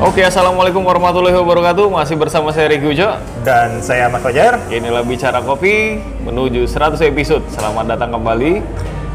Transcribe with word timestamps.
Oke, 0.00 0.24
Assalamualaikum 0.24 0.80
warahmatullahi 0.80 1.36
wabarakatuh. 1.36 1.86
Masih 1.92 2.16
bersama 2.16 2.50
saya 2.50 2.72
Riki 2.72 2.88
Ujo. 2.88 3.08
Dan 3.44 3.80
saya 3.80 4.08
Mas 4.08 4.20
Fajar. 4.20 4.56
Inilah 4.68 5.04
Bicara 5.04 5.40
Kopi 5.40 6.00
menuju 6.24 6.64
100 6.64 7.00
episode. 7.04 7.44
Selamat 7.52 7.84
datang 7.86 8.10
kembali. 8.10 8.64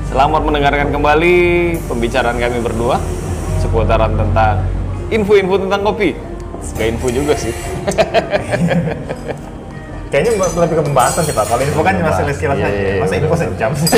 Selamat 0.05 0.41
mendengarkan 0.45 0.93
kembali 0.93 1.35
pembicaraan 1.89 2.37
kami 2.37 2.61
berdua 2.61 3.01
seputaran 3.57 4.13
tentang 4.13 4.61
info-info 5.09 5.57
tentang 5.57 5.81
kopi. 5.83 6.13
Gak 6.77 6.87
info 6.87 7.07
juga 7.09 7.33
sih. 7.33 7.49
Kayaknya 10.13 10.31
lebih 10.37 10.75
ke 10.79 10.85
pembahasan 10.85 11.21
sih 11.25 11.33
Pak. 11.33 11.45
Kalau 11.49 11.61
info 11.65 11.81
kan 11.81 11.97
masih 11.97 12.23
sekilas 12.29 12.55
Iya, 12.55 12.63
aja. 12.63 12.71
iya, 12.71 13.01
Masa 13.01 13.11
iya. 13.11 13.19
info 13.25 13.35
sejam 13.35 13.71
sih? 13.73 13.89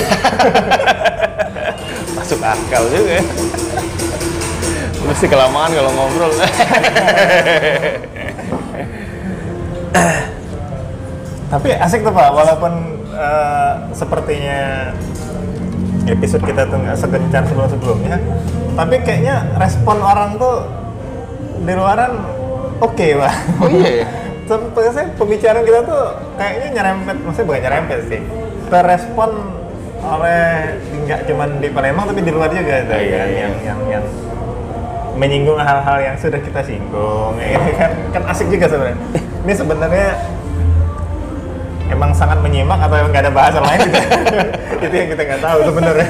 Masuk 2.17 2.39
akal 2.41 2.83
juga 2.89 3.11
ya. 3.19 3.23
Mesti 5.07 5.25
kelamaan 5.31 5.71
kalau 5.71 5.91
ngobrol. 5.95 6.31
Tapi 11.47 11.69
asik 11.79 12.03
tuh 12.03 12.11
Pak, 12.11 12.29
walaupun 12.35 12.73
eh, 13.15 13.73
sepertinya 13.95 14.91
episode 16.07 16.43
kita 16.43 16.67
tuh 16.67 16.75
nggak 16.79 16.97
segencar 16.99 17.43
sebelum-sebelumnya, 17.47 18.19
tapi 18.75 18.95
kayaknya 19.03 19.47
respon 19.59 19.99
orang 19.99 20.35
tuh 20.39 20.63
di 21.63 21.73
luaran 21.75 22.19
oke 22.79 23.07
Pak. 23.19 23.33
oh 23.63 23.69
iya 23.71 24.03
ya? 24.03 24.07
Seperti 24.47 24.91
saya 24.95 25.07
pembicaraan 25.19 25.63
kita 25.67 25.79
tuh 25.83 26.03
kayaknya 26.39 26.67
nyerempet, 26.79 27.15
maksudnya 27.23 27.47
bukan 27.47 27.61
nyerempet 27.67 27.99
sih, 28.07 28.21
terrespon 28.71 29.31
oleh 29.97 30.43
nggak 31.03 31.27
cuman 31.27 31.49
di 31.59 31.67
Palembang 31.67 32.05
tapi 32.07 32.21
di 32.23 32.31
luar 32.31 32.51
juga 32.53 32.79
tuh, 32.87 32.95
Oh, 32.95 33.01
iya, 33.01 33.17
kan, 33.17 33.27
iya. 33.27 33.39
yang 33.43 33.53
yang 33.65 33.79
yang 33.99 34.05
menyinggung 35.17 35.57
hal-hal 35.57 35.97
yang 35.99 36.15
sudah 36.15 36.37
kita 36.37 36.61
singgung, 36.61 37.33
ya 37.41 37.57
kan 37.75 37.91
kan 38.13 38.23
asik 38.31 38.47
juga 38.53 38.69
sebenarnya. 38.69 39.01
Ini 39.43 39.53
sebenarnya 39.57 40.09
emang 41.89 42.11
sangat 42.13 42.39
menyimak 42.45 42.77
atau 42.77 42.95
emang 43.01 43.11
nggak 43.11 43.25
ada 43.25 43.33
bahasa 43.33 43.59
lain 43.59 43.79
gitu. 43.89 43.99
itu 44.85 44.95
yang 44.95 45.09
kita 45.11 45.21
nggak 45.25 45.41
tahu 45.41 45.59
sebenarnya. 45.65 46.07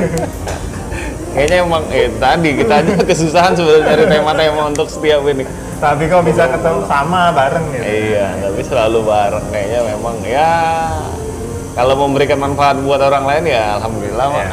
Kayaknya 1.37 1.57
emang 1.61 1.83
eh 1.93 2.09
tadi 2.17 2.49
kita 2.57 2.73
aja 2.81 2.93
kesusahan 3.09 3.53
sebenarnya 3.53 3.85
cari 3.93 4.03
tema-tema 4.09 4.61
untuk 4.67 4.87
setiap 4.91 5.23
ini. 5.25 5.45
tapi 5.77 6.09
kok 6.09 6.25
bisa 6.25 6.49
ketemu 6.49 6.81
sama 6.89 7.29
bareng 7.37 7.65
gitu. 7.69 7.85
Iya, 7.85 8.49
tapi 8.49 8.61
selalu 8.65 8.99
bareng 9.05 9.45
kayaknya 9.53 9.79
memang 9.93 10.17
ya 10.25 10.49
kalau 11.77 11.93
memberikan 11.93 12.41
manfaat 12.41 12.81
buat 12.81 12.97
orang 12.97 13.29
lain 13.29 13.53
ya 13.53 13.77
alhamdulillah. 13.77 14.25
Iya. 14.33 14.49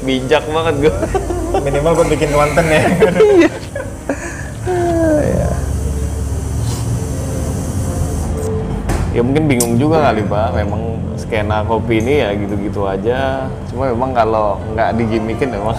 Bijak 0.00 0.48
banget 0.48 0.88
gue. 0.88 0.94
Minimal 1.64 1.92
buat 1.94 2.08
bikin 2.10 2.30
konten 2.32 2.64
ya. 2.66 2.82
Ya 9.16 9.24
mungkin 9.24 9.48
bingung 9.48 9.80
juga 9.80 10.12
kali 10.12 10.28
Pak, 10.28 10.52
memang 10.52 11.00
skena 11.16 11.64
kopi 11.64 12.04
ini 12.04 12.20
ya 12.20 12.36
gitu-gitu 12.36 12.84
aja. 12.84 13.48
Cuma 13.72 13.88
memang 13.88 14.12
kalau 14.12 14.60
nggak 14.76 14.92
digimikin 15.00 15.56
memang 15.56 15.72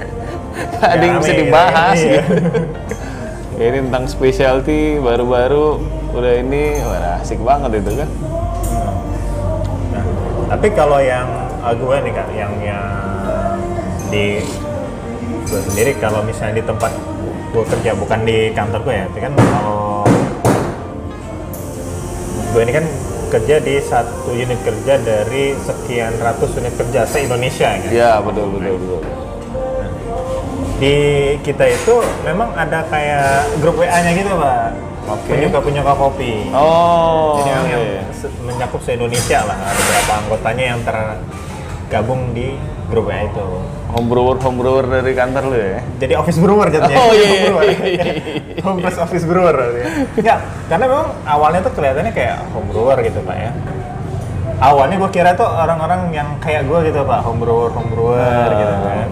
ada 0.80 1.04
yang 1.04 1.20
bisa 1.20 1.32
gitu. 1.36 1.40
dibahas 1.44 1.98
Iya. 2.00 2.22
gitu. 2.24 2.34
Ya, 3.54 3.70
ini 3.70 3.86
tentang 3.86 4.10
specialty 4.10 4.98
baru-baru 4.98 5.78
udah 6.10 6.42
ini 6.42 6.74
wah 6.82 7.22
asik 7.22 7.38
banget 7.38 7.86
itu 7.86 8.02
kan. 8.02 8.10
Nah, 9.94 10.04
tapi 10.50 10.74
kalau 10.74 10.98
yang 10.98 11.30
uh, 11.62 11.70
gue 11.70 11.96
nih 12.02 12.12
kak, 12.18 12.28
yang 12.34 12.50
yang 12.58 12.82
di 14.14 14.26
gue 15.50 15.60
sendiri 15.66 15.92
kalau 15.98 16.22
misalnya 16.22 16.62
di 16.62 16.64
tempat 16.64 16.92
gue 17.50 17.64
kerja 17.66 17.90
bukan 17.98 18.20
di 18.22 18.54
kantor 18.54 18.80
gue 18.86 18.94
ya, 18.94 19.04
tapi 19.10 19.20
kan 19.26 19.32
kalau 19.34 20.06
gue 22.54 22.62
ini 22.62 22.72
kan 22.74 22.86
kerja 23.34 23.56
di 23.58 23.74
satu 23.82 24.30
unit 24.30 24.58
kerja 24.62 24.94
dari 25.02 25.58
sekian 25.58 26.14
ratus 26.22 26.54
unit 26.54 26.74
kerja 26.78 27.02
se 27.02 27.26
Indonesia 27.26 27.66
kan. 27.74 27.90
Iya 27.90 28.22
betul 28.22 28.46
betul 28.54 28.74
betul. 28.78 29.00
Di 30.78 30.96
kita 31.42 31.64
itu 31.66 31.94
memang 32.22 32.54
ada 32.54 32.86
kayak 32.86 33.58
grup 33.58 33.78
WA-nya 33.78 34.10
gitu 34.14 34.30
pak. 34.38 34.70
Oke. 35.04 35.36
Penyuka-penyuka 35.36 35.92
kopi. 36.00 36.48
Oh, 36.56 37.36
Jadi 37.42 37.50
yang, 37.52 37.66
yang 37.68 37.84
iya. 37.84 38.02
se- 38.08 38.34
mencakup 38.40 38.80
se-Indonesia 38.80 39.44
lah, 39.44 39.52
ada 39.52 39.76
beberapa 39.76 40.12
anggotanya 40.16 40.64
yang 40.64 40.80
tergabung 40.80 42.32
di 42.32 42.56
grup 42.86 43.06
WA 43.06 43.24
itu. 43.24 43.46
home 43.88 44.10
brewer 44.10 44.34
home 44.36 44.58
brewer 44.58 44.84
dari 44.84 45.14
kantor 45.14 45.44
lu 45.46 45.56
ya. 45.56 45.78
Jadi 45.96 46.12
office 46.14 46.36
brewer 46.36 46.66
jadinya. 46.66 46.98
Oh, 46.98 47.10
iya, 47.10 47.26
Home 47.46 47.62
iya, 47.62 47.76
iya, 47.80 48.02
iya. 48.02 48.14
Home 48.60 48.78
plus 48.78 48.98
office 48.98 49.22
brewer. 49.22 49.54
ya. 49.54 49.86
Ya, 50.18 50.34
karena 50.66 50.84
memang 50.84 51.08
awalnya 51.22 51.62
tuh 51.62 51.72
kelihatannya 51.72 52.10
kayak 52.10 52.42
home 52.50 52.66
brewer 52.68 52.98
gitu 53.00 53.22
pak 53.22 53.36
ya. 53.38 53.50
Awalnya 54.56 54.96
gue 54.96 55.10
kira 55.10 55.30
tuh 55.32 55.46
orang-orang 55.46 56.10
yang 56.10 56.28
kayak 56.38 56.64
gue 56.64 56.78
gitu 56.86 57.02
pak, 57.02 57.20
home 57.20 57.38
brewer, 57.38 57.70
home 57.70 57.86
brewer 57.88 58.18
Ah. 58.18 58.50
gitu 58.52 58.74
kan. 58.80 59.08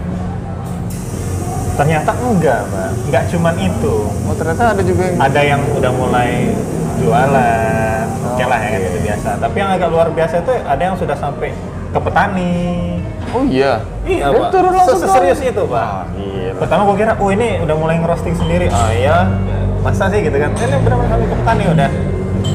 Ternyata 1.72 2.10
enggak 2.12 2.60
pak, 2.68 2.88
enggak 3.06 3.22
cuman 3.30 3.54
itu. 3.56 3.94
Oh 4.22 4.34
ternyata 4.34 4.62
ada 4.70 4.82
juga 4.82 5.02
yang 5.08 5.18
ada 5.18 5.40
yang 5.40 5.60
udah 5.72 5.90
mulai 5.90 6.52
jualan, 6.98 8.04
oke 8.28 8.44
lah 8.44 8.60
ya 8.60 8.76
Oke. 8.76 8.86
itu 8.88 8.98
biasa. 9.02 9.30
Tapi 9.40 9.56
yang 9.56 9.70
agak 9.72 9.88
luar 9.88 10.08
biasa 10.10 10.34
itu 10.38 10.52
ada 10.58 10.82
yang 10.82 10.94
sudah 10.94 11.16
sampai 11.16 11.50
ke 11.88 11.98
petani. 11.98 12.54
Oh 13.32 13.42
iya. 13.42 13.80
Iya 14.02 14.28
Dia 14.28 14.38
pak. 14.38 14.50
turun 14.50 14.72
langsung 14.72 14.98
Seserius 14.98 15.38
ke- 15.38 15.50
itu 15.50 15.62
pak. 15.64 15.72
Wah, 15.72 16.04
gila. 16.10 16.52
Pertama 16.58 16.80
gue 16.84 16.96
kira, 16.96 17.12
oh 17.16 17.28
ini 17.28 17.48
udah 17.58 17.74
mulai 17.74 17.96
ngerosting 17.96 18.34
sendiri. 18.34 18.66
Oh 18.68 18.90
iya, 18.90 19.24
masa 19.80 20.06
sih 20.06 20.20
gitu 20.20 20.34
kan? 20.34 20.50
Ini 20.52 20.76
benar-benar 20.78 21.08
sampai 21.08 21.26
ke 21.26 21.36
petani 21.36 21.64
udah. 21.66 21.90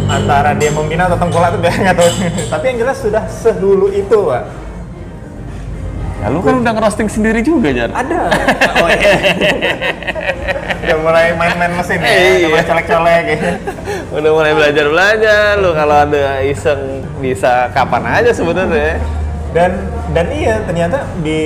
Antara 0.08 0.52
dia 0.54 0.70
membina 0.70 1.04
atau 1.06 1.18
tengkulak 1.18 1.50
itu 1.50 1.60
udah 1.60 1.74
nggak 1.74 1.96
tahu. 1.96 2.10
Tapi 2.54 2.64
yang 2.66 2.78
jelas 2.80 2.98
sudah 2.98 3.24
sedulu 3.26 3.88
itu 3.90 4.18
pak. 4.24 4.44
Ya 6.18 6.28
lu 6.28 6.42
kan 6.42 6.58
udah 6.58 6.74
ngerosting 6.74 7.08
sendiri 7.08 7.40
juga 7.42 7.70
Jar. 7.72 7.90
Ada. 7.92 8.20
Oh 8.78 8.88
iya. 8.88 9.12
udah 10.80 10.98
mulai 11.00 11.26
main-main 11.32 11.74
mesin 11.74 11.98
ya, 11.98 12.08
Iya. 12.08 12.22
udah 12.38 12.50
mulai 12.50 12.66
colek-colek 12.66 13.22
gitu. 13.28 13.48
udah 14.14 14.32
mulai 14.32 14.52
belajar 14.54 14.86
belajar 14.88 15.50
lu 15.58 15.72
kalau 15.74 15.96
ada 16.00 16.26
iseng 16.42 16.82
bisa 17.18 17.68
kapan 17.72 18.04
aja 18.14 18.32
sebenarnya. 18.32 19.02
Dan 19.52 19.72
dan 20.12 20.28
iya 20.30 20.60
ternyata 20.64 21.08
di 21.20 21.40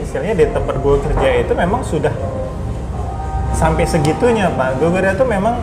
istilahnya 0.00 0.34
di 0.34 0.46
tempat 0.50 0.74
gue 0.78 0.96
kerja 1.02 1.28
itu 1.40 1.52
memang 1.52 1.82
sudah 1.82 2.12
sampai 3.52 3.84
segitunya 3.84 4.50
pak 4.50 4.78
gue 4.78 4.90
kira 4.90 5.14
tuh 5.14 5.24
memang 5.24 5.58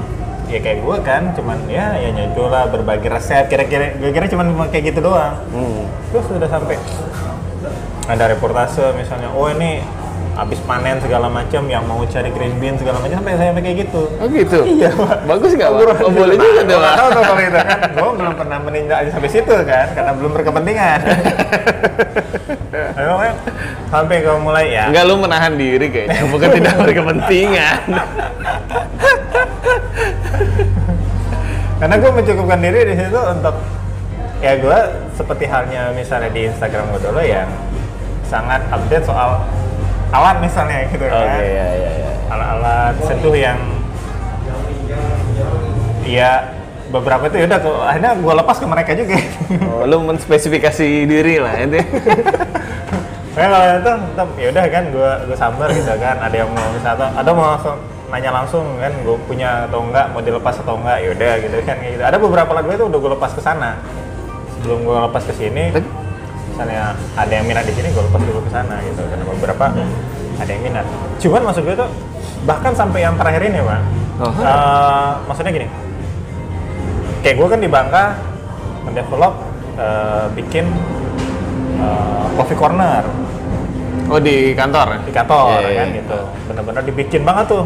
ya 0.47 0.59
kayak 0.59 0.81
gue 0.81 0.97
kan 1.01 1.23
cuman 1.33 1.57
ya 1.65 1.95
ya 1.95 2.09
nyoba 2.11 2.43
lah 2.49 2.63
berbagi 2.69 3.07
resep 3.07 3.47
kira-kira 3.47 3.95
gue 3.97 4.11
kira 4.11 4.25
cuman 4.27 4.69
kayak 4.69 4.93
gitu 4.93 4.99
doang 5.01 5.39
Hmm. 5.49 5.85
terus 6.11 6.25
sudah 6.27 6.49
sampai 6.49 6.77
ada 8.03 8.23
reportase 8.27 8.83
misalnya 8.93 9.31
oh 9.31 9.47
ini 9.47 9.79
habis 10.33 10.57
panen 10.65 10.97
segala 10.97 11.29
macam 11.29 11.61
yang 11.69 11.85
mau 11.85 12.01
cari 12.09 12.33
green 12.33 12.57
bean 12.57 12.73
segala 12.73 12.97
macam 12.97 13.21
sampai 13.21 13.37
saya 13.37 13.53
kayak 13.53 13.77
gitu 13.85 14.01
Oh 14.17 14.27
gitu. 14.29 14.57
Iya, 14.81 14.89
Pak. 14.89 15.29
Bagus 15.29 15.51
nggak, 15.53 15.69
Pak? 15.69 15.97
Oh, 16.01 16.11
boleh 16.11 16.35
juga 16.37 16.61
tuh, 16.65 16.77
Pak. 16.81 16.93
tahu 16.97 17.09
tuh 17.13 17.21
kalau 17.21 17.41
itu 17.41 17.59
kan. 17.61 17.79
Gue 17.93 18.11
belum 18.17 18.33
pernah 18.33 18.57
menindak 18.65 18.97
aja 19.05 19.09
sampai 19.13 19.29
situ 19.29 19.55
kan, 19.67 19.87
karena 19.93 20.11
belum 20.17 20.31
berkepentingan. 20.33 20.99
Ayo, 22.73 23.13
kan, 23.21 23.35
sampai 23.93 24.15
kau 24.25 24.41
mulai 24.41 24.65
ya. 24.73 24.89
Enggak 24.89 25.03
lu 25.05 25.15
menahan 25.21 25.53
diri 25.53 25.87
kayaknya, 25.93 26.25
bukan 26.29 26.49
tidak 26.57 26.73
berkepentingan. 26.81 27.79
Karena 31.77 31.95
gue 31.99 32.11
mencukupkan 32.15 32.59
diri 32.63 32.79
di 32.89 32.95
situ 32.97 33.19
untuk 33.19 33.55
ya 34.41 34.53
gue 34.59 34.79
seperti 35.15 35.45
halnya 35.47 35.91
misalnya 35.95 36.31
di 36.31 36.47
Instagram 36.47 36.91
gue 36.95 37.01
dulu 37.05 37.21
yang 37.23 37.47
sangat 38.27 38.59
update 38.71 39.05
soal 39.07 39.39
alat 40.13 40.37
misalnya 40.45 40.85
gitu 40.93 41.05
Oke 41.09 41.09
kan. 41.09 41.41
ya 41.41 41.67
ya 41.73 41.91
ya. 41.97 42.11
Alat-alat 42.29 42.93
sentuh 43.01 43.33
yang 43.33 43.59
ya 46.05 46.31
beberapa 46.93 47.25
itu 47.25 47.41
yaudah 47.41 47.59
tuh 47.59 47.75
akhirnya 47.81 48.11
gue 48.13 48.33
lepas 48.37 48.57
ke 48.61 48.67
mereka 48.69 48.91
juga. 48.93 49.17
Oh, 49.65 49.83
lu 49.89 49.97
menspesifikasi 50.05 50.87
diri 51.09 51.41
lah 51.41 51.57
itu. 51.57 51.81
Nah, 53.33 53.49
kalau 53.49 53.65
itu 53.65 53.91
ya 54.45 54.47
udah 54.53 54.65
kan 54.69 54.83
gue 54.93 55.11
gue 55.25 55.37
sambar 55.41 55.73
gitu 55.73 55.89
kan. 55.97 56.21
Ada 56.21 56.45
yang 56.45 56.53
mau 56.53 56.69
misalnya 56.69 57.09
ada 57.17 57.29
mau 57.33 57.57
langsung 57.57 57.81
nanya 58.13 58.29
langsung 58.29 58.77
kan 58.77 58.93
gue 58.93 59.17
punya 59.25 59.65
atau 59.65 59.81
enggak 59.81 60.05
mau 60.13 60.21
dilepas 60.21 60.53
atau 60.61 60.77
enggak 60.77 61.01
ya 61.01 61.09
udah 61.17 61.33
gitu 61.41 61.55
kan 61.65 61.75
kayak 61.81 61.91
gitu. 61.97 62.03
Ada 62.05 62.17
beberapa 62.21 62.51
lagu 62.53 62.69
itu 62.69 62.85
udah 62.85 62.99
gue 63.01 63.11
lepas 63.17 63.33
ke 63.33 63.41
sana. 63.41 63.81
Sebelum 64.53 64.85
gue 64.85 64.97
lepas 65.09 65.23
ke 65.25 65.33
sini 65.33 65.73
misalnya 66.53 66.93
ada 67.17 67.33
yang 67.33 67.45
minat 67.49 67.65
di 67.65 67.73
sini 67.73 67.89
gue 67.89 68.03
lepas 68.05 68.21
dulu 68.21 68.39
ke 68.45 68.49
sana 68.53 68.77
gitu 68.85 69.01
karena 69.09 69.25
beberapa 69.25 69.65
ada 70.37 70.49
yang 70.53 70.61
minat. 70.61 70.85
Cuman 71.17 71.41
maksud 71.49 71.65
gue 71.65 71.75
tuh 71.75 71.89
bahkan 72.45 72.77
sampai 72.77 73.01
yang 73.01 73.17
terakhir 73.17 73.41
ini 73.49 73.59
pak. 73.65 73.81
Oh. 74.21 74.29
eh, 74.29 75.11
maksudnya 75.25 75.51
gini. 75.51 75.67
Kayak 77.25 77.35
gue 77.41 77.47
kan 77.49 77.59
di 77.59 77.69
Bangka 77.71 78.05
mendevelop 78.85 79.33
eh, 79.81 80.25
bikin 80.37 80.65
eh, 81.81 82.25
coffee 82.37 82.59
corner 82.59 83.03
Oh 84.11 84.19
di 84.19 84.51
kantor? 84.51 84.99
di 85.07 85.11
kantor 85.15 85.63
iya, 85.63 85.79
kan 85.79 85.87
iya. 85.89 85.99
gitu 86.03 86.19
bener-bener 86.51 86.83
dibikin 86.83 87.21
banget 87.23 87.55
tuh 87.55 87.63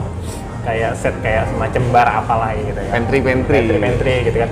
kayak 0.61 0.91
set 0.93 1.15
kayak 1.25 1.49
semacam 1.49 1.81
bar 1.89 2.07
apalah 2.07 2.51
gitu 2.53 2.77
ya 2.77 2.91
Pantry 2.93 3.19
pantry. 3.23 3.57
pantry 3.65 3.79
pantry 3.81 4.15
gitu 4.27 4.37
kan 4.45 4.49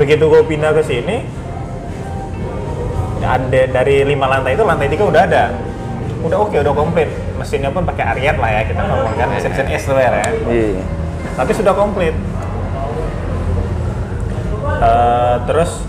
begitu 0.00 0.24
gue 0.26 0.42
pindah 0.48 0.72
ke 0.74 0.82
sini 0.82 1.22
ada 3.20 3.62
dari 3.68 4.02
lima 4.04 4.26
lantai 4.26 4.56
itu 4.56 4.64
lantai 4.64 4.88
tiga 4.88 5.04
udah 5.06 5.22
ada. 5.24 5.44
Udah 6.24 6.38
oke 6.40 6.56
udah 6.56 6.74
komplit. 6.74 7.08
Mesinnya 7.36 7.72
pun 7.72 7.84
pakai 7.84 8.04
Ariat 8.16 8.36
lah 8.36 8.50
ya 8.52 8.62
kita 8.68 8.82
ngomong 8.84 9.14
kan 9.16 9.28
mesin 9.32 9.50
mesin 9.52 9.68
Esler 9.68 10.12
ya. 10.12 10.26
Iya. 10.48 10.82
tapi 11.36 11.52
sudah 11.56 11.72
komplit. 11.72 12.12
Eh, 14.80 15.36
terus 15.48 15.84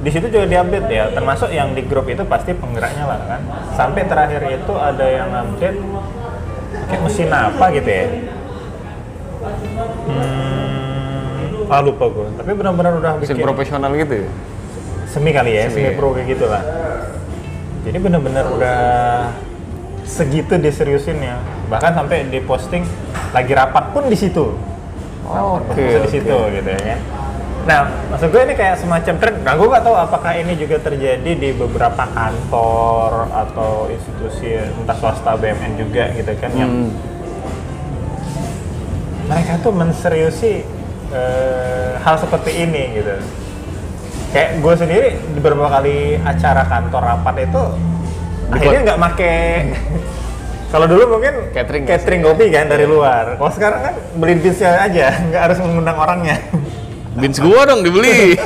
di 0.00 0.10
situ 0.12 0.26
juga 0.28 0.46
diupdate 0.48 0.88
ya. 0.88 1.04
Termasuk 1.12 1.52
yang 1.52 1.76
di 1.76 1.84
grup 1.84 2.08
itu 2.08 2.24
pasti 2.24 2.56
penggeraknya 2.56 3.04
lah 3.04 3.20
kan. 3.28 3.40
Sampai 3.76 4.08
terakhir 4.08 4.40
itu 4.48 4.72
ada 4.76 5.04
yang 5.04 5.28
update 5.32 5.78
pakai 6.86 6.98
mesin 7.02 7.28
apa 7.32 7.64
gitu 7.74 7.90
ya. 7.90 8.06
Hmm, 10.06 11.66
ah 11.70 11.80
lupa 11.82 12.06
gue 12.10 12.26
tapi 12.38 12.50
benar-benar 12.54 12.92
udah 12.98 13.12
Mesin 13.18 13.34
bikin 13.34 13.42
profesional 13.42 13.90
gitu 13.94 14.14
ya? 14.22 14.28
Semi 15.16 15.32
kali 15.32 15.56
ya 15.56 15.64
Semi. 15.66 15.88
semi, 15.88 15.96
pro 15.96 16.12
kayak 16.12 16.28
gitu 16.28 16.44
lah 16.44 16.60
jadi 17.82 17.96
benar-benar 17.96 18.44
udah 18.52 18.78
segitu 20.04 20.60
diseriusin 20.60 21.16
ya 21.18 21.40
bahkan 21.66 21.96
sampai 21.96 22.28
diposting 22.28 22.84
lagi 23.32 23.56
rapat 23.56 23.96
pun 23.96 24.06
di 24.06 24.14
situ 24.14 24.52
Oh, 25.26 25.58
Oke. 25.58 25.74
bisa 25.74 25.98
di 26.06 26.10
situ 26.12 26.30
gitu 26.54 26.70
ya 26.70 26.78
kan. 26.78 27.00
Nah, 27.66 27.80
maksud 28.14 28.30
gue 28.30 28.46
ini 28.46 28.54
kayak 28.54 28.78
semacam 28.78 29.14
tren. 29.18 29.34
Nah, 29.42 29.58
gue 29.58 29.66
nggak 29.66 29.82
tahu 29.82 29.96
apakah 29.98 30.38
ini 30.38 30.54
juga 30.54 30.78
terjadi 30.78 31.26
di 31.34 31.50
beberapa 31.50 32.06
kantor 32.06 33.26
atau 33.34 33.90
institusi 33.90 34.54
entah 34.54 34.94
swasta 34.94 35.34
BUMN 35.34 35.74
juga 35.74 36.14
gitu 36.14 36.30
kan 36.38 36.54
yang 36.54 36.70
Hmm. 36.70 36.94
mereka 39.26 39.58
tuh 39.58 39.74
menseriusi 39.74 40.62
eh, 41.10 41.90
hal 41.98 42.14
seperti 42.18 42.54
ini 42.54 43.02
gitu. 43.02 43.18
Kayak 44.36 44.50
gue 44.60 44.74
sendiri 44.76 45.08
di 45.32 45.40
beberapa 45.40 45.72
kali 45.72 46.20
acara 46.20 46.68
kantor 46.68 47.02
rapat 47.08 47.48
itu 47.48 47.62
Di 48.52 48.52
akhirnya 48.52 48.80
nggak 48.92 49.00
make 49.00 49.32
kalau 50.76 50.84
dulu 50.84 51.16
mungkin 51.16 51.56
Catering 51.56 51.88
catering 51.88 52.20
nggak 52.20 52.36
kopi 52.36 52.52
kan 52.52 52.68
dari 52.68 52.84
luar. 52.84 53.40
Kalau 53.40 53.48
sekarang 53.48 53.80
kan 53.80 53.94
beli 54.20 54.36
bisnya 54.36 54.76
aja, 54.76 55.08
nggak 55.32 55.42
harus 55.48 55.56
mengundang 55.64 55.96
orangnya. 55.96 56.36
Bins 57.16 57.40
gua 57.40 57.64
dong 57.64 57.80
dibeli. 57.80 58.36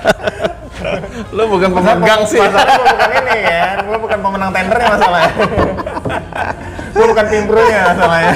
Lo 1.34 1.50
bukan 1.50 1.74
pemegang 1.74 2.22
sih. 2.30 2.38
Masalahnya 2.38 2.78
gue 2.78 2.86
bukan 2.86 3.10
ini 3.10 3.36
kan, 3.50 3.76
gue 3.82 3.98
bukan 3.98 4.18
pemenang 4.22 4.50
tendernya 4.54 4.88
masalahnya. 4.94 5.32
gue 6.94 7.06
bukan 7.10 7.26
pimprunya 7.26 7.80
masalahnya. 7.90 8.34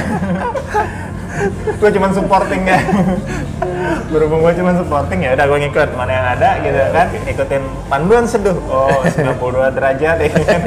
Gue 1.81 1.90
cuma 1.98 2.08
supportingnya. 2.14 2.78
Berhubung 4.12 4.40
gue 4.46 4.54
cuma 4.58 4.72
supporting 4.78 5.20
ya 5.26 5.34
udah 5.34 5.44
gue 5.50 5.58
ngikut 5.69 5.88
mana 5.98 6.12
yang 6.12 6.26
ada 6.38 6.50
gitu 6.62 6.78
kan, 6.94 7.06
ikutin 7.28 7.62
panduan 7.90 8.25
seduh. 8.25 8.56
Oh 8.70 9.02
92 9.04 9.76
derajat 9.76 10.16
ya. 10.22 10.31
kan. 10.31 10.60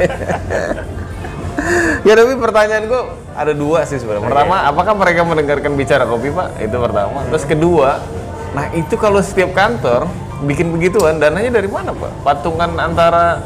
ya 2.06 2.12
tapi 2.14 2.32
pertanyaan 2.38 2.84
gua 2.86 3.02
ada 3.38 3.52
dua 3.54 3.86
sih 3.86 4.02
sebenarnya. 4.02 4.26
Pertama, 4.26 4.66
apakah 4.66 4.94
mereka 4.98 5.22
mendengarkan 5.22 5.72
bicara 5.78 6.04
kopi 6.06 6.34
pak? 6.34 6.58
Itu 6.58 6.76
pertama. 6.82 7.22
Terus 7.30 7.44
kedua, 7.46 8.02
nah 8.50 8.66
itu 8.74 8.94
kalau 8.98 9.22
setiap 9.22 9.54
kantor 9.54 10.10
bikin 10.42 10.74
begituan, 10.74 11.22
dananya 11.22 11.62
dari 11.62 11.70
mana 11.70 11.94
pak? 11.94 12.10
Patungan 12.26 12.74
antara 12.82 13.42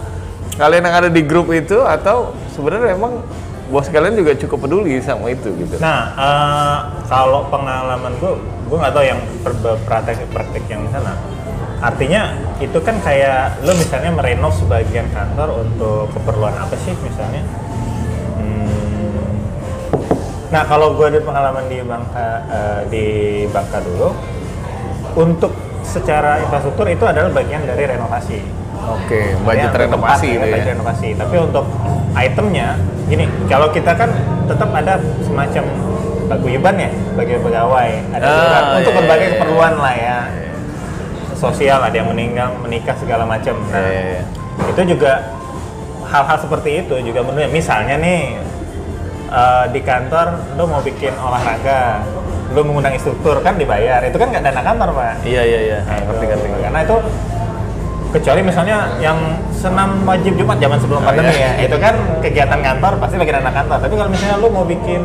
kalian 0.56 0.84
yang 0.88 0.96
ada 0.96 1.10
di 1.12 1.22
grup 1.25 1.52
itu 1.52 1.80
atau 1.80 2.32
sebenarnya 2.56 2.96
emang 2.96 3.20
bos 3.72 3.88
kalian 3.88 4.12
juga 4.20 4.36
cukup 4.36 4.69
peduli 4.69 5.00
sama 5.00 5.32
itu 5.32 5.48
gitu? 5.56 5.80
Nah, 5.80 6.12
eh, 6.12 6.78
kalau 7.08 7.48
pengalaman 7.48 8.12
gue, 8.20 8.32
gue 8.69 8.76
nggak 8.76 8.92
tahu 8.92 9.04
yang 9.08 9.20
per- 9.40 9.80
praktek 9.88 10.28
praktek 10.28 10.64
yang 10.69 10.84
di 10.84 10.90
sana. 10.92 11.16
Artinya 11.80 12.36
itu 12.60 12.78
kan 12.84 13.00
kayak 13.00 13.64
lo 13.64 13.72
misalnya 13.74 14.12
merenov 14.12 14.52
sebagian 14.54 15.08
kantor 15.10 15.64
untuk 15.64 16.12
keperluan 16.12 16.54
apa 16.54 16.76
sih 16.84 16.92
misalnya? 17.00 17.42
Hmm, 18.36 19.40
Nah, 20.52 20.68
kalau 20.68 20.92
gue 20.92 21.08
ada 21.08 21.20
pengalaman 21.25 21.64
di 21.72 21.80
Bangka 21.80 22.28
eh, 22.52 22.80
di 22.92 23.04
Bangka 23.48 23.80
dulu, 23.80 24.12
untuk 25.16 25.52
secara 25.82 26.44
infrastruktur 26.44 26.86
itu 26.92 27.08
adalah 27.08 27.32
bagian 27.32 27.64
dari 27.64 27.88
renovasi. 27.88 28.62
Oke, 28.82 29.20
budget 29.43 29.70
untuk 29.70 29.81
renovasi 29.81 30.29
tempat, 30.29 30.43
ya. 30.43 30.52
budget 30.52 30.67
renovasi. 30.75 31.08
Tapi 31.14 31.37
untuk 31.38 31.64
itemnya, 32.12 32.69
gini, 33.06 33.25
kalau 33.46 33.69
kita 33.70 33.93
kan 33.94 34.11
tetap 34.44 34.70
ada 34.70 34.94
semacam 35.23 35.64
paguyuban 36.26 36.75
ya 36.76 36.90
bagi 37.12 37.34
pegawai, 37.37 37.90
ada 38.11 38.25
Ah, 38.25 38.34
juga 38.34 38.58
untuk 38.79 38.93
iya, 38.93 38.99
berbagai 38.99 39.26
iya, 39.26 39.32
keperluan 39.37 39.75
lah 39.76 39.94
ya, 39.94 40.17
sosial, 41.34 41.79
ada 41.79 41.94
yang 41.94 42.08
meninggal, 42.08 42.49
menikah 42.58 42.94
segala 42.96 43.25
macam. 43.25 43.55
Nah, 43.69 43.79
Iya, 43.79 43.90
iya, 43.90 44.02
iya. 44.19 44.23
itu 44.70 44.82
juga 44.96 45.12
hal-hal 46.06 46.38
seperti 46.38 46.85
itu 46.85 46.94
juga 47.02 47.25
menurut 47.25 47.49
misalnya 47.49 47.96
nih 47.96 48.37
eh, 49.32 49.64
di 49.73 49.81
kantor 49.81 50.26
lo 50.55 50.64
mau 50.67 50.81
bikin 50.81 51.12
olahraga, 51.17 52.05
lo 52.52 52.61
mengundang 52.62 52.93
instruktur 52.93 53.40
kan 53.40 53.56
dibayar, 53.56 54.05
itu 54.05 54.17
kan 54.17 54.28
nggak 54.28 54.44
dana 54.44 54.61
kantor 54.61 54.88
pak. 54.93 55.14
Iya 55.25 55.43
iya 55.43 55.61
iya, 55.62 55.78
Nah, 55.82 55.99
ngerti 56.05 56.25
ngerti. 56.28 56.46
Karena 56.61 56.81
itu 56.85 56.96
kecuali 58.12 58.41
misalnya 58.44 58.93
yang 59.00 59.17
senam 59.50 60.05
wajib 60.05 60.37
Jumat 60.37 60.61
zaman 60.61 60.79
sebelum 60.79 61.00
Oh, 61.00 61.06
pandemi 61.09 61.32
iya. 61.32 61.56
ya, 61.56 61.64
itu 61.67 61.76
kan 61.81 61.94
kegiatan 62.20 62.61
kantor 62.61 62.93
pasti 63.00 63.17
bagi 63.17 63.32
anak 63.32 63.55
kantor. 63.56 63.79
Tapi 63.81 63.94
kalau 63.97 64.11
misalnya 64.12 64.37
lu 64.38 64.49
mau 64.53 64.64
bikin 64.69 65.03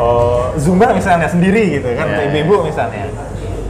oh, 0.00 0.50
zumba 0.56 0.90
misalnya 0.96 1.28
sendiri 1.28 1.78
gitu 1.78 1.92
kan, 1.92 2.08
untuk 2.08 2.24
iya. 2.24 2.30
ibu-ibu 2.32 2.56
misalnya, 2.64 3.06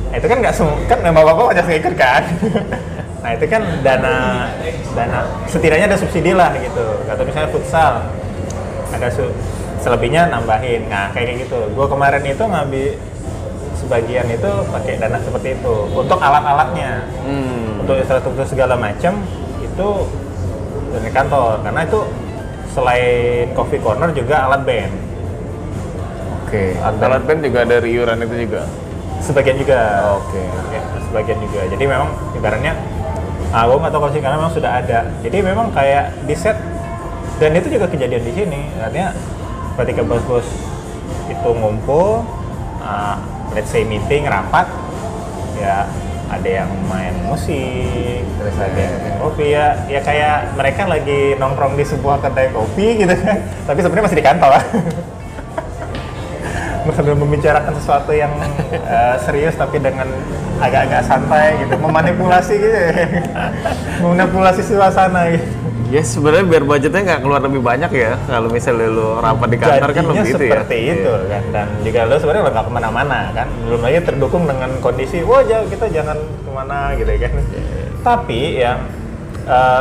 nah, 0.08 0.16
itu 0.16 0.26
kan 0.30 0.36
nggak 0.38 0.54
kan 0.86 0.98
memang 1.02 1.22
bapak 1.26 1.44
wajah 1.50 1.64
ikut 1.66 1.94
kan. 1.98 2.22
nah 3.22 3.34
itu 3.34 3.44
kan 3.50 3.62
dana 3.82 4.46
dana 4.94 5.18
setidaknya 5.50 5.90
ada 5.90 5.98
subsidi 5.98 6.30
lah 6.32 6.54
gitu. 6.54 6.86
Atau 7.10 7.26
misalnya 7.26 7.50
futsal 7.50 8.06
ada 8.94 9.08
su- 9.10 9.34
selebihnya 9.82 10.30
nambahin. 10.30 10.86
Nah 10.86 11.10
kayak 11.10 11.42
gitu. 11.42 11.58
Gua 11.74 11.90
kemarin 11.90 12.22
itu 12.22 12.44
ngambil 12.46 12.94
sebagian 13.78 14.26
itu 14.26 14.50
pakai 14.74 14.98
dana 14.98 15.18
seperti 15.22 15.54
itu 15.54 15.74
untuk 15.94 16.18
alat-alatnya 16.18 17.06
Hmm. 17.22 17.67
Untuk 17.88 18.04
infrastruktur 18.04 18.44
segala 18.44 18.76
macam 18.76 19.16
itu 19.64 19.88
dari 20.92 21.08
kantor. 21.08 21.64
Karena 21.64 21.80
itu 21.88 22.00
selain 22.76 23.48
coffee 23.56 23.80
corner 23.80 24.12
juga 24.12 24.44
alat 24.44 24.60
band. 24.68 24.92
Oke. 26.44 26.76
Alat 26.84 27.00
Alat 27.00 27.24
band 27.24 27.40
juga 27.40 27.64
ada 27.64 27.80
iuran 27.80 28.20
itu 28.28 28.44
juga. 28.44 28.68
sebagian 29.24 29.56
juga. 29.56 29.80
Oke. 30.20 30.36
Ya, 30.68 30.84
sebagian 31.08 31.40
juga. 31.40 31.64
Jadi 31.64 31.84
memang 31.88 32.12
ibaratnya 32.36 32.76
ah 33.48 33.64
gue 33.64 33.80
nggak 33.80 33.92
tahu 33.96 34.00
kalau 34.04 34.12
sih 34.12 34.20
karena 34.20 34.36
memang 34.36 34.52
sudah 34.52 34.70
ada. 34.84 34.98
Jadi 35.24 35.36
memang 35.40 35.72
kayak 35.72 36.12
di 36.28 36.36
set 36.36 36.60
dan 37.40 37.56
itu 37.56 37.72
juga 37.72 37.88
kejadian 37.88 38.20
di 38.20 38.32
sini. 38.36 38.60
Artinya 38.84 39.16
ketika 39.80 40.04
bos-bos 40.04 40.44
itu 41.32 41.50
ngumpul 41.56 42.20
ah, 42.84 43.16
let's 43.56 43.72
say 43.72 43.80
meeting 43.80 44.28
rapat 44.28 44.68
ya 45.56 45.88
ada 46.28 46.48
yang 46.48 46.70
main 46.86 47.16
musik 47.24 48.20
terus 48.36 48.56
ada 48.60 48.76
yang 48.76 48.94
bikin 49.00 49.16
kopi 49.16 49.46
ya 49.56 49.66
ya 49.88 50.00
kayak 50.04 50.52
mereka 50.60 50.84
lagi 50.84 51.34
nongkrong 51.40 51.74
di 51.74 51.84
sebuah 51.88 52.20
kedai 52.20 52.52
kopi 52.52 53.02
gitu 53.04 53.14
kan. 53.16 53.38
Tapi 53.64 53.78
sebenarnya 53.80 54.04
masih 54.06 54.18
di 54.20 54.26
kantor. 54.26 54.52
Sambil 56.88 57.20
membicarakan 57.20 57.76
sesuatu 57.76 58.16
yang 58.16 58.32
eh, 58.72 59.14
serius 59.20 59.54
tapi 59.54 59.76
dengan 59.76 60.08
agak-agak 60.58 61.04
santai 61.04 61.60
gitu 61.62 61.76
memanipulasi 61.76 62.54
gitu. 62.56 62.80
Memanipulasi 64.02 64.64
suasana 64.64 65.28
gitu 65.36 65.57
Ya 65.88 66.04
sebenarnya 66.04 66.44
biar 66.44 66.64
budgetnya 66.68 67.00
nggak 67.00 67.20
keluar 67.24 67.40
lebih 67.40 67.64
banyak 67.64 67.88
ya. 67.96 68.12
Kalau 68.28 68.52
misalnya 68.52 68.92
lo 68.92 69.24
rapat 69.24 69.48
di 69.48 69.56
kantor 69.56 69.88
kan 69.88 70.04
Jadinya 70.04 70.20
lebih 70.20 70.32
itu 70.36 70.44
ya. 70.44 70.52
seperti 70.52 70.76
itu 70.84 71.12
kan. 71.32 71.42
Dan 71.48 71.66
juga 71.80 72.00
lo 72.04 72.14
sebenarnya 72.20 72.42
nggak 72.44 72.66
ke 72.68 72.72
mana-mana 72.76 73.18
kan. 73.32 73.48
Belum 73.64 73.80
lagi 73.80 73.98
terdukung 74.04 74.44
dengan 74.44 74.70
kondisi 74.84 75.24
wah 75.24 75.40
jauh 75.40 75.64
kita 75.72 75.88
jangan 75.88 76.20
ke 76.20 76.50
mana 76.52 76.92
gitu 76.92 77.08
kan. 77.08 77.32
Tapi 78.04 78.40
yang 78.60 78.78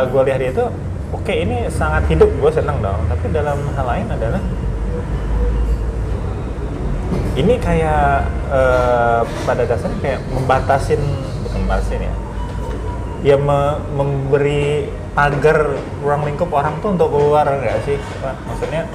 gue 0.08 0.22
lihat 0.32 0.42
itu 0.48 0.64
oke 1.12 1.34
ini 1.36 1.68
sangat 1.68 2.08
hidup. 2.08 2.32
Gue 2.40 2.52
senang 2.56 2.80
dong. 2.80 3.04
Tapi 3.12 3.28
dalam 3.36 3.60
hal 3.76 3.86
lain 3.86 4.08
adalah 4.08 4.40
ini 7.38 7.54
kayak 7.62 8.26
eh, 8.50 9.22
pada 9.46 9.64
dasarnya 9.68 10.00
kayak 10.02 10.20
membatasin 10.34 10.98
bukan 11.46 11.60
membatasin 11.68 12.02
ya 12.02 12.14
ya 13.22 13.38
me- 13.38 13.78
memberi 13.94 14.90
pagar 15.18 15.74
ruang 16.06 16.30
lingkup 16.30 16.54
orang 16.54 16.78
tuh 16.78 16.94
untuk 16.94 17.10
keluar 17.10 17.50
nggak 17.50 17.90
sih 17.90 17.98
Pak? 17.98 18.38
maksudnya 18.46 18.86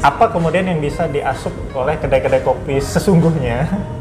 apa 0.00 0.24
kemudian 0.32 0.64
yang 0.64 0.80
bisa 0.80 1.04
diasup 1.12 1.52
oleh 1.76 2.00
kedai-kedai 2.00 2.40
kopi 2.40 2.80
sesungguhnya 2.80 3.68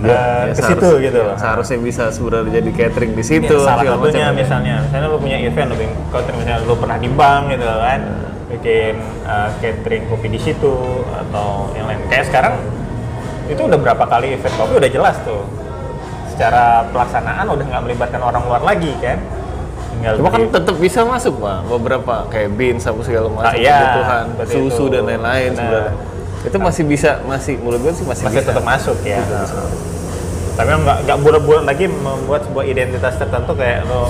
Ya, 0.00 0.48
eh, 0.48 0.56
ya, 0.56 0.56
ke 0.56 0.62
situ 0.64 0.88
gitu 1.04 1.18
ya, 1.20 1.28
loh 1.28 1.36
Seharusnya 1.36 1.76
bisa 1.84 2.08
sebenarnya 2.08 2.64
jadi 2.64 2.70
catering 2.72 3.12
di 3.12 3.20
situ. 3.20 3.52
Ya, 3.52 3.68
salah 3.68 3.84
satunya 3.84 4.32
macam. 4.32 4.40
misalnya 4.40 4.74
misalnya 4.88 5.08
lo 5.12 5.18
punya 5.20 5.38
event 5.44 5.68
lo 5.68 5.76
bikin 5.76 5.92
konten 6.08 6.32
misalnya 6.40 6.64
lo 6.64 6.74
pernah 6.80 6.96
di 6.96 7.08
bank 7.12 7.42
gitu 7.52 7.68
kan 7.68 8.00
bikin 8.48 8.94
uh, 9.28 9.48
catering 9.60 10.02
kopi 10.08 10.26
di 10.32 10.40
situ 10.40 11.04
atau 11.04 11.68
yang 11.76 11.84
lain. 11.84 12.00
Kayak 12.08 12.32
sekarang 12.32 12.54
itu 13.52 13.60
udah 13.60 13.76
berapa 13.76 14.04
kali 14.08 14.40
event 14.40 14.54
kopi 14.56 14.72
udah 14.80 14.90
jelas 14.90 15.16
tuh. 15.20 15.44
Secara 16.32 16.88
pelaksanaan 16.96 17.44
udah 17.44 17.64
nggak 17.68 17.82
melibatkan 17.84 18.24
orang 18.24 18.42
luar 18.48 18.64
lagi 18.64 18.96
kan. 19.04 19.20
Tinggal 19.90 20.12
Cuma 20.16 20.28
kan 20.28 20.42
tetap 20.48 20.76
bisa 20.76 21.00
masuk 21.02 21.34
pak 21.36 21.58
beberapa 21.66 22.14
kayak 22.28 22.50
beans 22.52 22.82
sama 22.82 23.00
segala 23.00 23.26
macam 23.28 23.46
Ah, 23.46 23.54
iya, 23.54 23.74
kebutuhan 23.76 24.24
susu 24.46 24.64
itu. 24.82 24.84
dan 24.90 25.02
lain-lain 25.04 25.50
Benar. 25.50 25.60
sebenarnya. 25.60 25.94
Itu 26.40 26.56
masih 26.56 26.84
bisa 26.84 27.10
masih 27.22 27.54
menurut 27.56 27.80
gue 27.80 27.92
sih 27.92 28.04
masih, 28.04 28.24
masih 28.24 28.38
bisa. 28.38 28.48
tetap 28.48 28.64
masuk 28.64 28.96
ya. 29.02 29.20
Tapi 30.52 30.68
nggak 30.68 30.98
nggak 31.04 31.18
bulat-bulat 31.20 31.64
lagi 31.64 31.84
membuat 31.86 32.44
sebuah 32.44 32.64
identitas 32.64 33.14
tertentu 33.14 33.52
kayak 33.52 33.84
lo 33.84 34.08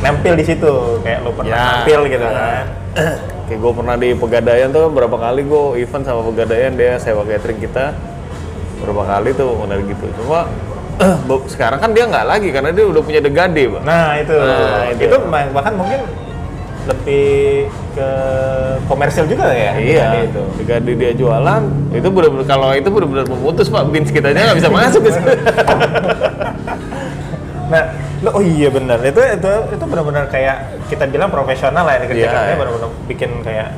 nempel 0.00 0.32
di 0.32 0.44
situ 0.44 0.72
kayak 1.00 1.20
lo 1.20 1.30
pernah 1.30 1.50
Ya. 1.50 1.62
nampil 1.76 2.00
gitu 2.06 2.24
kan. 2.24 2.64
Kayak 3.46 3.60
gue 3.60 3.72
pernah 3.74 3.96
di 3.96 4.08
Pegadaian 4.14 4.70
tuh 4.70 4.86
berapa 4.88 5.10
kali 5.12 5.42
gue 5.42 5.62
event 5.78 6.04
sama 6.04 6.22
Pegadaian 6.22 6.70
dia 6.70 6.94
sewa 6.96 7.22
catering 7.24 7.58
kita 7.58 7.90
berapa 8.80 9.02
kali 9.04 9.30
tuh 9.32 9.50
model 9.52 9.82
gitu. 9.84 10.06
Cuma 10.16 10.46
sekarang 11.54 11.78
kan 11.80 11.90
dia 11.90 12.04
nggak 12.06 12.26
lagi 12.26 12.48
karena 12.50 12.70
dia 12.70 12.84
udah 12.84 13.02
punya 13.02 13.20
degade 13.20 13.62
pak. 13.72 13.82
Nah 13.82 14.08
itu, 14.20 14.36
Nah, 14.36 14.84
itu, 14.92 15.02
itu. 15.08 15.16
bah- 15.28 15.52
bahkan 15.52 15.74
mungkin 15.76 16.00
lebih 16.80 17.68
ke 17.92 18.08
komersil 18.88 19.28
juga 19.28 19.52
ya. 19.52 19.76
Iya, 19.76 20.06
itu. 20.26 20.42
degade 20.60 20.92
dia 20.96 21.12
jualan 21.12 21.62
itu 21.92 22.08
benar-benar 22.08 22.46
kalau 22.48 22.68
itu 22.72 22.88
benar-benar 22.88 23.26
memutus 23.28 23.68
pak 23.68 23.84
beans 23.88 24.08
kita 24.08 24.32
aja 24.32 24.52
nggak 24.52 24.58
bisa 24.58 24.70
masuk 24.72 25.00
ke 25.04 25.10
situ. 25.12 25.30
Nah, 27.70 27.86
lo, 28.26 28.34
oh 28.34 28.42
iya 28.42 28.66
benar. 28.66 28.98
Itu 28.98 29.22
itu 29.22 29.52
itu 29.70 29.84
benar-benar 29.86 30.26
kayak 30.26 30.90
kita 30.90 31.06
bilang 31.06 31.30
profesional 31.30 31.86
lah 31.86 31.94
yang 31.94 32.10
dikerjakan. 32.10 32.34
Iya, 32.34 32.42
Dia 32.42 32.50
iya. 32.50 32.58
benar-benar 32.58 32.90
bikin 33.06 33.30
kayak 33.46 33.68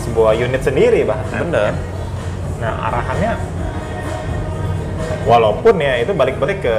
sebuah 0.00 0.32
unit 0.32 0.64
sendiri 0.64 1.04
bahkan. 1.04 1.44
Bener. 1.44 1.76
Nah 2.64 2.72
arahannya 2.88 3.32
walaupun 5.24 5.74
ya 5.80 6.00
itu 6.00 6.12
balik-balik 6.12 6.64
ke 6.64 6.76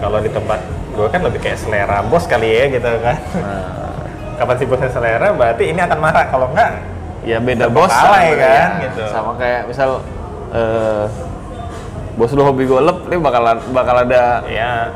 kalau 0.00 0.18
di 0.22 0.30
tempat 0.32 0.62
gue 0.96 1.06
kan 1.10 1.20
lebih 1.22 1.40
kayak 1.42 1.58
selera 1.60 2.02
bos 2.06 2.24
kali 2.26 2.48
ya 2.50 2.64
gitu 2.70 2.90
kan. 3.02 3.18
Nah, 3.38 3.78
Kapan 4.40 4.56
sih 4.56 4.66
bosnya 4.66 4.88
selera 4.88 5.28
berarti 5.36 5.68
ini 5.68 5.80
akan 5.84 5.98
marah 6.00 6.24
kalau 6.32 6.48
enggak 6.54 6.80
ya 7.20 7.36
beda 7.36 7.68
bos 7.68 7.92
kalah 7.92 8.24
ya 8.24 8.36
kan, 8.40 8.70
gitu. 8.88 9.04
sama 9.12 9.36
kayak 9.36 9.68
misal 9.68 10.00
eh, 10.56 11.04
bos 12.16 12.32
lu 12.32 12.40
hobi 12.40 12.64
golep 12.64 13.04
ini 13.12 13.20
bakal 13.20 13.42
bakal 13.76 13.96
ada 14.00 14.40
ya 14.48 14.88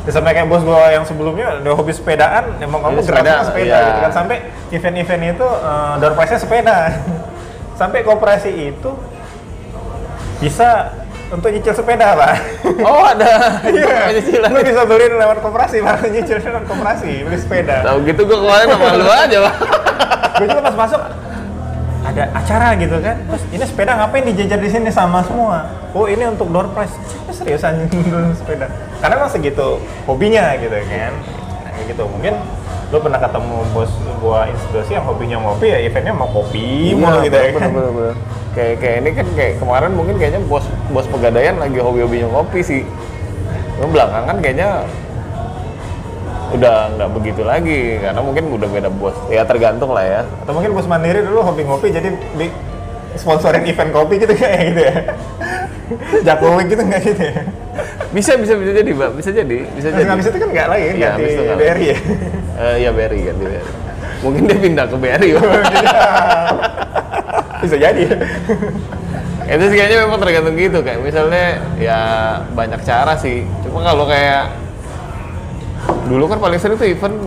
Terus 0.00 0.16
sampai 0.16 0.32
kayak 0.32 0.48
bos 0.48 0.64
gue 0.64 0.80
yang 0.96 1.04
sebelumnya 1.04 1.60
udah 1.60 1.72
hobi 1.76 1.92
sepedaan, 1.92 2.56
emang 2.56 2.80
kamu 2.80 3.04
Iya, 3.04 3.04
geraknya 3.04 3.34
sepeda, 3.44 3.48
sepeda 3.52 3.76
iya. 3.76 3.84
gitu 3.84 4.00
kan 4.00 4.12
sampai 4.16 4.36
event-event 4.72 5.22
itu 5.36 5.44
uh, 5.46 5.94
door 6.00 6.12
prize-nya 6.16 6.40
sepeda. 6.40 6.76
sampai 7.80 7.98
koperasi 8.04 8.50
itu 8.72 8.90
bisa 10.40 10.92
untuk 11.30 11.48
nyicil 11.54 11.74
sepeda, 11.74 12.18
Pak. 12.18 12.34
oh 12.82 13.06
ada 13.06 13.32
Iya, 13.70 14.10
lu 14.50 14.60
bisa 14.66 14.82
beli 14.82 15.06
lewat 15.08 15.38
koperasi, 15.38 15.78
Pak. 15.78 16.10
Nyicil 16.10 16.42
lewat 16.42 16.64
koperasi, 16.66 17.10
beli 17.22 17.38
sepeda. 17.38 17.86
tahu 17.86 18.02
gitu 18.02 18.20
gue 18.26 18.38
kemarin 18.38 18.66
sama 18.66 18.86
lu 18.98 19.06
aja 19.24 19.38
pak 19.46 19.54
Gue 20.40 20.46
juga 20.48 20.62
pas 20.64 20.76
masuk 20.76 21.00
ada 22.00 22.24
acara 22.32 22.68
gitu 22.80 22.96
kan. 22.98 23.16
Terus 23.28 23.42
ini 23.52 23.64
sepeda 23.68 23.92
ngapain 23.92 24.24
dijajar 24.24 24.58
di 24.58 24.70
sini 24.72 24.88
sama 24.88 25.20
semua? 25.22 25.68
Oh 25.92 26.08
ini 26.08 26.24
untuk 26.26 26.48
door 26.48 26.66
prize. 26.72 26.96
Ini 26.96 27.32
seriusan 27.36 27.74
sepeda. 28.40 28.66
Karena 28.98 29.14
emang 29.20 29.30
segitu 29.30 29.78
hobinya 30.08 30.56
gitu 30.56 30.74
kan. 30.74 31.12
Nah, 31.60 31.80
gitu. 31.84 32.02
Mungkin 32.08 32.34
lu 32.90 32.98
pernah 32.98 33.22
ketemu 33.22 33.56
bos 33.70 33.90
sebuah 34.02 34.50
institusi 34.50 34.98
yang 34.98 35.06
hobinya 35.06 35.38
ngopi 35.38 35.70
ya 35.70 35.78
eventnya 35.78 36.10
mau 36.10 36.26
kopi 36.26 36.90
mulu 36.98 37.22
gitu 37.22 37.38
ya 37.38 37.54
kan. 37.54 37.70
bener, 37.70 37.90
bener. 37.94 38.14
kayak 38.58 38.74
kayak 38.82 38.96
ini 39.06 39.10
kan 39.14 39.26
kayak 39.38 39.54
kemarin 39.62 39.90
mungkin 39.94 40.14
kayaknya 40.18 40.42
bos 40.50 40.66
bos 40.90 41.06
pegadaian 41.06 41.54
lagi 41.54 41.78
hobi 41.78 42.02
hobinya 42.02 42.26
ngopi 42.34 42.60
sih 42.66 42.82
Cuma 43.78 43.96
belakangan 43.96 44.36
kayaknya 44.42 44.84
udah 46.50 46.90
nggak 46.98 47.10
begitu 47.14 47.42
lagi 47.46 48.02
karena 48.02 48.20
mungkin 48.20 48.44
udah 48.50 48.68
beda 48.68 48.90
bos 48.90 49.14
ya 49.30 49.46
tergantung 49.46 49.94
lah 49.94 50.02
ya 50.02 50.20
Atau 50.42 50.52
mungkin 50.58 50.74
bos 50.74 50.90
mandiri 50.90 51.22
dulu 51.22 51.46
hobi 51.46 51.62
ngopi 51.62 51.94
jadi 51.94 52.10
di 52.10 52.50
sponsorin 53.14 53.62
event 53.70 53.94
kopi 53.94 54.18
gitu 54.18 54.34
kayak 54.40 54.74
gitu 54.74 54.80
ya. 54.82 54.94
Jakowi 56.26 56.62
gitu 56.66 56.82
nggak 56.82 57.02
gitu 57.06 57.22
ya. 57.22 57.42
bisa 58.10 58.34
bisa 58.34 58.58
bisa 58.58 58.72
jadi 58.74 58.90
mbak 58.90 59.10
bisa 59.14 59.30
jadi 59.30 59.58
bisa 59.78 59.88
jadi 59.94 60.10
habis 60.10 60.26
itu 60.26 60.38
kan 60.42 60.48
nggak 60.50 60.66
lagi 60.66 60.82
Iya, 60.82 60.94
ganti 60.98 61.06
habis 61.14 61.30
itu 61.30 61.42
nggak 61.46 61.58
BRI 61.62 61.86
ya. 61.86 61.98
Eh, 62.60 62.76
ya 62.84 62.90
Berry 62.92 63.24
kan 63.24 63.34
di 63.34 63.46
Berry 63.48 63.72
mungkin 64.20 64.44
dia 64.44 64.58
pindah 64.60 64.84
ke 64.84 64.96
Berry 65.00 65.28
Pak. 65.32 65.48
Bisa 67.64 67.76
jadi. 67.76 68.04
itu 69.50 69.64
sih 69.66 69.74
kayaknya 69.74 70.06
memang 70.06 70.22
tergantung 70.22 70.54
gitu 70.54 70.78
kayak 70.78 71.02
misalnya 71.02 71.58
ya 71.74 71.98
banyak 72.54 72.86
cara 72.86 73.18
sih 73.18 73.42
cuma 73.66 73.82
kalau 73.82 74.06
kayak 74.06 74.46
dulu 76.06 76.30
kan 76.30 76.38
paling 76.38 76.62
sering 76.62 76.78
tuh 76.78 76.86
event 76.86 77.18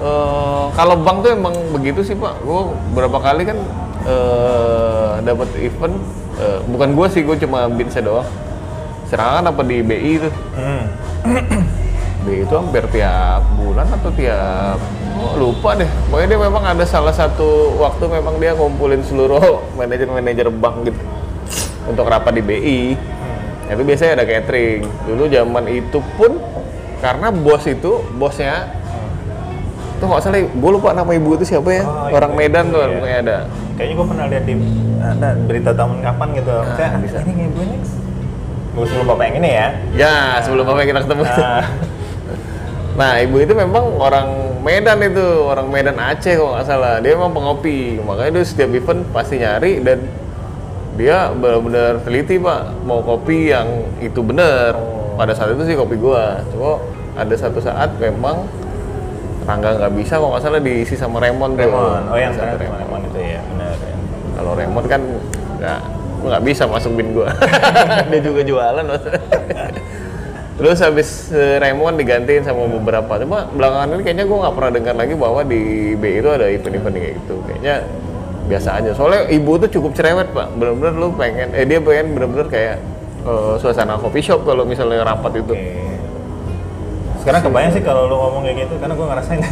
eh, 0.00 0.64
kalau 0.72 0.96
bank 0.96 1.20
tuh 1.20 1.36
emang 1.36 1.52
begitu 1.68 2.00
sih 2.00 2.16
pak 2.16 2.32
gue 2.40 2.60
berapa 2.96 3.12
kali 3.12 3.44
kan 3.44 3.60
eh 4.08 5.20
dapat 5.20 5.52
event 5.60 6.00
eh, 6.40 6.64
bukan 6.64 6.96
gue 6.96 7.06
sih 7.12 7.28
gue 7.28 7.36
cuma 7.36 7.68
binsnya 7.68 8.08
doang 8.08 8.28
serangan 9.12 9.52
apa 9.52 9.60
di 9.60 9.84
BI 9.84 10.16
tuh 10.16 10.32
Hmm. 10.56 10.84
BI 12.20 12.42
itu 12.42 12.52
hampir 12.52 12.84
tiap 12.88 13.40
bulan 13.54 13.86
atau 13.88 14.10
tiap 14.10 14.76
oh, 15.16 15.34
lupa 15.36 15.74
deh 15.74 15.88
pokoknya 16.06 16.28
dia 16.28 16.40
memang 16.40 16.62
ada 16.62 16.84
salah 16.84 17.10
satu 17.10 17.48
waktu 17.76 18.04
memang 18.06 18.36
dia 18.36 18.52
ngumpulin 18.52 19.00
seluruh 19.00 19.40
manajer-manajer 19.78 20.48
bank 20.50 20.84
gitu 20.84 21.00
untuk 21.86 22.04
rapat 22.04 22.34
di 22.34 22.42
BI 22.42 22.80
Hmm. 23.60 23.72
itu 23.72 23.82
biasanya 23.84 24.12
ada 24.12 24.26
catering 24.26 24.82
dulu 25.04 25.24
zaman 25.26 25.64
itu 25.68 26.02
pun 26.16 26.42
karena 26.98 27.30
bos 27.30 27.62
itu 27.62 28.02
bosnya 28.12 28.66
tuh 29.96 30.06
nggak 30.06 30.20
salah 30.20 30.42
gue 30.42 30.70
lupa 30.72 30.90
nama 30.90 31.06
ibu 31.06 31.36
itu 31.36 31.46
siapa 31.46 31.70
ya 31.70 31.84
Oh, 31.84 32.10
orang 32.10 32.32
iya, 32.32 32.38
Medan 32.40 32.64
tuh 32.68 32.80
iya. 32.80 32.88
pokoknya 32.90 33.18
ada 33.20 33.36
Kayaknya 33.76 33.94
gue 33.94 34.06
pernah 34.06 34.24
lihat 34.26 34.44
di 34.44 34.54
ada 34.98 35.28
berita 35.40 35.70
tahun 35.72 35.92
kapan 36.00 36.28
gitu. 36.34 36.52
Saya 36.74 36.84
Ah, 36.84 37.00
bisa. 37.00 37.16
ini 37.22 37.32
ibu 37.46 37.58
ini. 37.62 37.76
Gue 38.70 38.84
sebelum 38.84 39.06
bapak 39.08 39.24
yang 39.24 39.36
ini 39.38 39.50
ya. 39.50 39.68
ya 39.96 40.14
sebelum 40.42 40.64
apa 40.66 40.80
kita 40.82 41.00
ketemu 41.00 41.22
Ah. 41.24 41.64
Nah, 43.00 43.16
ibu 43.16 43.40
itu 43.40 43.56
memang 43.56 43.96
orang 43.96 44.28
Medan 44.60 45.00
itu, 45.00 45.48
orang 45.48 45.72
Medan 45.72 45.96
Aceh 45.96 46.36
kalau 46.36 46.52
nggak 46.52 46.68
salah. 46.68 47.00
Dia 47.00 47.16
memang 47.16 47.32
pengopi, 47.32 47.96
makanya 47.96 48.36
dia 48.36 48.44
setiap 48.44 48.76
event 48.76 49.08
pasti 49.08 49.40
nyari 49.40 49.80
dan 49.80 50.04
dia 51.00 51.32
benar-benar 51.32 52.04
teliti 52.04 52.36
pak, 52.36 52.84
mau 52.84 53.00
kopi 53.00 53.56
yang 53.56 53.88
itu 54.04 54.20
bener. 54.20 54.76
Pada 55.16 55.32
saat 55.32 55.56
itu 55.56 55.64
sih 55.64 55.80
kopi 55.80 55.96
gua, 55.96 56.44
cuma 56.52 56.76
ada 57.16 57.32
satu 57.32 57.56
saat 57.56 57.96
memang 57.96 58.44
Rangga 59.48 59.72
nggak 59.80 59.92
bisa 59.96 60.20
kalau 60.20 60.36
nggak 60.36 60.44
salah 60.44 60.60
diisi 60.60 60.94
sama 61.00 61.16
Raymond 61.24 61.56
tuh. 61.56 61.64
Raymond. 61.64 62.04
Oh 62.12 62.18
yang 62.20 62.36
Satu 62.36 62.60
Raymond. 62.60 62.84
Raymond 62.84 63.04
itu 63.08 63.20
ya, 63.24 63.40
benar 63.40 63.76
ya. 63.80 63.96
Kalau 64.36 64.52
Raymond 64.52 64.86
kan 64.92 65.02
nggak, 65.56 65.80
gua 66.20 66.28
nggak 66.36 66.44
bisa 66.44 66.62
masuk 66.68 66.92
bin 66.92 67.16
gua. 67.16 67.32
dia 68.12 68.20
juga 68.20 68.40
jualan 68.44 68.84
maksudnya. 68.84 69.22
Terus 70.60 70.78
habis 70.84 71.08
eh, 71.32 71.56
Raymond 71.56 71.96
digantiin 71.96 72.44
sama 72.44 72.68
beberapa. 72.68 73.16
Cuma 73.16 73.48
belakangan 73.48 73.96
ini 73.96 74.02
kayaknya 74.04 74.24
gua 74.28 74.38
nggak 74.44 74.54
pernah 74.60 74.70
dengar 74.76 74.94
lagi 75.00 75.14
bahwa 75.16 75.40
di 75.40 75.60
B 75.96 76.20
itu 76.20 76.28
ada 76.28 76.46
event-event 76.52 76.94
kayak 77.00 77.14
gitu. 77.24 77.34
Kayaknya 77.48 77.74
biasa 78.44 78.68
aja. 78.76 78.90
Soalnya 78.92 79.20
ibu 79.32 79.56
tuh 79.56 79.68
cukup 79.72 79.96
cerewet 79.96 80.28
pak. 80.36 80.52
Bener-bener 80.60 80.92
lu 81.00 81.08
pengen, 81.16 81.48
eh 81.56 81.64
dia 81.64 81.80
pengen 81.80 82.12
bener-bener 82.12 82.46
kayak 82.52 82.76
eh, 83.24 83.54
suasana 83.56 83.96
coffee 83.96 84.20
shop 84.20 84.44
kalau 84.44 84.68
misalnya 84.68 85.00
rapat 85.00 85.40
itu. 85.40 85.56
Oke. 85.56 85.80
Sekarang 87.24 87.40
kebayang 87.40 87.72
sih 87.72 87.82
kalau 87.84 88.04
lu 88.04 88.16
ngomong 88.20 88.42
kayak 88.44 88.68
gitu 88.68 88.74
karena 88.76 88.94
gue 88.96 89.06
ngerasain. 89.08 89.40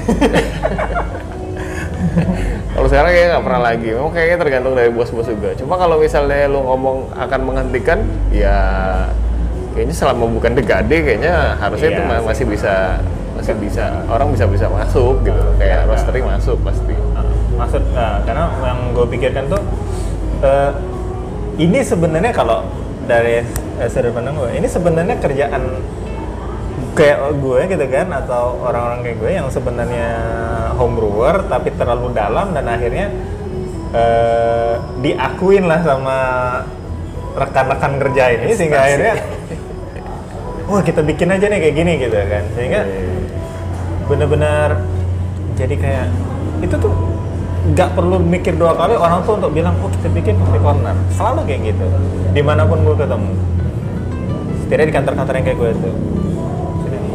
Kalau 2.79 2.87
sekarang 2.87 3.11
kayaknya 3.11 3.31
nggak 3.35 3.47
pernah 3.50 3.62
lagi. 3.62 3.88
Memang 3.91 4.12
kayaknya 4.15 4.37
tergantung 4.38 4.75
dari 4.79 4.91
bos-bos 4.95 5.27
juga. 5.27 5.50
Cuma 5.59 5.75
kalau 5.75 5.99
misalnya 5.99 6.47
lu 6.47 6.62
ngomong 6.62 7.11
akan 7.11 7.41
menghentikan, 7.43 8.07
ya 8.31 8.55
kayaknya 9.75 9.95
selama 9.95 10.25
bukan 10.29 10.53
dekade, 10.55 10.97
kayaknya 11.03 11.57
harusnya 11.59 11.91
Iya 11.91 11.97
itu 11.97 12.03
sih. 12.03 12.25
masih 12.27 12.47
bisa 12.49 12.75
masih 13.39 13.55
bisa 13.63 13.85
orang 14.11 14.29
bisa 14.35 14.45
bisa 14.51 14.67
masuk 14.67 15.23
gitu. 15.23 15.43
Kayak 15.57 15.87
Iya. 15.87 15.89
roastery 15.89 16.21
masuk 16.23 16.59
pasti. 16.63 16.95
Maksud, 17.59 17.83
nah, 17.91 18.23
karena 18.23 18.55
yang 18.63 18.79
gue 18.95 19.07
pikirkan 19.11 19.45
tuh 19.51 19.63
eh, 20.43 20.71
ini 21.59 21.83
sebenarnya 21.83 22.31
kalau 22.31 22.63
dari 23.07 23.43
eh, 23.79 23.89
sudut 23.91 24.15
pandang 24.15 24.39
gue, 24.39 24.51
ini 24.55 24.67
sebenarnya 24.71 25.19
kerjaan 25.19 25.63
kayak 26.95 27.19
gue 27.39 27.61
gitu 27.71 27.87
kan 27.91 28.11
atau 28.11 28.59
orang-orang 28.59 29.07
kayak 29.07 29.17
gue 29.23 29.31
yang 29.31 29.47
sebenarnya 29.51 30.09
home 30.75 30.99
brewer 30.99 31.47
tapi 31.47 31.71
terlalu 31.75 32.11
dalam 32.11 32.51
dan 32.55 32.67
akhirnya 32.67 33.07
eh, 33.95 34.75
diakuin 34.99 35.67
lah 35.67 35.83
sama 35.83 36.19
rekan-rekan 37.38 37.92
kerja 38.02 38.25
ini 38.35 38.52
sehingga 38.52 38.78
akhirnya 38.83 39.14
wah 40.66 40.83
kita 40.83 41.00
bikin 41.07 41.28
aja 41.30 41.47
nih 41.47 41.59
kayak 41.62 41.75
gini 41.75 41.92
gitu 42.02 42.16
kan. 42.18 42.45
Sehingga 42.59 42.80
benar-benar 44.11 44.68
jadi 45.54 45.75
kayak 45.75 46.07
itu 46.64 46.75
tuh 46.75 46.92
nggak 47.68 47.90
perlu 47.95 48.16
mikir 48.18 48.57
dua 48.57 48.73
kali 48.75 48.97
orang 48.97 49.23
tuh 49.23 49.38
untuk 49.38 49.52
bilang 49.54 49.78
oh 49.80 49.90
kita 49.95 50.09
bikin 50.11 50.35
coffee 50.42 50.62
corner. 50.62 50.97
Selalu 51.14 51.40
kayak 51.47 51.61
gitu. 51.75 51.87
Di 52.35 52.42
mana 52.42 52.66
pun 52.66 52.83
gue 52.83 52.97
ketemu. 52.99 53.33
Setidaknya 54.66 54.87
di 54.90 54.95
kantor-kantor 54.95 55.33
yang 55.38 55.47
kayak 55.49 55.59
gue 55.59 55.71
tuh 55.80 55.97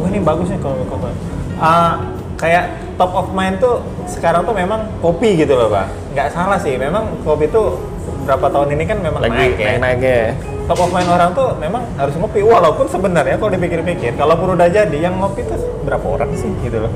oh 0.04 0.06
ini 0.12 0.20
bagus 0.20 0.46
nih 0.52 0.60
kalau 0.60 0.76
kopi 0.84 1.08
Ah, 1.54 2.02
kayak 2.36 2.76
top 2.98 3.14
of 3.14 3.30
mind 3.30 3.62
tuh 3.62 3.78
sekarang 4.10 4.42
tuh 4.42 4.52
memang 4.52 4.90
kopi 4.98 5.38
gitu 5.38 5.54
loh 5.54 5.70
pak. 5.70 5.86
Nggak 6.12 6.28
salah 6.34 6.58
sih 6.58 6.74
memang 6.76 7.08
kopi 7.22 7.46
tuh 7.48 7.78
berapa 8.24 8.46
tahun 8.50 8.68
ini 8.74 8.84
kan 8.88 8.98
memang 9.04 9.20
Lagi 9.22 9.36
naik 9.36 9.54
ya 9.60 9.66
naik-naiknya 9.76 10.14
ya. 10.16 10.28
top 10.66 10.80
of 10.80 10.90
mind 10.90 11.10
orang 11.12 11.30
tuh 11.36 11.48
memang 11.60 11.82
harus 12.00 12.14
ngopi 12.16 12.40
walaupun 12.40 12.86
sebenarnya 12.88 13.36
kalau 13.36 13.52
dipikir-pikir 13.52 14.12
kalau 14.16 14.34
pun 14.40 14.56
udah 14.56 14.68
jadi 14.68 14.96
yang 14.96 15.20
ngopi 15.20 15.44
tuh 15.44 15.60
berapa 15.84 16.06
orang 16.08 16.32
sih 16.34 16.48
gitu 16.64 16.88
loh 16.88 16.92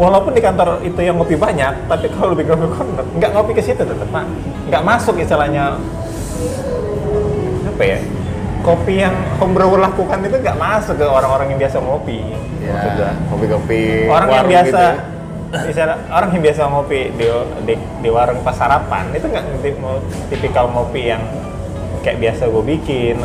walaupun 0.00 0.32
di 0.32 0.40
kantor 0.40 0.80
itu 0.80 1.00
yang 1.04 1.20
ngopi 1.20 1.36
banyak 1.36 1.76
tapi 1.84 2.08
kalau 2.08 2.32
lebih 2.32 2.48
kopi 2.48 2.66
corner 2.72 3.04
nggak 3.20 3.30
ngopi 3.36 3.52
ke 3.52 3.62
situ 3.62 3.84
tetap 3.84 4.08
pak 4.08 4.24
nggak 4.72 4.82
masuk 4.82 5.14
istilahnya 5.20 5.76
apa 7.68 7.84
ya 7.84 8.00
kopi 8.60 9.00
yang 9.00 9.16
homebrewer 9.40 9.80
lakukan 9.80 10.20
itu 10.20 10.36
nggak 10.36 10.58
masuk 10.60 11.00
ke 11.00 11.06
orang-orang 11.08 11.56
yang 11.56 11.60
biasa 11.64 11.76
ngopi. 11.80 12.20
Ya, 12.60 13.16
kopi-kopi 13.32 14.04
orang 14.06 14.28
yang 14.28 14.46
biasa 14.46 14.68
gitu. 14.68 15.19
Misalnya 15.50 15.98
orang 16.08 16.30
yang 16.30 16.42
biasa 16.44 16.60
ngopi 16.64 17.10
di, 17.12 17.26
di, 17.64 17.74
di 17.74 18.08
warung 18.08 18.38
pas 18.40 18.54
sarapan 18.54 19.10
itu 19.10 19.26
nggak 19.26 19.44
tipikal 20.28 20.66
ngopi 20.66 21.10
yang 21.10 21.22
kayak 22.00 22.18
biasa 22.18 22.46
gue 22.46 22.64
bikin 22.68 23.18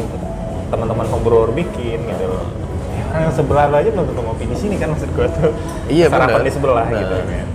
teman-teman 0.67 1.05
homebrewer 1.08 1.50
bikin 1.51 2.01
gitu 2.01 2.25
loh 2.25 2.46
Ya, 2.88 3.03
orang 3.12 3.22
yang 3.24 3.36
sebelah 3.36 3.65
lo 3.67 3.75
aja 3.75 3.89
belum 3.89 4.05
tentu 4.05 4.22
ngopi 4.22 4.44
di 4.46 4.55
sini 4.55 4.75
kan 4.75 4.88
maksud 4.89 5.10
gue 5.10 5.27
tuh 5.29 5.51
Iya, 5.86 6.08
sarapan 6.08 6.32
bener. 6.34 6.44
di 6.44 6.51
sebelah 6.51 6.86
Bener. 6.86 7.00
gitu 7.00 7.13
kan 7.13 7.48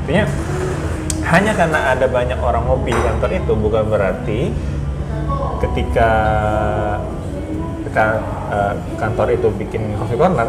artinya 0.00 0.24
hanya 1.24 1.52
karena 1.52 1.80
ada 1.90 2.06
banyak 2.06 2.38
orang 2.38 2.62
ngopi 2.64 2.90
di 2.90 3.02
kantor 3.02 3.30
itu 3.32 3.52
bukan 3.54 3.84
berarti 3.86 4.40
ketika 5.60 6.10
ka- 7.90 8.20
eh, 8.50 8.72
kantor 8.96 9.26
itu 9.30 9.48
bikin 9.54 9.94
coffee 9.94 10.16
corner 10.16 10.48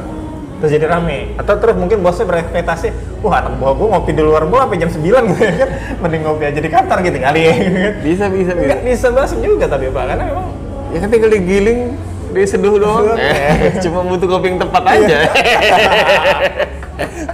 terus 0.56 0.72
jadi 0.72 0.86
rame 0.88 1.36
atau 1.36 1.60
terus 1.60 1.76
mungkin 1.76 2.00
bosnya 2.00 2.26
berekspektasi 2.26 2.88
wah 3.20 3.44
anak 3.44 3.60
buah 3.60 3.74
gue 3.76 3.88
ngopi 3.92 4.12
di 4.12 4.24
luar 4.24 4.48
gue 4.48 4.56
sampai 4.56 4.78
jam 4.80 4.90
9 4.90 5.04
gitu 5.30 5.42
ya 5.44 5.54
kan 5.60 5.70
mending 6.00 6.22
ngopi 6.24 6.44
aja 6.48 6.60
di 6.60 6.70
kantor 6.72 6.98
gitu 7.04 7.18
kali 7.20 7.42
ya 7.44 7.54
Bisa 8.06 8.26
bisa 8.28 8.52
bisa. 8.54 8.76
bisa 8.80 9.08
bahas 9.12 9.32
juga 9.36 9.66
tapi 9.68 9.90
pak 9.90 10.04
karena 10.06 10.26
memang 10.26 10.48
Ya 10.86 11.04
kan 11.04 11.12
tinggal 11.12 11.28
digiling, 11.28 11.92
diseduh 12.32 12.80
doang. 12.80 13.04
Seduh, 13.04 13.20
Eh. 13.20 13.76
Cuma 13.84 14.08
butuh 14.08 14.32
kopi 14.32 14.48
yang 14.48 14.64
tepat 14.64 14.84
aja. 14.96 15.18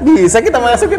Bisa 0.02 0.42
kita 0.42 0.58
masukin. 0.58 0.98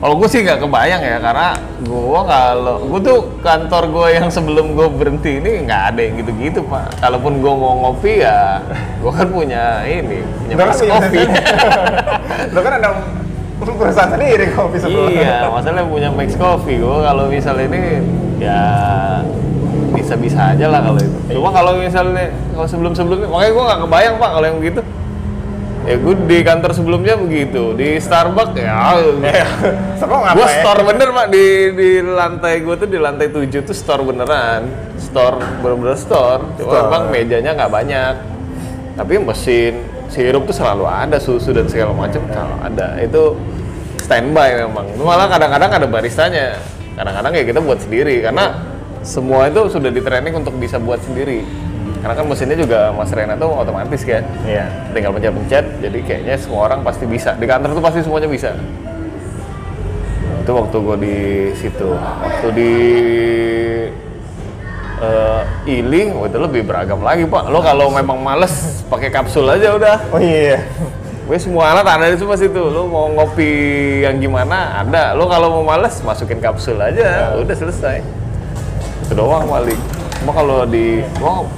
Kalau 0.00 0.16
gue 0.16 0.28
sih 0.32 0.40
nggak 0.40 0.64
kebayang 0.64 1.02
ya, 1.04 1.20
karena 1.20 1.48
gue 1.84 2.20
kalau 2.24 2.76
gue 2.88 3.00
tuh 3.04 3.18
kantor 3.44 3.84
gue 3.92 4.06
yang 4.16 4.32
sebelum 4.32 4.72
gue 4.72 4.88
berhenti 4.88 5.44
ini 5.44 5.68
nggak 5.68 5.82
ada 5.92 6.00
yang 6.00 6.14
gitu-gitu 6.24 6.64
pak. 6.64 6.88
Kalaupun 7.04 7.44
gue 7.44 7.52
mau 7.52 7.76
ngopi 7.84 8.24
ya, 8.24 8.64
gue 8.96 9.12
kan 9.12 9.28
punya 9.28 9.84
ini, 9.84 10.24
punya 10.24 10.54
Lo 10.56 10.60
kan 10.64 10.68
mas 10.72 10.80
punya 10.80 10.92
kopi. 11.04 11.20
lo 12.48 12.60
kan 12.64 12.72
ada 12.80 12.88
perusahaan 13.60 14.10
sendiri 14.16 14.44
kopi 14.56 14.76
sebelah 14.80 15.12
iya, 15.12 15.44
masalahnya 15.52 15.84
punya 15.84 16.08
Max 16.08 16.32
Coffee. 16.32 16.80
Gue 16.80 16.96
kalau 17.04 17.28
misalnya 17.28 17.64
ini 17.68 17.82
ya 18.40 18.60
bisa-bisa 19.92 20.56
aja 20.56 20.66
lah 20.72 20.80
kalau 20.80 20.96
itu. 20.96 21.18
Cuma 21.36 21.52
kalau 21.52 21.76
misalnya 21.76 22.32
kalau 22.56 22.64
sebelum-sebelumnya, 22.64 23.28
makanya 23.28 23.52
gue 23.52 23.64
nggak 23.68 23.80
kebayang 23.84 24.14
pak 24.16 24.30
kalau 24.32 24.46
yang 24.48 24.58
begitu. 24.64 24.80
Ya 25.88 25.96
gue 25.96 26.14
di 26.28 26.38
kantor 26.44 26.76
sebelumnya 26.76 27.16
begitu, 27.16 27.72
di 27.72 27.96
Starbucks 27.96 28.52
ya. 28.52 29.00
Seru 29.96 30.12
gue 30.12 30.18
ngapain? 30.28 30.60
store 30.60 30.80
bener 30.84 31.08
pak 31.08 31.26
di 31.32 31.44
di 31.72 31.90
lantai 32.04 32.60
gue 32.60 32.74
tuh 32.76 32.88
di 32.88 32.98
lantai 33.00 33.32
7 33.32 33.48
tuh 33.64 33.72
store 33.72 34.04
beneran, 34.04 34.68
store 35.00 35.40
bener-bener 35.64 35.96
store. 35.96 36.44
Cuma 36.60 36.68
Store. 36.68 36.84
memang 36.84 37.02
mejanya 37.08 37.56
nggak 37.56 37.72
banyak, 37.72 38.14
tapi 39.00 39.14
mesin 39.24 39.80
sirup 40.12 40.44
tuh 40.44 40.56
selalu 40.60 40.84
ada, 40.84 41.16
susu 41.16 41.56
dan 41.56 41.64
segala 41.64 41.96
macam 41.96 42.28
selalu 42.28 42.56
ada. 42.60 42.86
Itu 43.00 43.40
standby 44.04 44.68
memang. 44.68 44.84
Malah 45.00 45.32
kadang-kadang 45.32 45.70
ada 45.80 45.86
baristanya. 45.88 46.60
Kadang-kadang 46.92 47.32
ya 47.32 47.44
kita 47.48 47.60
buat 47.64 47.80
sendiri 47.80 48.20
karena 48.20 48.52
semua 49.00 49.48
itu 49.48 49.64
sudah 49.72 49.88
di 49.88 50.04
training 50.04 50.36
untuk 50.36 50.52
bisa 50.60 50.76
buat 50.76 51.00
sendiri. 51.00 51.40
Karena 52.00 52.14
kan 52.16 52.24
mesinnya 52.24 52.56
juga 52.56 52.88
Mas 52.96 53.12
Rena 53.12 53.36
tuh 53.36 53.52
otomatis 53.52 54.00
kan. 54.08 54.24
Iya. 54.48 54.64
Tinggal 54.96 55.12
pencet-pencet 55.12 55.64
jadi 55.84 55.98
kayaknya 56.00 56.34
semua 56.40 56.60
orang 56.72 56.80
pasti 56.80 57.04
bisa. 57.04 57.36
Di 57.36 57.44
kantor 57.44 57.76
tuh 57.76 57.84
pasti 57.84 58.00
semuanya 58.00 58.28
bisa. 58.28 58.56
Itu 60.40 60.52
waktu 60.56 60.76
gue 60.80 60.96
di 60.96 61.16
situ. 61.60 61.90
Waktu 62.00 62.46
di 62.56 62.72
eh, 65.04 65.42
Ili 65.68 66.08
oh, 66.16 66.24
itu 66.24 66.38
lebih 66.40 66.64
beragam 66.64 67.04
lagi 67.04 67.28
pak. 67.28 67.52
Lo 67.52 67.60
kalau 67.60 67.92
memang 67.92 68.16
males 68.16 68.80
pakai 68.88 69.12
kapsul 69.12 69.44
aja 69.44 69.76
udah. 69.76 69.96
Oh 70.08 70.20
iya. 70.20 70.64
Gue 71.28 71.36
semua 71.36 71.70
alat 71.70 71.86
ada 71.86 72.10
di 72.10 72.18
semua 72.18 72.34
situ 72.34 72.58
lo 72.58 72.88
mau 72.88 73.12
ngopi 73.12 73.52
yang 74.08 74.16
gimana 74.16 74.80
ada. 74.80 75.12
Lo 75.12 75.28
kalau 75.28 75.60
mau 75.60 75.76
males 75.76 76.00
masukin 76.00 76.40
kapsul 76.40 76.80
aja. 76.80 77.36
Udah 77.36 77.54
selesai. 77.54 78.00
Itu 79.04 79.12
doang 79.12 79.44
paling 79.44 79.80
cuma 80.20 80.36
kalau 80.36 80.68
di 80.68 81.00
gua 81.16 81.48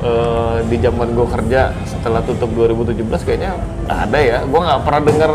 eh, 0.00 0.56
di 0.66 0.76
zaman 0.80 1.08
gue 1.12 1.26
kerja 1.28 1.72
setelah 1.84 2.20
tutup 2.24 2.50
2017 2.56 3.00
kayaknya 3.26 3.56
nggak 3.86 3.98
ada 4.10 4.18
ya 4.18 4.38
gue 4.44 4.60
nggak 4.60 4.80
pernah 4.84 5.02
dengar 5.04 5.30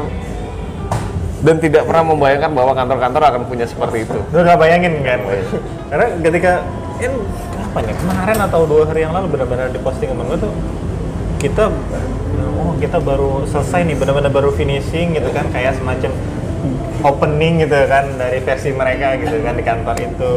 dan 1.46 1.56
tidak 1.62 1.84
pernah 1.86 2.04
membayangkan 2.10 2.52
bahwa 2.58 2.74
kantor-kantor 2.74 3.22
akan 3.22 3.42
punya 3.46 3.70
seperti 3.70 4.10
itu 4.10 4.18
Lu 4.34 4.42
gak 4.42 4.58
bayangin 4.58 4.98
kan? 5.06 5.22
Oh, 5.22 5.30
iya. 5.30 5.46
Karena 5.94 6.06
ketika 6.26 6.52
in 6.98 7.14
kapan 7.54 7.82
ya? 7.86 7.94
Kemarin 8.02 8.38
atau 8.50 8.62
dua 8.66 8.84
hari 8.90 9.06
yang 9.06 9.14
lalu 9.14 9.38
benar-benar 9.38 9.70
di 9.70 9.78
posting 9.78 10.10
temen 10.10 10.26
gue 10.26 10.40
tuh 10.42 10.54
kita 11.38 11.70
oh 12.58 12.74
kita 12.82 12.98
baru 12.98 13.46
selesai 13.46 13.86
nih 13.86 13.96
benar-benar 14.00 14.34
baru 14.34 14.50
finishing 14.56 15.14
gitu 15.14 15.30
kan 15.30 15.46
kayak 15.54 15.78
semacam 15.78 16.10
opening 17.06 17.62
gitu 17.62 17.78
kan 17.86 18.10
dari 18.18 18.42
versi 18.42 18.74
mereka 18.74 19.14
gitu 19.22 19.38
kan 19.46 19.54
di 19.54 19.64
kantor 19.64 19.96
itu 20.02 20.32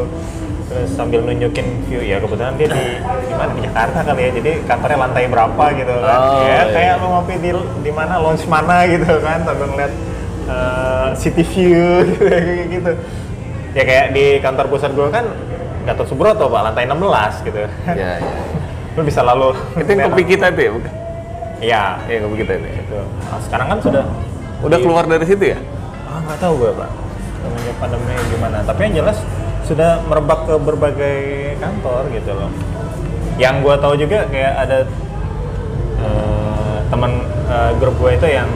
sambil 0.87 1.25
nunjukin 1.25 1.67
view 1.89 1.99
ya 1.99 2.23
kebetulan 2.23 2.55
dia 2.55 2.69
di 2.71 2.85
di 3.01 3.35
mana? 3.35 3.51
Di 3.57 3.61
Jakarta 3.67 3.99
kali 4.05 4.21
ya 4.23 4.31
jadi 4.39 4.51
kantornya 4.69 4.99
lantai 5.03 5.25
berapa 5.27 5.65
gitu 5.75 5.95
kan. 6.05 6.19
Oh, 6.21 6.41
ya 6.45 6.47
iya. 6.47 6.63
kayak 6.71 6.95
lo 7.01 7.07
ngopi 7.17 7.35
di 7.41 7.51
di 7.83 7.91
mana 7.91 8.15
lounge 8.23 8.45
mana 8.47 8.87
gitu 8.87 9.13
kan 9.19 9.39
sambil 9.43 9.67
ngeliat 9.73 9.93
eh, 10.47 11.09
city 11.17 11.43
view 11.43 11.89
gitu 12.13 12.25
kayak 12.29 12.67
gitu. 12.71 12.93
Ya 13.75 13.83
kayak 13.85 14.07
di 14.13 14.25
kantor 14.39 14.67
pusat 14.71 14.93
gue 14.95 15.09
kan 15.11 15.25
Gatot 15.89 16.07
Subroto 16.07 16.47
pak 16.53 16.61
lantai 16.69 16.85
16 16.85 17.47
gitu. 17.49 17.59
Ya, 17.65 17.69
ya. 17.97 18.11
lu 18.99 19.03
bisa 19.07 19.23
lalu 19.23 19.55
itu 19.79 19.91
yang 19.95 20.11
kopi 20.11 20.25
kita 20.27 20.51
itu 20.53 20.61
ya 20.61 20.71
bukan? 20.75 20.93
Iya. 21.59 21.83
Ya 22.07 22.17
kopi 22.23 22.37
kita 22.45 22.53
itu 22.59 22.67
ya. 22.67 22.75
gitu. 22.83 22.97
Nah, 23.03 23.41
sekarang 23.43 23.67
kan 23.73 23.79
sudah 23.81 24.05
udah 24.61 24.79
di- 24.79 24.85
keluar 24.85 25.05
dari 25.07 25.25
situ 25.25 25.45
ya? 25.55 25.59
Ah 26.07 26.19
nggak 26.27 26.39
tahu 26.43 26.53
gue 26.61 26.71
pak. 26.75 26.91
Semenjak 27.39 27.77
pandemi 27.79 28.15
gimana. 28.35 28.59
Tapi 28.67 28.81
yang 28.91 28.95
jelas 29.07 29.19
sudah 29.69 30.01
merebak 30.09 30.49
ke 30.49 30.55
berbagai 30.57 31.19
kantor 31.61 32.09
gitu 32.17 32.33
loh 32.33 32.49
yang 33.37 33.61
gue 33.61 33.75
tahu 33.77 33.95
juga 34.01 34.25
kayak 34.33 34.55
ada 34.65 34.79
eh, 36.01 36.77
teman 36.89 37.21
eh, 37.53 37.71
grup 37.77 37.95
gue 38.01 38.17
itu 38.17 38.27
yang 38.33 38.49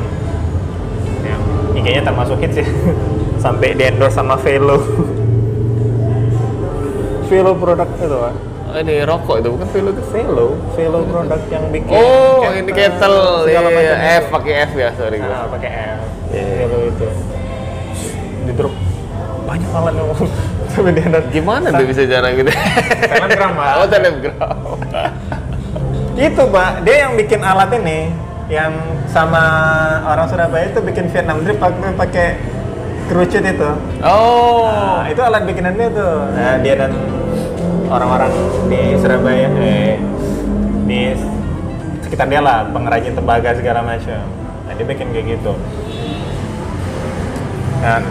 yang 1.20 1.42
IG-nya 1.77 2.03
termasuk 2.03 2.40
hits 2.40 2.64
sih 2.64 2.68
sampai 3.44 3.77
di 3.77 3.92
endorse 3.92 4.16
sama 4.16 4.40
Velo 4.40 4.81
Velo 7.29 7.53
produk 7.61 7.88
itu 7.92 8.16
pak 8.16 8.35
oh, 8.72 8.77
ini 8.81 8.94
rokok 9.05 9.37
itu 9.44 9.48
bukan 9.53 9.68
film 9.68 9.92
itu 9.92 10.03
Velo 10.16 10.48
Velo 10.72 11.01
produk 11.05 11.40
yang 11.53 11.64
bikin 11.68 11.92
Oh, 11.92 12.40
kettle, 12.40 12.57
ini 12.57 12.70
kettle, 12.72 13.20
segala 13.44 13.68
iya, 13.68 13.77
macam 13.77 13.96
F 14.01 14.25
itu. 14.25 14.33
pakai 14.33 14.53
F 14.53 14.70
ya, 14.77 14.88
sorry. 14.96 15.18
Nah, 15.20 15.46
pakai 15.48 15.70
F. 15.70 16.01
Iya. 16.33 16.44
Velo 16.57 16.79
itu. 16.88 17.07
Di 18.42 18.53
drop 18.57 18.75
banyak 19.53 19.71
alat 19.77 19.93
yang 19.93 20.09
sampai 20.73 20.93
dia 20.97 21.05
ada 21.05 21.21
Gimana 21.29 21.67
tuh 21.69 21.85
bisa 21.85 22.03
cara 22.09 22.27
gitu? 22.33 22.49
Telegram, 23.12 23.51
Pak. 23.53 23.73
Oh, 23.77 23.87
telegram. 23.93 24.57
Itu, 26.17 26.43
Pak. 26.49 26.71
Dia 26.88 26.97
yang 27.05 27.12
bikin 27.21 27.41
alat 27.45 27.69
ini 27.77 28.09
yang 28.49 28.73
sama 29.12 29.45
orang 30.09 30.27
Surabaya 30.29 30.73
itu 30.73 30.81
bikin 30.81 31.12
Vietnam 31.12 31.45
drip 31.45 31.61
pakai 31.61 31.93
pakai 31.97 32.27
kerucut 33.12 33.45
itu. 33.45 33.71
Oh, 34.01 34.73
Nah, 35.03 35.11
itu 35.12 35.21
alat 35.21 35.43
bikinan 35.45 35.77
dia 35.77 35.88
tuh. 35.93 36.17
Nah, 36.33 36.57
dia 36.65 36.75
dan 36.81 36.93
orang-orang 37.93 38.33
di 38.73 38.97
Surabaya 38.97 39.53
eh 39.61 40.01
di 40.88 41.01
sekitar 42.01 42.29
dia 42.29 42.41
lah 42.41 42.65
pengrajin 42.73 43.12
tembaga 43.12 43.53
segala 43.53 43.85
macam. 43.85 44.25
Nah, 44.65 44.73
dia 44.73 44.87
bikin 44.88 45.12
kayak 45.12 45.27
gitu. 45.37 45.53
Dan 47.83 48.07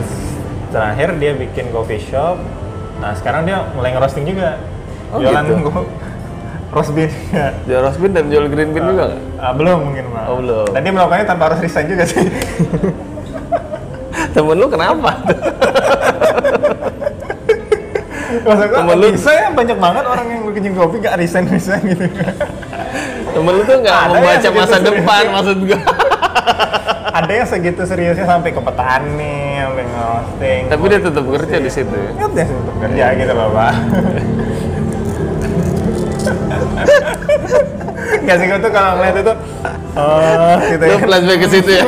terakhir 0.71 1.19
dia 1.19 1.35
bikin 1.35 1.69
coffee 1.69 2.01
shop. 2.01 2.39
Nah, 2.97 3.11
sekarang 3.13 3.43
dia 3.43 3.67
mulai 3.75 3.91
ngerosting 3.93 4.25
juga. 4.25 4.57
Oh, 5.11 5.19
Jualan 5.19 5.43
gitu? 5.43 5.69
roast 6.71 6.95
beef. 6.95 7.11
ya. 7.35 7.51
jual 7.67 7.83
roast 7.83 7.99
beef 7.99 8.15
dan 8.15 8.31
jual 8.31 8.47
green 8.47 8.71
bean 8.71 8.87
juga 8.87 9.11
nggak? 9.11 9.21
Ah, 9.37 9.51
belum 9.51 9.91
mungkin, 9.91 10.05
Pak. 10.07 10.23
Oh, 10.31 10.35
belum. 10.39 10.67
Dan 10.71 10.79
dia 10.81 10.93
melakukannya 10.95 11.25
tanpa 11.27 11.43
harus 11.51 11.59
resign 11.59 11.85
juga 11.91 12.03
sih. 12.07 12.23
Temen 14.31 14.55
lu 14.55 14.67
kenapa? 14.71 15.11
Temen 18.47 18.95
lu- 18.95 19.11
bisa 19.11 19.31
ya 19.35 19.51
banyak 19.51 19.75
banget 19.75 20.03
orang 20.07 20.25
yang 20.31 20.41
bikin 20.47 20.71
kopi 20.71 21.03
gak 21.03 21.19
resign 21.19 21.51
resign 21.51 21.83
gitu. 21.83 22.07
Temen 23.35 23.51
lu 23.51 23.63
tuh 23.67 23.75
nggak 23.83 23.91
Ada 23.91 24.15
membaca 24.15 24.49
masa 24.55 24.77
depan 24.79 25.23
maksud 25.35 25.57
gua. 25.67 25.79
Ada 27.11 27.31
yang 27.33 27.43
segitu 27.45 27.81
seriusnya 27.83 28.23
sampai 28.23 28.49
ke 28.49 28.61
petani, 28.61 29.35
sampai 29.59 29.83
nge-hosting. 29.83 30.61
Tapi 30.67 30.83
dia 30.87 30.99
tetap 30.99 31.25
kerja 31.27 31.57
di 31.59 31.67
situ. 31.69 31.91
ya. 31.91 32.09
Ingat 32.15 32.31
ya 32.33 32.45
untuk 32.47 32.75
kerja 32.79 33.05
gitu 33.13 33.33
loh 33.33 33.49
pak. 33.51 33.73
Gak 38.21 38.35
sih 38.37 38.45
gue 38.45 38.59
tuh 38.59 38.71
kalau 38.71 38.91
ngeliat 38.95 39.15
itu, 39.17 39.33
oh 39.95 40.55
gitu 40.61 40.83
Lu 40.83 40.93
ya. 40.93 40.99
flashback 40.99 41.39
ke 41.41 41.47
situ 41.49 41.69
ya. 41.73 41.83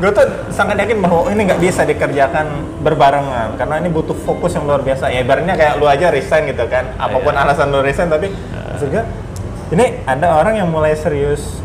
gue 0.00 0.10
tuh 0.10 0.24
sangat 0.48 0.80
yakin 0.80 1.04
bahwa 1.04 1.28
ini 1.28 1.44
nggak 1.44 1.60
bisa 1.60 1.84
dikerjakan 1.84 2.48
berbarengan 2.80 3.52
karena 3.60 3.76
ini 3.76 3.92
butuh 3.92 4.16
fokus 4.16 4.56
yang 4.56 4.64
luar 4.64 4.80
biasa. 4.80 5.12
Ya 5.12 5.20
ibaratnya 5.20 5.52
kayak 5.54 5.76
lu 5.76 5.84
aja 5.84 6.08
resign 6.08 6.48
gitu 6.48 6.64
kan, 6.66 6.88
apa 6.96 7.16
pun 7.16 7.32
Iya. 7.32 7.44
alasan 7.44 7.68
lu 7.68 7.84
resign 7.84 8.08
tapi 8.08 8.32
maksudnya 8.72 9.04
ini 9.70 10.00
ada 10.04 10.32
orang 10.34 10.56
yang 10.56 10.68
mulai 10.72 10.96
serius 10.96 11.59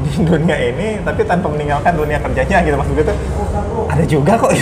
di 0.00 0.22
dunia 0.22 0.56
ini 0.56 0.88
tapi 1.02 1.20
tanpa 1.22 1.46
meninggalkan 1.48 1.92
dunia 1.94 2.18
kerjanya 2.18 2.58
gitu 2.62 2.76
maksud 2.76 2.94
gue 2.94 3.06
tuh 3.06 3.18
ada 3.88 4.04
juga 4.04 4.32
kok 4.34 4.52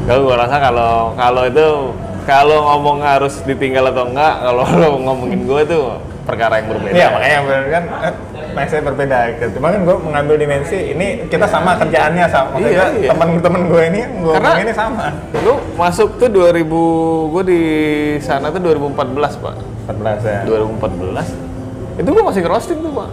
Kalau 0.00 0.26
gua 0.26 0.36
rasa 0.42 0.56
kalau 0.58 0.92
kalau 1.14 1.42
itu 1.46 1.66
kalau 2.26 2.58
ngomong 2.66 2.98
harus 2.98 3.42
ditinggal 3.46 3.90
atau 3.90 4.10
enggak, 4.10 4.42
kalau 4.42 4.62
lo 4.80 4.88
ngomongin 4.98 5.46
gua 5.46 5.62
itu 5.62 5.78
perkara 6.26 6.58
yang 6.58 6.68
berbeda. 6.70 6.94
Iya 6.94 7.06
makanya 7.10 7.38
bener 7.46 7.64
kan 7.70 7.84
eh, 8.06 8.14
mindset 8.50 8.82
berbeda 8.82 9.18
gitu. 9.34 9.46
Cuma 9.58 9.70
kan 9.70 9.80
gue 9.82 9.96
mengambil 9.98 10.34
dimensi 10.38 10.78
ini 10.94 11.26
kita 11.26 11.46
sama 11.46 11.74
kerjaannya 11.78 12.26
sama 12.26 12.48
maksudnya 12.54 12.70
Iya, 12.70 12.86
iya. 12.98 13.08
teman-teman 13.10 13.62
gue 13.66 13.82
ini 13.86 14.00
gue 14.18 14.34
Karena- 14.34 14.62
ini 14.62 14.72
sama. 14.74 15.06
Lu 15.42 15.54
masuk 15.74 16.08
tuh 16.18 16.28
2000, 16.30 17.30
gua 17.30 17.42
di 17.42 17.60
sana 18.18 18.46
tuh 18.50 18.60
2014 18.62 19.42
pak. 19.42 19.54
14 19.90 20.22
ya. 20.22 20.40
2014 20.46 21.49
itu 21.96 22.08
gua 22.12 22.24
masih 22.28 22.42
roasting 22.46 22.78
tuh 22.84 22.92
pak. 22.92 23.10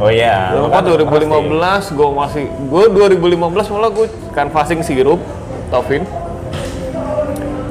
Oh 0.00 0.08
iya. 0.08 0.56
Lu 0.56 0.68
kan 0.72 0.84
2015 0.84 1.96
gua 1.96 2.08
masih 2.26 2.44
gua 2.68 2.88
2015 2.88 3.72
malah 3.72 3.90
gua 3.92 4.06
canvassing 4.32 4.80
sirup, 4.84 5.20
Taufin. 5.70 6.02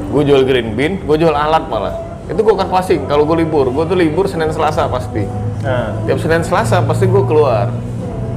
Gue 0.09 0.25
jual 0.25 0.41
green 0.41 0.73
bean, 0.73 0.97
gue 1.05 1.17
jual 1.21 1.29
alat 1.29 1.69
malah. 1.69 1.93
Itu 2.25 2.41
gue 2.41 2.55
canvassing. 2.57 3.05
Kalau 3.05 3.29
gue 3.29 3.45
libur, 3.45 3.69
gue 3.69 3.85
tuh 3.85 3.93
libur 3.93 4.25
Senin 4.25 4.49
Selasa 4.49 4.89
pasti. 4.89 5.21
Nah, 5.61 6.01
Tiap 6.09 6.17
Senin 6.17 6.41
Selasa 6.41 6.81
pasti 6.81 7.05
gue 7.05 7.23
keluar. 7.29 7.69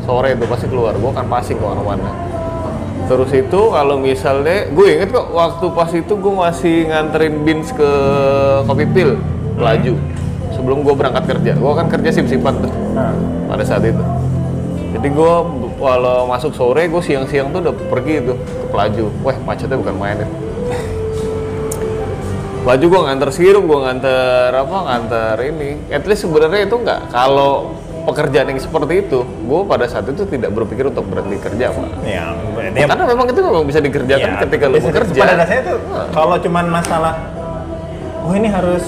Sore 0.04 0.36
itu 0.36 0.44
pasti 0.44 0.68
keluar. 0.68 0.92
Gue 1.00 1.08
kan 1.16 1.24
passing 1.32 1.56
ke 1.56 1.64
mana-mana. 1.64 2.12
Terus 3.08 3.32
itu 3.32 3.60
kalau 3.72 3.96
misalnya, 3.96 4.68
gue 4.68 4.86
inget 5.00 5.16
kok 5.16 5.32
waktu 5.32 5.66
pas 5.72 5.90
itu 5.96 6.12
gue 6.12 6.34
masih 6.36 6.92
nganterin 6.92 7.34
beans 7.40 7.72
ke 7.72 7.90
kopi 8.68 8.84
pil, 8.92 9.16
pelaju. 9.56 9.96
Sebelum 10.62 10.86
gue 10.86 10.94
berangkat 10.94 11.26
kerja, 11.26 11.58
gue 11.58 11.72
kan 11.74 11.90
kerja 11.90 12.10
sip-sipan 12.14 12.54
tuh 12.62 12.70
nah. 12.94 13.10
pada 13.50 13.66
saat 13.66 13.82
itu. 13.82 13.98
Jadi 14.94 15.10
gue 15.10 15.34
kalau 15.82 16.30
masuk 16.30 16.54
sore, 16.54 16.86
gue 16.86 17.02
siang-siang 17.02 17.50
tuh 17.50 17.66
udah 17.66 17.74
pergi 17.90 18.22
tuh 18.22 18.38
ke 18.38 18.66
pelaju. 18.70 19.10
Wah 19.26 19.34
macetnya 19.42 19.74
bukan 19.74 19.98
main 19.98 20.22
ya. 20.22 20.28
Pelaju 22.62 22.84
gue 22.94 23.00
nganter 23.10 23.30
sirup, 23.34 23.66
gue 23.66 23.74
nganter 23.74 24.54
apa, 24.54 24.76
nganter 24.86 25.34
ini. 25.50 25.82
At 25.90 26.06
least 26.06 26.22
sebenarnya 26.22 26.70
itu 26.70 26.78
nggak. 26.78 27.10
Kalau 27.10 27.74
pekerjaan 28.06 28.54
yang 28.54 28.62
seperti 28.62 29.02
itu, 29.02 29.26
gue 29.26 29.60
pada 29.66 29.90
saat 29.90 30.06
itu 30.06 30.22
tidak 30.30 30.54
berpikir 30.54 30.86
untuk 30.86 31.10
berhenti 31.10 31.42
kerja, 31.42 31.74
Pak. 31.74 32.06
Ya, 32.06 32.38
dia 32.70 32.86
Karena 32.86 33.10
memang 33.10 33.26
itu 33.26 33.42
memang 33.42 33.66
bisa 33.66 33.82
dikerjakan 33.82 34.30
ya, 34.30 34.38
ketika 34.46 34.70
lu 34.70 34.78
bisa- 34.78 34.94
bekerja. 34.94 35.20
Pada 35.26 35.34
dasarnya 35.42 35.62
tuh 35.66 35.78
Nah. 35.90 36.06
kalau 36.14 36.38
cuman 36.38 36.70
masalah 36.70 37.14
oh 38.22 38.30
ini 38.38 38.46
harus 38.46 38.86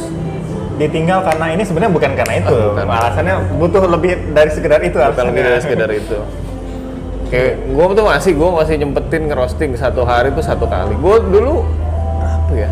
ditinggal 0.75 1.23
karena 1.23 1.47
ini 1.55 1.63
sebenarnya 1.63 1.93
bukan 1.95 2.11
karena 2.19 2.35
itu. 2.43 2.51
Ah, 2.51 2.67
bukan. 2.75 2.85
Alasannya 2.91 3.35
butuh 3.59 3.83
lebih 3.87 4.13
dari 4.35 4.51
sekedar 4.51 4.81
itu 4.83 4.99
bukan 4.99 5.07
alasannya. 5.11 5.31
lebih 5.31 5.43
dari 5.47 5.61
sekedar 5.63 5.91
itu. 5.95 6.19
Kayak 7.31 7.53
gue 7.67 7.85
tuh 7.95 8.05
masih 8.05 8.33
gue 8.37 8.51
masih 8.51 8.75
nyempetin 8.79 9.23
ngerosting 9.31 9.71
satu 9.79 10.03
hari 10.07 10.35
tuh 10.35 10.45
satu 10.45 10.67
kali. 10.67 10.95
Gue 10.99 11.17
dulu 11.23 11.65
apa 12.23 12.53
ya? 12.55 12.71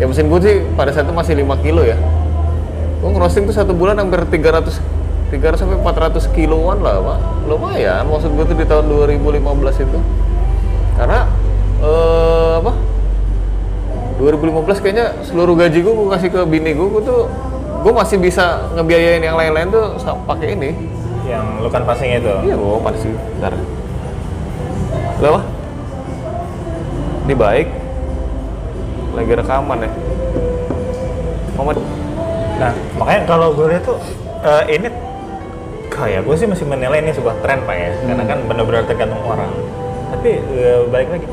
Ya 0.00 0.04
mesin 0.08 0.32
gue 0.32 0.40
sih 0.40 0.56
pada 0.74 0.90
saat 0.96 1.04
itu 1.04 1.14
masih 1.14 1.34
5 1.36 1.64
kilo 1.64 1.84
ya. 1.84 1.96
Gue 3.00 3.10
ngerosting 3.12 3.44
tuh 3.48 3.56
satu 3.56 3.72
bulan 3.76 4.00
hampir 4.00 4.24
300 4.24 4.80
300 5.30 5.62
sampai 5.62 5.78
400 5.78 6.26
kiloan 6.34 6.82
lah 6.82 6.98
pak. 6.98 7.18
Lumayan 7.46 8.08
maksud 8.08 8.32
gue 8.32 8.44
tuh 8.48 8.56
di 8.56 8.66
tahun 8.66 8.88
2015 8.88 9.86
itu. 9.86 9.98
Karena 10.96 11.28
eh, 11.80 12.52
apa 12.60 12.89
2015 14.20 14.84
kayaknya 14.84 15.06
seluruh 15.24 15.56
gaji 15.56 15.80
gue 15.80 15.94
gue 15.96 16.08
kasih 16.12 16.28
ke 16.28 16.40
bini 16.44 16.76
gue 16.76 16.88
gue 16.92 17.02
tuh 17.08 17.20
gue 17.80 17.92
masih 17.96 18.20
bisa 18.20 18.68
ngebiayain 18.76 19.24
yang 19.24 19.40
lain-lain 19.40 19.72
tuh 19.72 19.96
pakai 20.28 20.52
ini 20.52 20.70
Yang 21.30 21.46
lu 21.62 21.68
kan 21.70 21.82
passing 21.86 22.10
itu. 22.10 22.32
Iya, 22.42 22.54
gua 22.58 22.82
panas 22.82 23.00
sih. 23.06 23.14
Bentar. 23.14 23.54
Lo 25.22 25.26
apa? 25.30 25.40
Ini 27.28 27.34
baik. 27.38 27.68
Lagi 29.14 29.32
rekaman 29.38 29.78
ya. 29.86 29.90
Muhammad. 31.54 31.78
Nah, 32.58 32.72
makanya 32.98 33.20
kalau 33.30 33.48
gue 33.54 33.66
lihat 33.70 33.84
tuh 33.86 33.98
eh, 34.42 34.62
ini 34.74 34.88
kayak 35.86 36.26
gue 36.26 36.34
sih 36.34 36.48
masih 36.50 36.66
menilai 36.66 36.98
ini 36.98 37.12
sebuah 37.14 37.36
tren 37.44 37.62
pak 37.62 37.76
ya, 37.76 37.90
karena 38.10 38.24
kan 38.26 38.38
benar-benar 38.50 38.82
tergantung 38.90 39.22
orang. 39.22 39.52
Tapi 40.10 40.30
eh, 40.40 40.80
balik 40.90 41.08
lagi, 41.14 41.26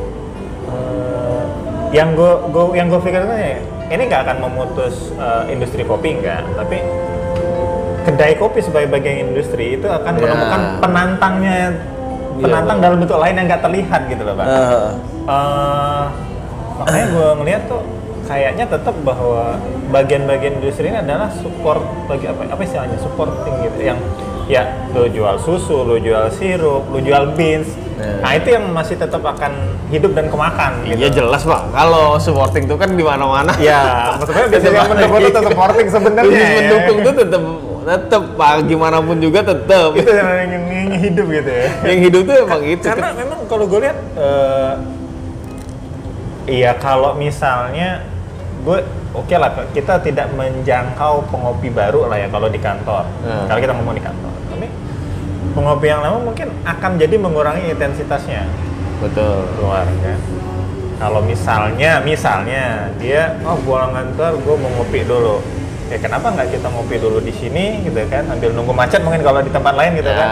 yang 1.89 2.13
gue 2.13 2.32
gue 2.52 2.65
yang 2.76 2.88
gue 2.88 3.00
pikirkan 3.00 3.32
ya, 3.32 3.58
ini 3.88 4.02
nggak 4.06 4.21
akan 4.28 4.38
memutus 4.43 5.12
eh, 5.15 5.43
industri 5.50 5.82
kopi 5.82 6.19
enggak, 6.19 6.43
tapi 6.54 6.84
kedai 8.04 8.34
kopi 8.36 8.60
sebagai 8.60 8.88
bagian 8.88 9.32
industri 9.32 9.76
itu 9.76 9.88
akan 9.88 10.13
Ya. 10.15 10.21
menemukan 10.23 10.62
penantangnya, 10.80 11.60
penantang 12.39 12.78
Bang. 12.80 12.86
dalam 12.88 12.97
bentuk 13.00 13.19
lain 13.19 13.34
yang 13.36 13.45
nggak 13.47 13.63
terlihat 13.63 14.02
gitu 14.08 14.21
loh 14.23 14.34
pak. 14.36 14.45
Eh, 14.47 16.04
makanya 16.78 17.06
gue 17.10 17.28
ngeliat 17.41 17.62
tuh 17.67 17.82
kayaknya 18.28 18.65
tetap 18.67 18.95
bahwa 19.04 19.56
bagian-bagian 19.88 20.60
industri 20.60 20.91
ini 20.91 21.00
adalah 21.00 21.32
support 21.32 21.80
bagi 22.06 22.28
apa 22.28 22.43
apa 22.43 22.62
istilahnya 22.62 23.00
supporting 23.00 23.56
gitu 23.63 23.80
yang 23.82 24.00
ya 24.47 24.63
lo 24.91 25.08
jual 25.08 25.36
susu, 25.39 25.84
lo 25.84 25.95
jual 25.95 26.28
sirup, 26.32 26.84
lo 26.91 27.00
jual 27.00 27.32
beans. 27.36 27.71
Nah. 27.97 28.21
Nah 28.21 28.31
itu 28.38 28.47
yang 28.53 28.65
masih 28.69 28.95
tetap 28.95 29.25
akan 29.25 29.73
hidup 29.89 30.13
dan 30.13 30.29
kemakan 30.29 30.86
gitu. 30.86 31.01
Iya 31.01 31.10
jelas 31.10 31.41
pak. 31.41 31.62
Kalau 31.73 32.21
supporting 32.21 32.69
tuh 32.69 32.77
kan 32.77 32.93
di 32.93 33.01
mana-mana. 33.01 33.49
Ya, 33.57 34.13
maksudnya 34.21 34.53
yang 34.53 34.86
mendukung 34.86 35.17
itu 35.25 35.29
tetap 35.33 35.49
supporting 35.49 35.88
sebenarnya. 35.89 36.29
Bisnis 36.29 36.45
ya. 36.45 36.57
mendukung 36.62 36.97
tuh 37.01 37.13
tetap 37.17 37.41
tetap 37.88 38.23
pak 38.38 38.53
gimana 38.69 38.97
pun 39.01 39.17
juga 39.17 39.39
tetap. 39.41 39.89
itu 39.97 40.12
yang, 40.13 40.29
yang, 40.45 40.63
yang 40.69 41.01
hidup 41.01 41.25
gitu 41.31 41.49
ya. 41.49 41.67
yang 41.89 41.99
hidup 42.05 42.21
tuh 42.29 42.36
emang 42.45 42.63
itu. 42.69 42.86
Karena 42.86 43.10
memang 43.17 43.39
kalau 43.49 43.65
gue 43.65 43.79
lihat, 43.81 43.97
eh, 44.13 44.73
iya 46.45 46.71
kalau 46.77 47.17
misalnya 47.17 48.05
gue 48.62 48.79
oke 49.17 49.36
lah 49.39 49.49
kita 49.73 50.03
tidak 50.05 50.27
menjangkau 50.38 51.25
pengopi 51.33 51.73
baru 51.73 52.05
lah 52.05 52.17
ya 52.21 52.27
kalau 52.29 52.45
di 52.45 52.62
kantor. 52.62 53.10
Hmm. 53.25 53.49
Kalau 53.49 53.60
kita 53.63 53.73
ngomong 53.73 53.95
di 53.97 54.03
kantor, 54.05 54.33
pengopi 55.57 55.89
yang 55.89 56.05
lama 56.05 56.21
mungkin 56.21 56.53
akan 56.61 56.91
jadi 57.01 57.17
mengurangi 57.17 57.73
intensitasnya 57.73 58.45
Betul. 59.01 59.41
keluar 59.57 59.89
kan. 60.05 60.19
Kalau 60.97 61.21
misalnya, 61.21 62.01
misalnya 62.01 62.89
dia, 62.97 63.37
oh 63.45 63.57
pulang 63.61 63.93
kantor, 63.93 64.37
gue 64.41 64.55
mau 64.57 64.69
ngopi 64.77 65.01
dulu. 65.05 65.41
Ya 65.89 65.97
kenapa 65.97 66.33
nggak 66.33 66.57
kita 66.57 66.67
ngopi 66.73 66.97
dulu 66.97 67.17
di 67.21 67.33
sini 67.33 67.85
gitu 67.85 68.01
kan, 68.09 68.25
sambil 68.29 68.53
nunggu 68.53 68.73
macet 68.73 69.01
mungkin 69.01 69.21
kalau 69.21 69.41
di 69.41 69.49
tempat 69.49 69.73
lain 69.77 69.97
gitu 69.97 70.09
Ya. 70.09 70.17
kan. 70.17 70.29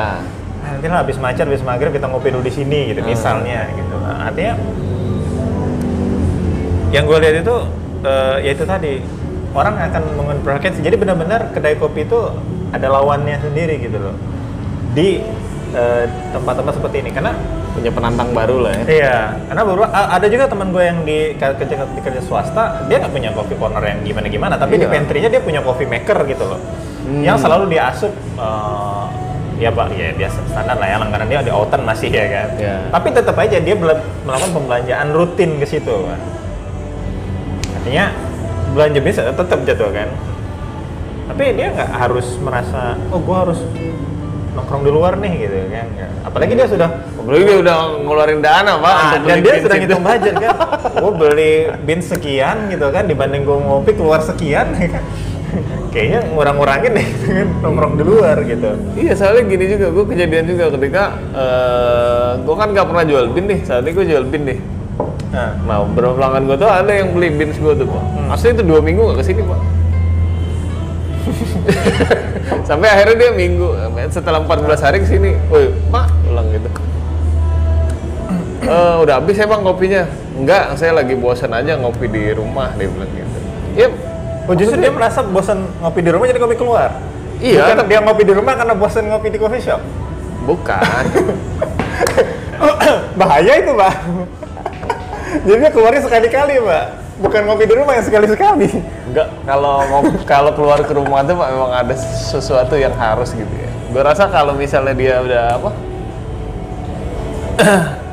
Nah, 0.62 0.70
nanti 0.74 0.86
lah 0.90 1.00
habis 1.06 1.18
macet, 1.22 1.46
habis 1.46 1.62
maghrib 1.62 1.94
kita 1.94 2.10
ngopi 2.10 2.34
dulu 2.34 2.42
di 2.42 2.54
sini 2.54 2.80
gitu, 2.90 3.02
Hmm. 3.06 3.10
misalnya 3.14 3.70
gitu. 3.78 3.96
Nah, 4.02 4.30
artinya 4.30 4.54
yang 6.90 7.04
gue 7.06 7.18
lihat 7.22 7.36
itu 7.46 7.56
eh, 8.06 8.36
ya 8.46 8.52
itu 8.54 8.64
tadi 8.66 8.94
orang 9.54 9.74
akan 9.78 10.02
mengonvergensi. 10.18 10.82
Jadi 10.82 10.96
benar-benar 10.98 11.54
kedai 11.54 11.78
kopi 11.78 12.10
itu 12.10 12.20
ada 12.74 12.90
lawannya 12.90 13.38
sendiri 13.40 13.78
gitu 13.82 13.98
loh 14.02 14.18
di 14.96 15.20
eh, 15.76 16.04
tempat-tempat 16.32 16.80
seperti 16.80 17.04
ini 17.04 17.12
karena 17.12 17.36
Punya 17.76 17.92
penantang 17.92 18.32
baru 18.32 18.64
lah 18.64 18.72
ya. 18.72 18.84
Iya, 18.88 19.18
karena 19.52 19.62
a- 19.92 20.16
ada 20.16 20.32
juga 20.32 20.48
teman 20.48 20.72
gue 20.72 20.80
yang 20.80 21.04
di 21.04 21.36
kerja 21.36 21.60
di 21.68 22.00
kerja 22.00 22.22
swasta, 22.24 22.88
dia 22.88 23.04
nggak 23.04 23.12
punya 23.12 23.36
coffee 23.36 23.60
corner 23.60 23.84
yang 23.84 24.00
gimana 24.00 24.32
gimana, 24.32 24.56
tapi 24.56 24.80
di 24.80 24.88
Iya. 24.88 24.96
pantry-nya 24.96 25.28
dia 25.28 25.44
punya 25.44 25.60
coffee 25.60 25.84
maker 25.84 26.24
gitu 26.24 26.56
loh, 26.56 26.60
Hmm. 27.04 27.20
yang 27.28 27.36
selalu 27.36 27.76
dia 27.76 27.92
asup. 27.92 28.16
eh, 28.16 29.04
ya 29.60 29.76
pak, 29.76 29.92
ya 29.92 30.16
biasa 30.16 30.40
standar 30.48 30.80
lah 30.80 30.88
ya 30.88 30.96
langganan 31.04 31.28
dia 31.28 31.44
di 31.44 31.52
autumn 31.52 31.84
masih 31.84 32.08
ya 32.16 32.24
kan. 32.32 32.48
Iya. 32.56 32.76
Tapi 32.96 33.08
tetap 33.12 33.36
aja 33.36 33.58
dia 33.60 33.76
melakukan 33.76 34.52
pembelanjaan 34.56 35.08
rutin 35.12 35.60
ke 35.60 35.68
situ 35.68 35.96
kan. 36.08 36.20
Artinya 37.76 38.06
belanja 38.72 39.00
biasa 39.04 39.20
tetap 39.36 39.60
jatuh 39.68 39.92
kan. 39.92 40.10
Tapi 41.28 41.44
dia 41.60 41.68
nggak 41.76 41.90
harus 41.92 42.40
merasa, 42.40 42.96
oh 43.12 43.20
gue 43.20 43.36
harus 43.36 43.60
nongkrong 44.56 44.82
di 44.82 44.92
luar 44.92 45.14
nih 45.16 45.34
gitu 45.44 45.56
kan 45.68 45.88
apalagi 46.24 46.54
dia 46.56 46.68
sudah 46.68 46.90
Apalagi 47.16 47.44
dia 47.44 47.58
udah 47.58 47.78
ngeluarin 48.02 48.40
dana 48.40 48.74
pak 48.78 48.86
Ah, 48.88 49.02
untuk 49.12 49.22
dan 49.26 49.38
beli 49.38 49.44
dia 49.44 49.56
sudah 49.60 49.76
itu. 49.76 49.84
ngitung 49.84 50.04
budget 50.04 50.36
kan 50.38 50.56
gue 51.02 51.12
beli 51.12 51.54
bin 51.82 52.00
sekian 52.00 52.58
gitu 52.70 52.86
kan 52.90 53.04
dibanding 53.04 53.42
gue 53.44 53.58
ngopi 53.58 53.92
keluar 53.94 54.22
sekian 54.22 54.72
ya 54.74 54.88
kan 54.94 55.04
kayaknya 55.90 56.20
ngurang-ngurangin 56.30 56.92
deh 56.92 57.08
gitu 57.08 57.26
kan, 57.40 57.48
nongkrong 57.62 57.94
di 57.96 58.04
luar 58.04 58.38
gitu 58.44 58.70
Iya 58.94 59.14
soalnya 59.16 59.44
gini 59.46 59.66
juga, 59.70 59.88
gue 59.90 60.06
kejadian 60.06 60.46
juga 60.46 60.64
ketika 60.70 61.04
eh 61.32 62.30
gue 62.40 62.56
kan 62.56 62.68
gak 62.72 62.86
pernah 62.86 63.04
jual 63.04 63.26
bin 63.30 63.46
nih, 63.48 63.60
saat 63.64 63.82
ini 63.82 63.92
gue 63.92 64.06
jual 64.06 64.24
bin 64.24 64.44
nih. 64.46 64.60
nah 65.32 65.52
Nah 65.64 65.84
beberapa 65.88 66.16
pelanggan 66.16 66.44
gue 66.46 66.58
tuh 66.58 66.70
ada 66.70 66.92
yang 66.92 67.10
beli 67.12 67.28
bin 67.30 67.50
gue 67.50 67.74
tuh 67.74 67.88
pak. 67.88 68.04
Asli 68.30 68.52
itu 68.52 68.62
dua 68.62 68.80
minggu 68.80 69.02
gak 69.10 69.18
ke 69.20 69.26
sini 69.26 69.42
pak. 69.42 69.60
Sampai 72.64 72.88
akhirnya 72.90 73.16
dia 73.18 73.32
minggu, 73.32 73.74
setelah 74.08 74.42
14 74.42 74.78
hari 74.80 74.98
ke 75.02 75.08
sini, 75.08 75.34
woi 75.50 75.70
pak, 75.90 76.10
ulang 76.30 76.46
gitu. 76.50 76.70
"Eh, 78.62 78.96
udah 79.02 79.14
habis 79.18 79.36
ya 79.36 79.46
bang 79.46 79.62
kopinya? 79.62 80.04
Enggak, 80.36 80.74
saya 80.76 80.94
lagi 80.94 81.14
bosan 81.14 81.50
aja 81.50 81.78
ngopi 81.78 82.06
di 82.06 82.34
rumah, 82.34 82.74
dia 82.74 82.86
bilang 82.86 83.10
gitu. 83.10 83.38
Iya, 83.76 83.88
oh 84.46 84.54
justru 84.54 84.78
dia 84.78 84.90
merasa 84.90 85.22
bosan 85.22 85.66
ngopi 85.80 86.00
di 86.00 86.10
rumah 86.10 86.26
jadi 86.26 86.40
ngopi 86.40 86.56
keluar 86.56 86.90
Iya, 87.38 87.68
Bukan 87.68 87.76
tapi- 87.76 87.90
dia 87.92 88.00
ngopi 88.00 88.24
di 88.24 88.34
rumah 88.34 88.54
karena 88.56 88.74
bosan 88.74 89.04
ngopi 89.06 89.28
di 89.28 89.38
coffee 89.38 89.60
shop 89.60 89.82
bukan. 90.46 91.04
bahaya 93.20 93.54
itu 93.60 93.72
pak 93.74 93.94
jadi 95.44 95.58
dia 95.60 95.72
keluarnya 95.72 96.02
sekali-kali 96.02 96.56
pak 96.64 96.86
bukan 97.18 97.42
ngopi 97.44 97.64
di 97.64 97.74
rumah 97.74 97.94
yang 97.94 98.04
sekali-sekali 98.04 98.68
Enggak, 99.08 99.28
kalau 99.44 99.76
mau 99.86 100.02
kalau 100.24 100.52
keluar 100.52 100.80
ke 100.80 100.92
rumah 100.92 101.22
tuh 101.22 101.34
Pak 101.34 101.48
memang 101.48 101.72
ada 101.74 101.96
sesuatu 101.96 102.76
yang 102.76 102.92
harus 102.94 103.32
gitu 103.32 103.48
ya. 103.50 103.70
Gue 103.88 104.02
rasa 104.02 104.28
kalau 104.28 104.52
misalnya 104.54 104.92
dia 104.92 105.16
udah 105.20 105.44
apa? 105.54 105.70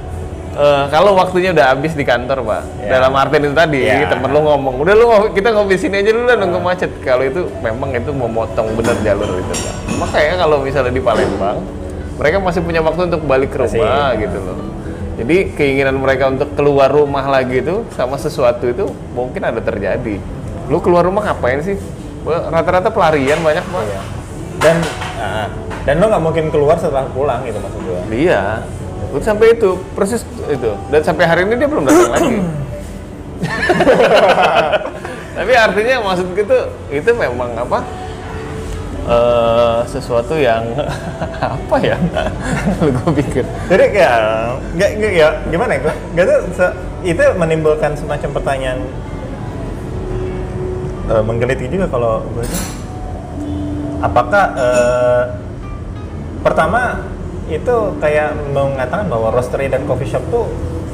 Eh, 0.52 0.84
kalau 0.92 1.16
waktunya 1.16 1.48
udah 1.48 1.72
habis 1.72 1.96
di 1.96 2.04
kantor 2.04 2.44
pak, 2.44 2.60
Ya. 2.84 3.00
dalam 3.00 3.16
artian 3.16 3.40
itu 3.40 3.56
tadi 3.56 3.88
Ya. 3.88 4.04
temen 4.04 4.28
lu 4.28 4.44
ngomong, 4.44 4.84
udah 4.84 4.92
lu 4.92 5.04
ngopi- 5.08 5.32
kita 5.32 5.48
ngopi 5.48 5.80
sini 5.80 6.04
aja 6.04 6.12
dulu 6.12 6.28
lah 6.28 6.36
nunggu 6.36 6.60
macet. 6.60 6.92
Kalau 7.00 7.24
itu 7.24 7.48
memang 7.64 7.88
itu 7.88 8.12
memotong 8.12 8.76
bener 8.76 8.92
jalur 9.00 9.32
itu 9.32 9.48
pak. 9.48 9.74
Makanya 9.96 10.34
kalau 10.36 10.60
misalnya 10.60 10.92
di 10.92 11.00
Palembang, 11.00 11.56
mereka 12.20 12.36
masih 12.36 12.60
punya 12.60 12.84
waktu 12.84 13.00
untuk 13.08 13.24
balik 13.24 13.48
ke 13.48 13.64
Masih. 13.64 13.80
rumah 13.80 14.12
gitu 14.12 14.38
loh. 14.44 14.56
Jadi 15.12 15.52
keinginan 15.52 16.00
mereka 16.00 16.32
untuk 16.32 16.56
keluar 16.56 16.88
rumah 16.88 17.28
lagi 17.28 17.60
itu 17.60 17.84
sama 17.92 18.16
sesuatu 18.16 18.64
itu 18.64 18.88
mungkin 19.12 19.44
ada 19.44 19.60
terjadi. 19.60 20.16
Lu 20.72 20.80
keluar 20.80 21.04
rumah 21.04 21.28
ngapain 21.28 21.60
sih? 21.60 21.76
Rata-rata 22.24 22.88
pelarian 22.88 23.40
banyak 23.44 23.64
pak. 23.66 23.82
Iya. 23.82 24.00
dan 24.62 24.76
ah, 25.18 25.46
dan 25.82 25.98
lo 25.98 26.06
nggak 26.06 26.22
mungkin 26.22 26.46
keluar 26.54 26.78
setelah 26.78 27.10
pulang 27.10 27.42
gitu 27.42 27.58
maksud 27.58 27.82
gua 27.82 28.00
Iya. 28.14 28.62
Udah 29.10 29.24
sampai 29.26 29.58
itu 29.58 29.74
persis 29.92 30.22
itu 30.48 30.70
dan 30.88 31.00
sampai 31.02 31.24
hari 31.26 31.44
ini 31.44 31.58
dia 31.58 31.68
belum 31.68 31.84
datang 31.84 32.12
lagi. 32.14 32.36
Tapi 35.36 35.52
artinya 35.58 35.96
maksud 36.06 36.26
gitu 36.38 36.58
itu 36.94 37.10
memang 37.10 37.50
apa? 37.58 37.82
Eh 39.02 39.78
sesuatu 39.84 40.38
yang 40.38 40.62
apa 41.58 41.76
ya? 41.78 41.96
Lu 42.78 42.90
gue 42.92 43.12
pikir. 43.18 43.42
jadi 43.66 43.84
ya 43.90 44.12
nggak 44.72 44.90
ya 45.10 45.28
gimana 45.46 45.74
ya 45.74 45.90
nggak 46.14 46.24
tuh 46.24 46.40
itu 47.02 47.22
menimbulkan 47.34 47.98
semacam 47.98 48.30
pertanyaan 48.30 48.78
eh, 51.08 51.22
menggelitik 51.22 51.66
juga 51.66 51.86
kalau 51.90 52.22
gue 52.30 52.46
apakah 54.00 54.44
eh, 54.54 55.22
pertama 56.42 57.02
itu 57.46 57.74
kayak 57.98 58.32
mengatakan 58.50 59.06
bahwa 59.06 59.30
roastery 59.30 59.66
dan 59.66 59.82
coffee 59.84 60.08
shop 60.08 60.22
tuh 60.30 60.46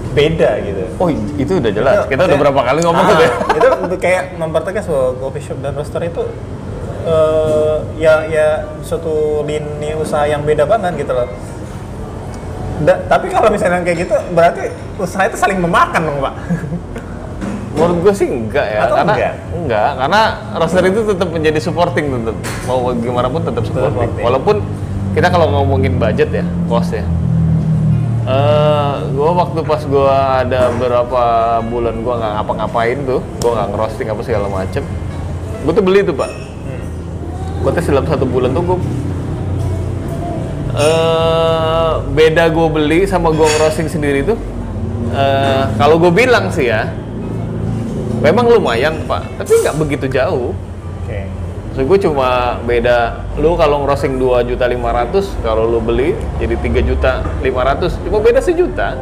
beda 0.08 0.58
gitu 0.64 0.82
Oh 0.98 1.08
itu 1.12 1.52
udah 1.60 1.70
jelas. 1.70 1.94
Itu 2.02 2.16
Kita 2.16 2.22
udah 2.26 2.38
berapa 2.40 2.60
kali 2.64 2.80
ngomong 2.82 3.04
Ah, 3.04 3.10
tuh 3.12 3.16
ya. 3.20 3.30
itu 3.54 3.66
untuk 3.84 3.98
kayak 4.00 4.34
mempertegas 4.34 4.84
bahwa 4.88 5.08
coffee 5.20 5.44
shop 5.44 5.58
dan 5.60 5.76
roaster 5.76 6.00
itu 6.02 6.22
eh, 7.04 7.76
ya 7.98 8.14
ya 8.26 8.46
suatu 8.80 9.42
lini 9.44 9.94
usaha 9.94 10.24
yang 10.24 10.42
beda 10.42 10.64
banget 10.64 11.04
gitu 11.04 11.12
loh. 11.12 11.28
Da- 12.78 13.02
tapi 13.10 13.26
kalau 13.28 13.50
misalnya 13.50 13.82
kayak 13.82 14.06
gitu 14.06 14.14
berarti 14.32 14.70
usaha 14.96 15.26
itu 15.26 15.34
saling 15.34 15.58
memakan 15.58 16.02
dong 16.06 16.18
pak. 16.22 16.34
Menurut 17.78 18.10
gue 18.10 18.14
sih 18.14 18.26
enggak 18.26 18.66
ya, 18.66 18.80
Atau 18.90 18.96
karena 18.98 19.14
enggak? 19.14 19.34
enggak, 19.54 19.90
karena 20.02 20.20
roster 20.58 20.82
itu 20.82 21.00
tetap 21.14 21.28
menjadi 21.30 21.58
supporting 21.62 22.10
tetap 22.10 22.36
mau 22.66 22.90
gimana 22.90 23.30
pun 23.30 23.40
tetap 23.46 23.62
supporting. 23.62 23.94
supporting. 23.94 24.24
Walaupun 24.26 24.56
kita 25.14 25.30
kalau 25.30 25.46
ngomongin 25.54 25.94
budget 25.94 26.30
ya, 26.34 26.44
cost 26.66 26.90
ya. 26.90 27.06
Eh, 28.28 28.94
gue 29.14 29.30
waktu 29.30 29.62
pas 29.62 29.80
gue 29.80 30.10
ada 30.42 30.68
beberapa 30.74 31.22
bulan 31.64 32.02
gue 32.02 32.14
nggak 32.18 32.32
ngapa-ngapain 32.36 32.98
tuh, 33.06 33.20
gue 33.24 33.50
nggak 33.54 33.68
ngerosting 33.72 34.08
apa 34.10 34.22
segala 34.26 34.46
macem. 34.50 34.82
Gue 35.62 35.72
tuh 35.72 35.84
beli 35.86 36.02
tuh 36.02 36.12
pak. 36.12 36.30
Gue 37.62 37.70
tuh 37.74 37.82
dalam 37.90 38.06
satu 38.06 38.24
bulan 38.24 38.54
tuh 38.54 38.62
gue 38.62 38.78
eh 40.78 41.90
beda 42.14 42.44
gue 42.54 42.68
beli 42.70 43.00
sama 43.04 43.34
gue 43.34 43.46
ngerosting 43.46 43.90
sendiri 43.90 44.22
tuh. 44.22 44.38
eh 45.10 45.64
kalau 45.74 45.98
gue 45.98 46.12
bilang 46.14 46.52
sih 46.54 46.70
ya, 46.70 46.92
memang 48.22 48.46
lumayan 48.46 49.02
pak, 49.08 49.26
tapi 49.40 49.58
nggak 49.62 49.76
begitu 49.78 50.06
jauh. 50.06 50.54
So 51.78 51.86
gue 51.86 51.94
cuma 52.02 52.58
beda 52.66 53.22
lu 53.38 53.54
kalau 53.54 53.86
ngerosting 53.86 54.18
2 54.18 54.50
juta 54.50 54.66
500 54.66 55.46
kalau 55.46 55.62
lu 55.70 55.78
beli 55.78 56.10
jadi 56.42 56.58
3 56.58 56.82
juta 56.82 57.22
500 57.38 58.02
cuma 58.02 58.18
beda 58.18 58.42
sejuta. 58.42 58.98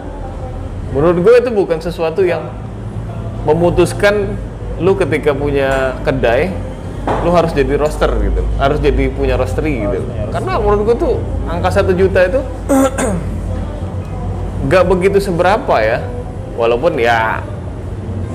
Menurut 0.92 1.24
gue 1.24 1.34
itu 1.40 1.50
bukan 1.56 1.80
sesuatu 1.80 2.20
yang 2.20 2.52
memutuskan 3.48 4.36
lu 4.76 4.92
ketika 4.92 5.32
punya 5.32 5.96
kedai 6.04 6.52
lu 7.06 7.30
harus 7.30 7.54
jadi 7.54 7.78
roster 7.78 8.10
gitu 8.18 8.42
harus 8.58 8.78
jadi 8.82 9.04
punya 9.14 9.38
roastery 9.38 9.82
gitu 9.82 10.02
punya 10.02 10.26
roastery. 10.26 10.34
karena 10.34 10.52
menurut 10.58 10.82
gue 10.86 10.96
tuh 10.98 11.14
angka 11.46 11.70
satu 11.70 11.92
juta 11.94 12.18
itu 12.26 12.40
nggak 14.66 14.84
begitu 14.90 15.18
seberapa 15.22 15.74
ya 15.78 16.02
walaupun 16.58 16.98
ya 16.98 17.42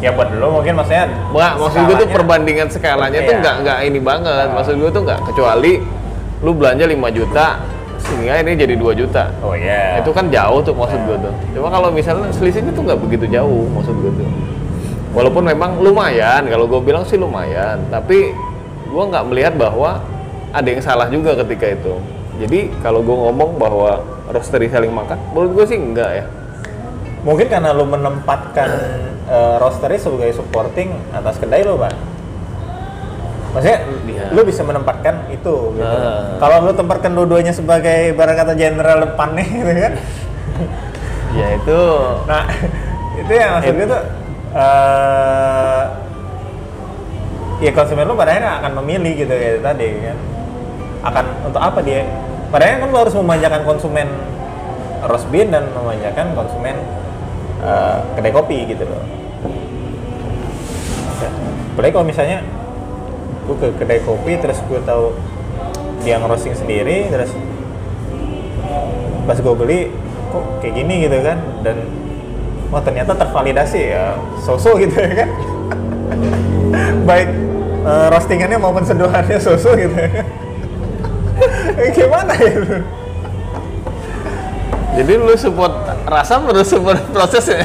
Ya 0.01 0.09
buat 0.09 0.33
dulu 0.33 0.57
mungkin 0.57 0.81
maksudnya. 0.81 1.05
Nggak, 1.29 1.53
maksud 1.61 1.79
gue 1.85 1.95
tuh 2.01 2.09
perbandingan 2.09 2.67
skalanya 2.73 3.21
tuh 3.21 3.37
Iya. 3.37 3.41
nggak 3.45 3.55
nggak 3.61 3.77
ini 3.85 3.99
banget. 4.01 4.47
Maksud 4.49 4.73
gue 4.81 4.89
tuh 4.89 5.01
nggak 5.05 5.19
kecuali 5.29 5.77
lu 6.41 6.57
belanja 6.57 6.89
5 6.89 6.97
juta 7.13 7.61
sehingga 8.01 8.41
ini 8.41 8.57
jadi 8.57 8.73
2 8.81 8.97
juta. 8.97 9.29
Oh 9.45 9.53
iya. 9.53 10.01
Itu 10.01 10.09
kan 10.09 10.33
jauh 10.33 10.57
tuh 10.65 10.73
maksud 10.73 11.05
gue 11.05 11.17
tuh. 11.21 11.33
Cuma 11.53 11.69
kalau 11.69 11.93
misalnya 11.93 12.33
selisihnya 12.33 12.73
tuh 12.73 12.81
nggak 12.81 12.97
begitu 12.97 13.29
jauh 13.29 13.69
maksud 13.77 13.93
gue 13.93 14.11
tuh. 14.17 14.25
Walaupun 15.13 15.45
memang 15.45 15.77
lumayan, 15.77 16.49
kalau 16.49 16.65
gue 16.65 16.81
bilang 16.81 17.05
sih 17.05 17.21
lumayan, 17.21 17.77
tapi 17.93 18.33
gue 18.91 19.03
nggak 19.07 19.25
melihat 19.25 19.53
bahwa 19.55 20.03
ada 20.51 20.67
yang 20.67 20.83
salah 20.83 21.07
juga 21.07 21.31
ketika 21.39 21.71
itu. 21.71 21.95
Jadi 22.43 22.67
kalau 22.83 22.99
gue 22.99 23.15
ngomong 23.15 23.55
bahwa 23.55 24.03
roastery 24.27 24.67
saling 24.67 24.91
makan, 24.91 25.15
menurut 25.31 25.51
gue 25.55 25.65
sih 25.67 25.79
enggak 25.79 26.11
ya. 26.11 26.25
Mungkin 27.23 27.47
karena 27.47 27.71
lu 27.71 27.85
menempatkan 27.85 28.69
eh, 29.25 29.55
roastery 29.57 29.95
sebagai 29.95 30.35
supporting 30.35 30.91
atas 31.13 31.37
kedai 31.37 31.63
lo, 31.63 31.79
Pak. 31.79 31.93
Maksudnya, 33.51 33.79
Iya. 34.07 34.25
lu 34.31 34.41
bisa 34.43 34.63
menempatkan 34.63 35.27
itu 35.27 35.75
gitu. 35.75 35.83
Ah. 35.83 36.39
Kalau 36.39 36.63
lu 36.63 36.71
tempatkan 36.71 37.11
dua-duanya 37.11 37.51
sebagai 37.51 38.15
barang 38.15 38.37
kata 38.37 38.53
general 38.55 39.03
depannya 39.03 39.43
gitu 39.59 39.71
kan. 39.75 39.93
Ya 41.31 41.47
itu 41.55 41.79
Nah, 42.27 42.43
itu 43.21 43.31
yang 43.31 43.51
maksud 43.59 43.73
gue 43.75 43.87
tuh 43.87 44.03
eh 44.51 45.81
ya 47.61 47.71
konsumen 47.71 48.09
lu 48.09 48.17
pada 48.17 48.33
akhirnya 48.33 48.53
akan 48.59 48.71
memilih 48.81 49.13
gitu 49.25 49.33
kayak 49.33 49.61
tadi 49.61 49.87
kan. 50.01 50.17
Akan 51.01 51.25
untuk 51.45 51.61
apa 51.61 51.79
dia? 51.85 52.03
Pada 52.49 52.65
akhirnya 52.67 52.81
kan 52.83 52.89
lu 52.89 52.97
harus 52.97 53.15
memanjakan 53.15 53.61
konsumen 53.63 54.07
roast 55.05 55.29
bean 55.29 55.53
dan 55.53 55.69
memanjakan 55.71 56.33
konsumen 56.33 56.75
eh, 57.61 57.97
kedai 58.17 58.33
kopi 58.33 58.57
gitu 58.65 58.83
loh. 58.85 59.03
Apalagi 61.71 61.93
kalau 61.95 62.05
misalnya 62.05 62.43
gue 63.47 63.55
ke 63.57 63.67
kedai 63.81 64.01
kopi 64.05 64.37
terus 64.37 64.59
gue 64.69 64.79
tahu 64.85 65.13
dia 66.01 66.17
ngerosting 66.17 66.53
sendiri 66.57 67.09
terus 67.09 67.31
pas 69.25 69.37
gue 69.37 69.55
beli 69.55 69.89
kok 70.33 70.45
kayak 70.63 70.73
gini 70.77 70.95
gitu 71.05 71.17
kan 71.21 71.37
dan 71.61 71.77
wah 72.73 72.81
ternyata 72.81 73.13
tervalidasi 73.13 73.81
ya 73.93 74.17
soso 74.41 74.77
gitu 74.79 74.97
ya 74.97 75.25
kan 75.25 75.29
baik 77.09 77.29
eh, 77.83 78.07
roastingannya 78.09 78.57
maupun 78.57 78.83
seduhannya 78.85 79.37
soso 79.41 79.73
gitu 79.75 79.95
ya 79.95 80.11
Eh, 81.81 81.89
gimana 81.89 82.37
gitu 82.37 82.77
Jadi 84.91 85.13
lu 85.17 85.33
support 85.39 85.73
rasa 86.05 86.37
terus 86.37 86.67
support 86.67 86.99
prosesnya? 87.09 87.63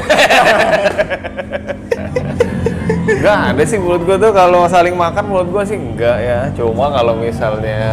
enggak 3.07 3.37
ada 3.53 3.63
sih 3.67 3.77
menurut 3.77 4.03
gua 4.07 4.17
tuh 4.19 4.31
kalau 4.31 4.63
saling 4.65 4.95
makan 4.95 5.23
menurut 5.27 5.49
gua 5.51 5.63
sih 5.67 5.75
enggak 5.75 6.17
ya. 6.23 6.39
Cuma 6.55 6.87
kalau 6.89 7.19
misalnya 7.19 7.83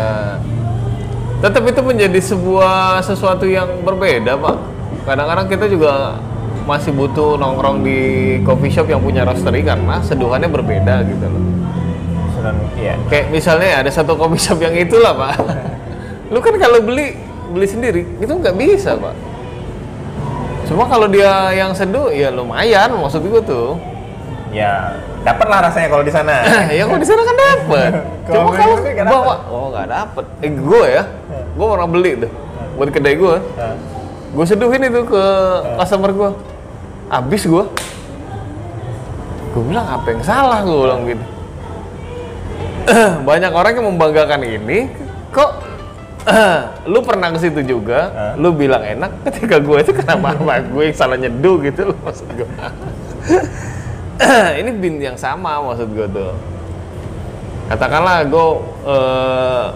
tetap 1.43 1.61
itu 1.67 1.83
menjadi 1.85 2.21
sebuah 2.25 3.05
sesuatu 3.05 3.45
yang 3.45 3.85
berbeda 3.85 4.33
pak 4.41 4.57
kadang-kadang 5.05 5.47
kita 5.53 5.67
juga 5.69 6.17
masih 6.65 6.97
butuh 6.97 7.37
nongkrong 7.37 7.85
di 7.85 7.99
coffee 8.49 8.73
shop 8.73 8.89
yang 8.89 9.05
punya 9.05 9.29
roastery 9.29 9.61
karena 9.61 10.01
seduhannya 10.01 10.49
berbeda 10.49 11.05
gitu 11.05 11.27
loh 11.29 11.45
Iya. 12.77 12.95
kayak 13.09 13.27
misalnya 13.33 13.81
ada 13.81 13.91
satu 13.91 14.19
coffee 14.19 14.41
shop 14.41 14.59
yang 14.61 14.75
itulah 14.77 15.17
pak. 15.17 15.41
Lu 16.33 16.39
kan 16.45 16.55
kalau 16.61 16.83
beli 16.85 17.17
beli 17.55 17.67
sendiri 17.69 18.03
itu 18.21 18.33
nggak 18.33 18.57
bisa 18.59 18.99
pak. 18.99 19.15
Cuma 20.65 20.89
kalau 20.89 21.07
dia 21.09 21.53
yang 21.53 21.77
seduh 21.77 22.09
ya 22.09 22.33
lumayan 22.33 22.93
maksud 22.97 23.25
gue 23.25 23.43
tuh. 23.45 23.77
Ya, 24.55 25.03
dapat 25.27 25.51
lah 25.51 25.67
rasanya 25.67 25.91
kalau 25.91 26.07
di 26.07 26.15
sana. 26.15 26.47
ya 26.79 26.87
kok 26.87 27.01
di 27.03 27.09
sana 27.09 27.23
kan 27.27 27.37
Kalau 28.25 28.49
cuma 28.49 28.57
kalau 28.57 28.77
bawa 29.11 29.35
oh 29.51 29.67
nggak 29.75 29.87
dapet. 29.91 30.25
Eh 30.41 30.51
gue 30.55 30.85
ya? 30.89 31.03
Gue 31.55 31.67
pernah 31.69 31.89
beli 31.91 32.13
tuh 32.23 32.33
buat 32.75 32.91
kedai 32.91 33.15
gue 33.15 33.37
Nah, 33.39 33.75
gue 34.35 34.45
seduhin 34.47 34.83
itu 34.83 35.01
ke 35.07 35.25
customer 35.79 36.11
gue 36.11 36.31
habis 37.07 37.47
gue 37.47 37.65
gue 39.55 39.63
bilang 39.63 39.87
apa 39.87 40.07
yang 40.11 40.23
salah? 40.27 40.67
Gue 40.67 40.75
bilang 40.83 41.07
gitu 41.07 41.25
banyak 43.29 43.53
orang 43.53 43.73
yang 43.77 43.87
membanggakan 43.91 44.41
ini. 44.45 44.89
Kok 45.35 45.51
lu 46.93 47.01
pernah 47.05 47.29
ke 47.33 47.39
situ 47.41 47.61
juga? 47.65 48.33
Lu 48.41 48.53
bilang 48.57 48.81
enak 48.81 49.11
ketika 49.29 49.61
gue 49.61 49.79
itu 49.81 49.93
kenapa 49.93 50.33
apa? 50.37 50.65
Gue 50.65 50.93
yang 50.93 50.97
salah 50.97 51.17
nyeduh 51.21 51.61
gitu 51.65 51.93
loh 51.93 51.99
maksud 52.05 52.29
gue 52.33 52.49
ini 54.61 54.71
bin 54.79 55.03
yang 55.03 55.19
sama 55.19 55.61
maksud 55.61 55.91
gue 55.93 56.07
tuh. 56.13 56.33
Katakanlah 57.65 58.29
gue 58.29 58.47
eh, 58.85 59.67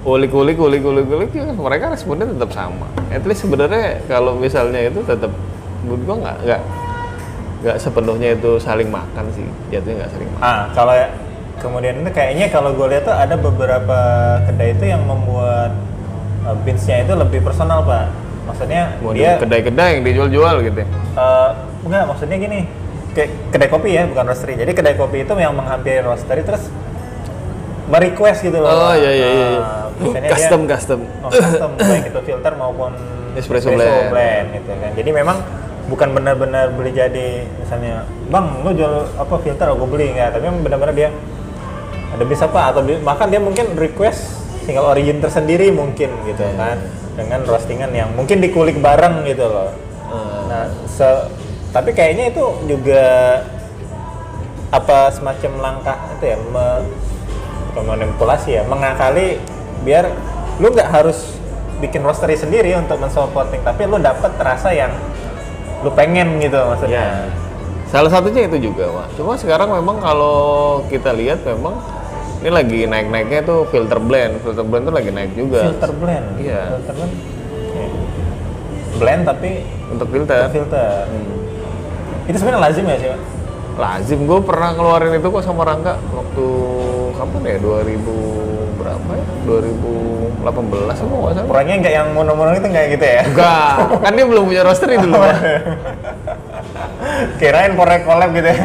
ulik-ulik 0.00 0.56
ulik-ulik 0.56 1.06
ulik 1.08 1.30
ya 1.36 1.52
mereka 1.52 1.92
responnya 1.92 2.28
tetap 2.28 2.52
sama. 2.52 2.88
At 3.12 3.24
least 3.28 3.44
sebenarnya 3.44 4.04
kalau 4.08 4.36
misalnya 4.36 4.88
itu 4.88 5.00
tetap 5.04 5.32
menurut 5.84 6.02
gue 6.04 6.16
nggak 6.24 6.36
nggak 6.44 6.62
nggak 7.60 7.76
sepenuhnya 7.76 8.28
itu 8.36 8.56
saling 8.60 8.88
makan 8.88 9.24
sih. 9.36 9.44
Jatuhnya 9.68 10.04
nggak 10.04 10.12
saling 10.12 10.28
makan. 10.36 10.44
Ah, 10.44 10.62
kalau 10.72 10.94
kemudian 11.60 11.94
itu 11.96 12.10
kayaknya 12.10 12.48
kalau 12.48 12.72
gue 12.72 12.86
lihat 12.88 13.04
tuh 13.04 13.12
ada 13.12 13.36
beberapa 13.36 13.98
kedai 14.44 14.72
itu 14.72 14.84
yang 14.86 15.04
membuat 15.04 15.70
uh, 16.42 16.56
beansnya 16.58 17.04
itu 17.04 17.12
lebih 17.12 17.40
personal 17.40 17.84
pak. 17.84 18.08
Maksudnya 18.48 18.96
Mau 18.98 19.12
dia 19.12 19.36
di 19.36 19.44
kedai-kedai 19.44 19.88
yang 19.94 20.02
dijual-jual 20.02 20.54
gitu 20.64 20.78
ya 20.82 20.88
eh, 21.14 21.48
enggak 21.86 22.02
maksudnya 22.02 22.36
gini 22.36 22.58
kayak 23.10 23.30
kedai 23.50 23.68
kopi 23.68 23.90
ya 23.92 24.02
bukan 24.04 24.24
roastery. 24.26 24.54
Jadi 24.56 24.72
kedai 24.72 24.94
kopi 24.96 25.22
itu 25.22 25.32
yang 25.36 25.54
menghampiri 25.54 26.00
roastery 26.00 26.42
terus 26.42 26.66
merequest 27.86 28.40
gitu 28.40 28.58
loh. 28.58 28.70
oh 28.70 28.94
iya 28.94 29.10
iya 29.10 29.28
iya 29.28 29.48
Ah, 29.58 29.86
misalnya 29.98 30.20
dia- 30.22 30.34
custom 30.38 30.60
custom 30.64 31.00
oh, 31.20 31.30
custom 31.30 31.70
baik 31.76 32.04
itu 32.06 32.20
filter 32.22 32.52
maupun 32.54 32.90
Espresso 33.34 33.70
blend. 33.70 34.46
gitu 34.54 34.70
kan 34.72 34.90
jadi 34.94 35.10
memang 35.10 35.36
bukan 35.86 36.08
benar-benar 36.14 36.70
beli 36.70 36.94
jadi 36.94 37.50
misalnya 37.58 38.06
bang 38.30 38.46
lu 38.62 38.70
jual 38.72 38.94
apa 39.18 39.34
filter 39.42 39.66
aku 39.66 39.84
beli 39.86 40.14
nggak 40.14 40.38
tapi 40.38 40.42
memang 40.46 40.62
benar-benar 40.62 40.94
dia 40.94 41.10
ada 42.10 42.24
bisa 42.24 42.44
apa? 42.44 42.74
Atau 42.74 42.82
bahkan 43.00 43.26
dia 43.26 43.38
mungkin 43.38 43.74
request 43.74 44.38
single 44.62 44.86
origin 44.86 45.18
tersendiri 45.18 45.70
mungkin 45.70 46.10
gitu 46.24 46.42
Iya. 46.42 46.54
kan. 46.56 46.76
Dengan 47.14 47.40
roastingan 47.44 47.90
yang 47.90 48.10
mungkin 48.14 48.38
dikulik 48.38 48.78
bareng 48.78 49.22
gitu 49.24 49.44
loh. 49.44 49.70
Eh, 50.10 50.40
nah 50.46 50.64
se- 50.86 51.26
tapi 51.70 51.92
kayaknya 51.92 52.30
itu 52.30 52.42
juga 52.66 53.02
apa 54.70 55.10
semacam 55.10 55.52
langkah 55.58 55.98
itu 56.14 56.24
ya 56.26 56.38
me- 56.38 56.86
bukan 57.70 57.84
manipulasi 57.86 58.58
ya 58.58 58.62
mengakali 58.66 59.38
biar 59.82 60.10
lu 60.58 60.70
nggak 60.70 60.90
harus 60.90 61.38
bikin 61.78 62.02
roastery 62.02 62.34
sendiri 62.34 62.74
untuk 62.74 62.98
mensupporting 62.98 63.62
tapi 63.62 63.86
lu 63.86 63.98
dapat 63.98 64.30
rasa 64.38 64.70
yang 64.70 64.90
lu 65.80 65.90
pengen 65.90 66.38
gitu 66.38 66.54
ya 66.54 66.66
maksudnya. 66.66 67.04
Salah 67.90 68.06
satunya 68.06 68.46
itu 68.46 68.70
juga 68.70 68.86
pak 68.86 69.18
cuma 69.18 69.34
sekarang 69.34 69.74
memang 69.74 69.98
kalau 69.98 70.38
kita 70.86 71.10
lihat 71.10 71.42
memang 71.42 71.74
ini 72.40 72.50
lagi 72.50 72.80
naik-naiknya 72.88 73.40
tuh 73.44 73.68
filter 73.68 74.00
blend. 74.00 74.40
Filter 74.40 74.64
blend 74.64 74.88
tuh 74.88 74.94
lagi 74.96 75.10
naik 75.12 75.32
juga. 75.36 75.68
Filter 75.68 75.92
blend. 75.92 76.26
Iya. 76.40 76.62
filter 76.72 76.94
blend. 76.96 77.14
Oke. 77.60 77.84
blend 78.96 79.22
tapi 79.28 79.50
untuk 79.92 80.08
filter. 80.08 80.48
filter. 80.48 81.04
Hmm. 81.08 81.38
itu 82.28 82.36
sebenarnya 82.38 82.62
lazim 82.62 82.84
ya 82.86 82.96
sih 82.96 83.10
lazim. 83.76 84.18
Gue 84.24 84.40
pernah 84.44 84.70
ngeluarin 84.72 85.18
itu 85.18 85.28
kok 85.28 85.42
sama 85.44 85.66
Rangga 85.68 85.98
waktu 86.14 86.46
kapan 87.16 87.42
ya? 87.44 87.56
2000 87.58 88.78
berapa 88.80 89.10
ya? 89.12 89.24
2018 89.44 90.40
apa 90.40 90.60
nggak 90.60 90.96
salah. 90.96 91.48
Orangnya 91.48 91.76
nggak 91.84 91.94
yang 91.94 92.08
mono-mono 92.16 92.52
itu 92.56 92.68
nggak 92.70 92.86
gitu 92.96 93.04
ya? 93.04 93.22
Enggak 93.28 93.72
kan 94.04 94.12
dia 94.16 94.26
belum 94.28 94.44
punya 94.48 94.62
roastery 94.64 94.96
dulu. 94.96 95.20
Kirain 97.40 97.72
korek 97.76 98.02
collab 98.08 98.30
gitu 98.32 98.48
ya 98.48 98.58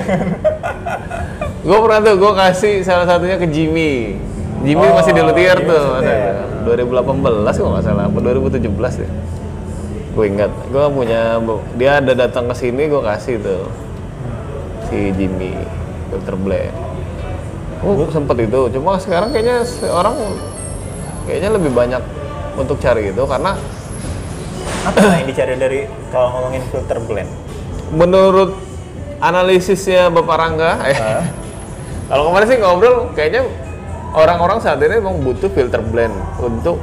gue 1.66 1.78
pernah 1.82 2.00
tuh 2.06 2.16
gue 2.22 2.32
kasih 2.38 2.74
salah 2.86 3.10
satunya 3.10 3.42
ke 3.42 3.50
Jimmy. 3.50 4.22
Jimmy 4.62 4.86
Oh, 4.86 4.94
masih 4.98 5.12
di 5.18 5.22
Luthier 5.22 5.58
iya, 5.58 5.70
tuh 5.70 5.84
maksudnya. 5.98 6.18
ada 6.62 6.70
2018 6.70 7.60
kalau 7.62 7.72
nggak 7.74 7.86
salah 7.86 8.04
apa 8.06 8.18
2017 8.22 9.04
ya? 9.04 9.10
Gue 10.14 10.26
ingat 10.30 10.52
gue 10.70 10.86
punya 10.94 11.42
dia 11.76 11.98
ada 11.98 12.14
datang 12.14 12.46
ke 12.48 12.56
sini 12.56 12.86
gue 12.86 13.02
kasih 13.02 13.42
tuh 13.42 13.66
si 14.90 15.12
Jimmy 15.18 15.52
filter 16.10 16.36
blend 16.38 16.74
oh 17.84 18.08
sempet 18.10 18.48
itu 18.48 18.60
cuma 18.78 18.98
sekarang 19.02 19.34
kayaknya 19.34 19.66
orang 19.92 20.16
kayaknya 21.26 21.50
lebih 21.58 21.72
banyak 21.74 22.02
untuk 22.56 22.80
cari 22.80 23.12
itu 23.12 23.24
karena 23.28 23.58
apa 24.86 25.00
yang 25.20 25.28
dicari 25.28 25.54
dari 25.58 25.80
kalau 26.14 26.32
ngomongin 26.32 26.64
filter 26.70 26.98
blend 27.04 27.30
menurut 27.92 28.56
analisisnya 29.22 30.12
Bapak 30.12 30.36
Rangga, 30.38 30.72
eh, 30.86 31.24
kalau 32.06 32.30
kemarin 32.30 32.48
sih 32.48 32.58
ngobrol, 32.62 32.98
kayaknya 33.18 33.42
orang-orang 34.14 34.62
saat 34.62 34.78
ini 34.82 35.02
memang 35.02 35.26
butuh 35.26 35.50
filter 35.50 35.82
blend 35.82 36.14
untuk 36.38 36.78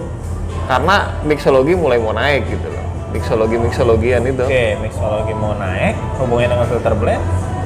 karena 0.67 1.11
mixologi 1.23 1.75
mulai 1.79 1.99
mau 2.03 2.15
naik 2.15 2.47
gitu 2.51 2.67
loh. 2.67 2.85
Mixologi 3.13 3.57
mixologian 3.61 4.25
itu. 4.25 4.41
oke 4.41 4.67
mixologi 4.81 5.33
mau 5.37 5.53
naik 5.55 5.95
hubungannya 6.17 6.49
dengan 6.57 6.67
filter 6.67 6.95
blend 6.97 7.23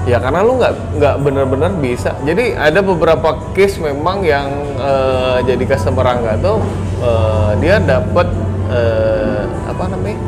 Ya 0.07 0.23
karena 0.23 0.47
lu 0.47 0.55
nggak 0.55 1.03
nggak 1.03 1.15
benar-benar 1.19 1.73
bisa. 1.83 2.15
Jadi 2.23 2.55
ada 2.55 2.79
beberapa 2.79 3.43
case 3.59 3.83
memang 3.83 4.23
yang 4.23 4.47
eh, 4.79 5.43
jadi 5.43 5.67
customer 5.67 6.07
Rangga 6.07 6.39
tuh 6.39 6.63
eh, 7.03 7.51
dia 7.59 7.83
dapat 7.83 8.31
eh, 8.71 9.43
apa 9.67 9.85
namanya? 9.91 10.19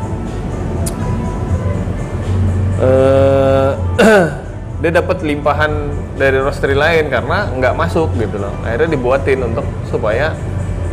eh 2.79 3.71
dia 4.79 4.91
dapat 4.95 5.19
limpahan 5.27 5.71
dari 6.15 6.39
roastery 6.39 6.75
lain 6.75 7.11
karena 7.11 7.51
nggak 7.51 7.73
masuk 7.75 8.15
gitu 8.15 8.39
loh. 8.39 8.53
Akhirnya 8.63 8.95
dibuatin 8.95 9.39
untuk 9.43 9.67
supaya 9.91 10.31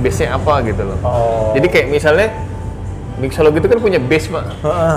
base-nya 0.03 0.35
apa 0.37 0.61
gitu 0.67 0.83
loh. 0.83 0.99
oh 1.07 1.55
Jadi 1.55 1.67
kayak 1.71 1.89
misalnya 1.89 2.29
mixologi 3.17 3.65
itu 3.65 3.69
kan 3.73 3.81
punya 3.81 3.97
base 3.97 4.29
pak, 4.29 4.45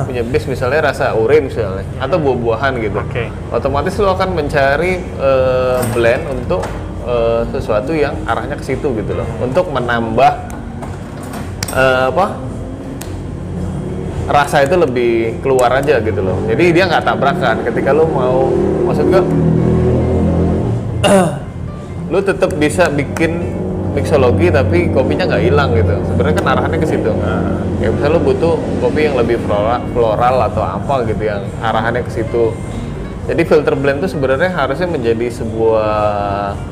punya 0.04 0.23
base 0.28 0.45
misalnya 0.52 0.91
rasa 0.91 1.15
urin 1.15 1.47
misalnya 1.47 1.88
atau 2.04 2.17
buah-buahan 2.19 2.73
gitu. 2.84 2.99
Oke. 2.99 3.32
Otomatis 3.54 3.95
lo 3.95 4.12
akan 4.12 4.30
mencari 4.36 4.99
eh, 4.99 5.80
blend 5.95 6.23
untuk 6.28 6.65
eh, 7.08 7.47
sesuatu 7.56 7.95
yang 7.95 8.19
arahnya 8.28 8.60
ke 8.60 8.65
situ 8.67 8.91
gitu 8.91 9.15
loh, 9.15 9.28
untuk 9.39 9.71
menambah 9.71 10.32
eh, 11.71 12.12
apa 12.12 12.49
rasa 14.30 14.62
itu 14.62 14.78
lebih 14.78 15.42
keluar 15.42 15.74
aja 15.74 15.98
gitu 15.98 16.22
loh. 16.22 16.38
Jadi 16.46 16.70
dia 16.70 16.86
nggak 16.86 17.02
tabrakan 17.02 17.65
ketika 17.65 17.89
lo 17.98 18.06
mau 18.06 18.46
maksud 18.86 19.06
gue 19.10 19.24
lu 22.14 22.20
tetap 22.22 22.53
bisa 22.58 22.89
bikin 22.93 23.58
mixologi 23.97 24.53
tapi 24.53 24.93
kopinya 24.93 25.26
nggak 25.34 25.43
hilang 25.49 25.74
gitu. 25.74 25.97
Sebenarnya 26.14 26.36
kan 26.38 26.45
arahannya 26.53 26.80
ke 26.80 26.88
situ. 26.88 27.12
Kayak 27.82 27.91
misalnya 27.97 28.14
lu 28.14 28.22
butuh 28.22 28.56
kopi 28.86 29.01
yang 29.10 29.16
lebih 29.18 29.38
floral, 29.41 29.82
floral 29.97 30.36
atau 30.45 30.62
apa 30.62 30.95
gitu 31.10 31.24
yang 31.26 31.41
arahannya 31.66 32.06
ke 32.06 32.12
situ. 32.14 32.53
Jadi 33.30 33.41
filter 33.45 33.78
blend 33.78 34.01
itu 34.01 34.18
sebenarnya 34.18 34.49
harusnya 34.49 34.89
menjadi 34.89 35.30
sebuah 35.30 35.93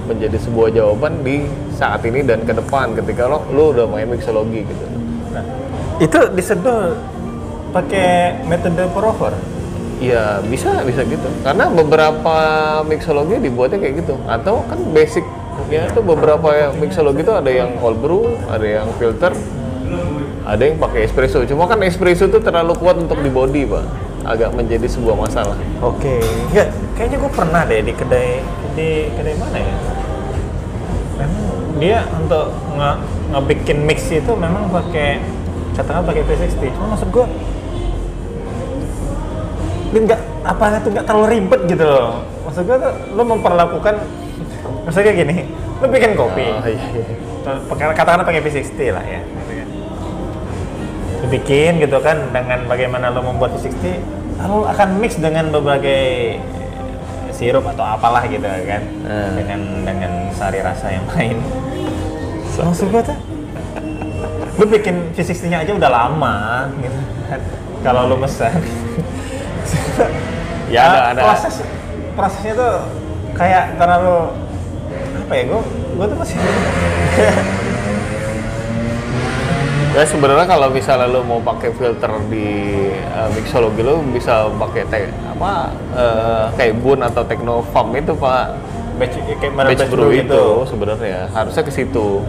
menjadi 0.10 0.38
sebuah 0.42 0.68
jawaban 0.74 1.22
di 1.22 1.46
saat 1.78 2.02
ini 2.02 2.26
dan 2.26 2.42
ke 2.46 2.54
depan 2.54 2.98
ketika 2.98 3.30
lo 3.30 3.46
lu 3.54 3.78
udah 3.78 3.86
main 3.86 4.10
mixologi 4.10 4.66
gitu. 4.66 4.86
Nah, 5.38 5.46
itu 6.02 6.18
diseduh 6.34 6.98
pakai 7.76 8.42
metode 8.48 8.84
pour 8.92 9.06
over 9.08 9.34
Iya 9.98 10.46
bisa 10.46 10.86
bisa 10.86 11.02
gitu. 11.10 11.26
Karena 11.42 11.74
beberapa 11.74 12.36
mixologi 12.86 13.42
dibuatnya 13.42 13.82
kayak 13.82 14.06
gitu. 14.06 14.14
Atau 14.30 14.62
kan 14.70 14.78
basicnya 14.94 15.90
tuh 15.90 16.06
beberapa 16.06 16.54
yang 16.54 16.78
mixologi 16.78 17.26
itu 17.26 17.34
ada 17.34 17.50
yang 17.50 17.74
cold 17.82 17.98
brew 17.98 18.38
ada 18.46 18.62
yang 18.62 18.88
filter 19.02 19.34
ada 20.46 20.62
yang 20.62 20.78
pakai 20.78 21.10
espresso. 21.10 21.42
Cuma 21.50 21.66
kan 21.66 21.82
espresso 21.82 22.30
itu 22.30 22.38
terlalu 22.38 22.78
kuat 22.78 23.02
untuk 23.02 23.18
di 23.26 23.34
body 23.34 23.66
pak. 23.66 23.86
Agak 24.28 24.54
menjadi 24.54 24.86
sebuah 24.86 25.18
masalah. 25.18 25.58
Oke, 25.80 26.20
enggak, 26.52 26.68
kayaknya 27.00 27.18
gue 27.24 27.32
pernah 27.32 27.62
deh 27.64 27.80
di 27.80 27.94
kedai 27.96 28.30
di 28.76 28.90
kedai 29.16 29.36
mana 29.40 29.58
ya? 29.58 29.76
Memang 31.18 31.46
dia 31.80 32.00
untuk 32.12 32.54
nge 32.76 32.92
ngebikin 33.34 33.78
mix 33.88 34.00
itu 34.12 34.32
memang 34.36 34.68
pakai 34.70 35.22
katakan 35.78 36.04
pakai 36.10 36.26
V60 36.26 36.74
cuma 36.74 36.86
maksud 36.98 37.10
gue 37.14 37.26
nggak 39.94 40.22
apa 40.44 40.64
itu 40.80 40.90
nggak 40.92 41.06
terlalu 41.08 41.28
ribet 41.40 41.62
gitu 41.68 41.86
loh. 41.86 42.24
Maksud 42.48 42.64
gue 42.68 42.78
tuh 42.80 42.94
lo 43.16 43.24
memperlakukan 43.24 43.96
maksudnya 44.88 45.14
gini 45.16 45.36
lo 45.80 45.86
bikin 45.88 46.12
kopi. 46.18 46.48
Oh, 46.48 46.68
iya, 46.68 46.88
iya. 46.96 47.54
pakai 47.72 47.96
katakanlah 47.96 48.26
pakai 48.28 48.42
V60 48.44 48.80
lah 48.92 49.06
ya 49.06 49.22
gitu 49.24 49.52
kan. 49.56 49.68
Lo 51.24 51.26
bikin 51.32 51.72
gitu 51.80 51.98
kan 52.04 52.18
dengan 52.36 52.60
bagaimana 52.68 53.12
lo 53.12 53.24
membuat 53.24 53.56
V60 53.56 53.86
lalu 54.38 54.58
akan 54.70 54.88
mix 55.02 55.18
dengan 55.18 55.50
berbagai 55.50 56.38
sirup 57.32 57.64
atau 57.70 57.86
apalah 57.86 58.26
gitu 58.28 58.44
kan. 58.44 58.84
Hmm. 59.08 59.32
dengan 59.38 59.60
dengan 59.88 60.12
sari 60.36 60.60
rasa 60.60 60.92
yang 60.92 61.06
lain. 61.16 61.38
Maksud 62.58 62.90
gue 62.90 63.04
tuh 63.06 63.18
lo 64.58 64.66
bikin 64.66 65.14
V60 65.14 65.54
nya 65.54 65.58
aja 65.64 65.72
udah 65.72 65.92
lama 65.92 66.36
gitu 66.82 67.00
kan. 67.30 67.42
Kalau 67.86 68.10
lo 68.10 68.18
pesan 68.20 68.58
Ya, 70.68 70.82
ada- 70.84 71.04
ada. 71.12 71.22
proses 71.24 71.64
prosesnya 72.14 72.54
tuh 72.54 72.74
kayak 73.34 73.78
terlalu 73.78 74.18
apa 75.24 75.34
ya 75.34 75.44
gue 75.46 75.62
gue 75.96 76.06
tuh 76.06 76.18
masih 76.18 76.38
Ya 79.96 80.06
sebenarnya 80.06 80.46
kalau 80.46 80.70
misalnya 80.70 81.10
lo 81.10 81.26
mau 81.26 81.42
pakai 81.42 81.74
filter 81.74 82.12
di 82.30 82.46
uh, 83.10 83.30
mixologi 83.34 83.82
lo 83.82 83.98
bisa 84.06 84.46
pakai 84.54 84.86
te 84.86 85.10
apa 85.10 85.74
eh, 85.98 86.46
kayak 86.54 86.74
Bun 86.78 87.02
atau 87.02 87.26
Technofarm 87.26 87.98
itu 87.98 88.14
Pak. 88.14 88.46
batch 88.98 89.18
kayak 89.38 89.54
model 89.54 89.70
Batch 89.74 89.90
brew 89.90 90.10
itu 90.12 90.44
sebenarnya 90.66 91.30
harusnya 91.32 91.64
ke 91.64 91.72
situ. 91.72 92.22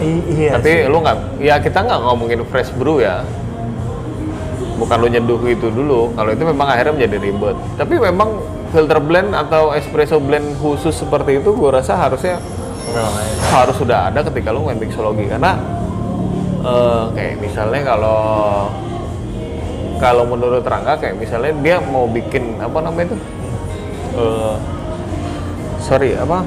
I- 0.00 0.24
iya 0.26 0.50
Tapi 0.54 0.70
sih. 0.70 0.90
lu 0.90 0.98
nggak, 0.98 1.16
ya 1.38 1.58
kita 1.58 1.78
nggak 1.82 2.00
ngomongin 2.00 2.42
fresh 2.46 2.74
brew 2.74 2.98
ya. 2.98 3.22
Bukan 4.80 4.96
lu 4.96 5.08
nyeduh 5.12 5.40
itu 5.44 5.68
dulu. 5.68 6.16
Kalau 6.16 6.30
itu 6.32 6.42
memang 6.42 6.66
akhirnya 6.72 6.96
menjadi 6.96 7.16
ribet. 7.20 7.56
Tapi 7.76 7.94
memang 8.00 8.40
filter 8.72 8.98
blend 8.98 9.36
atau 9.36 9.76
espresso 9.76 10.16
blend 10.16 10.56
khusus 10.56 10.96
seperti 10.96 11.38
itu, 11.38 11.52
gue 11.52 11.70
rasa 11.70 12.00
harusnya 12.00 12.40
Memang 12.90 13.12
aja. 13.12 13.60
harus 13.60 13.76
sudah 13.76 13.98
ada 14.08 14.24
ketika 14.24 14.50
lu 14.50 14.64
main 14.64 14.80
mixologi 14.80 15.28
karena 15.28 15.54
eh, 16.64 17.02
kayak 17.12 17.34
misalnya 17.38 17.82
kalau 17.84 18.20
kalau 20.00 20.24
menurut 20.24 20.64
Rangga 20.64 20.96
kayak 20.96 21.20
misalnya 21.20 21.52
dia 21.60 21.76
mau 21.78 22.08
bikin 22.08 22.56
apa 22.58 22.78
namanya 22.80 23.12
itu 23.12 23.18
Eh, 24.10 24.54
sorry 25.78 26.18
apa 26.18 26.42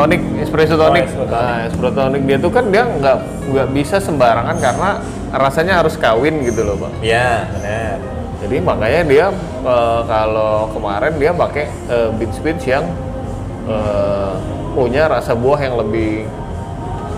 tonic 0.00 0.20
espresso 0.40 0.74
tonic 0.80 1.04
espresso 1.04 1.26
tonic. 1.28 1.44
Nah, 1.44 1.58
espresso 1.68 1.92
tonic 1.92 2.22
dia 2.24 2.38
tuh 2.40 2.50
kan 2.50 2.64
dia 2.72 2.82
nggak 2.88 3.16
nggak 3.52 3.68
bisa 3.76 3.96
sembarangan 4.00 4.56
karena 4.56 4.90
rasanya 5.30 5.74
harus 5.84 5.94
kawin 6.00 6.40
gitu 6.42 6.64
loh 6.64 6.76
pak 6.80 6.90
Iya, 7.04 7.44
benar. 7.52 7.96
jadi 8.40 8.56
makanya 8.64 9.02
dia 9.04 9.26
eh, 9.62 10.00
kalau 10.08 10.72
kemarin 10.72 11.12
dia 11.20 11.30
pakai 11.36 11.68
eh, 11.68 12.08
beans 12.16 12.38
beans 12.40 12.64
yang 12.64 12.84
eh, 13.68 14.32
punya 14.72 15.10
rasa 15.10 15.36
buah 15.36 15.60
yang 15.60 15.76
lebih 15.76 16.24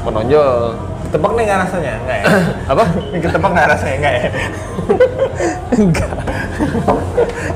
menonjol. 0.03 0.75
Ketebak 1.07 1.33
nih 1.39 1.45
nggak 1.47 1.61
rasanya? 1.69 1.93
Enggak 2.03 2.17
ya? 2.19 2.25
Apa? 2.73 2.85
Ketebak 3.23 3.51
nggak 3.55 3.69
rasanya? 3.71 3.95
Enggak 4.01 4.15
ya? 4.19 4.29
Enggak. 5.79 6.15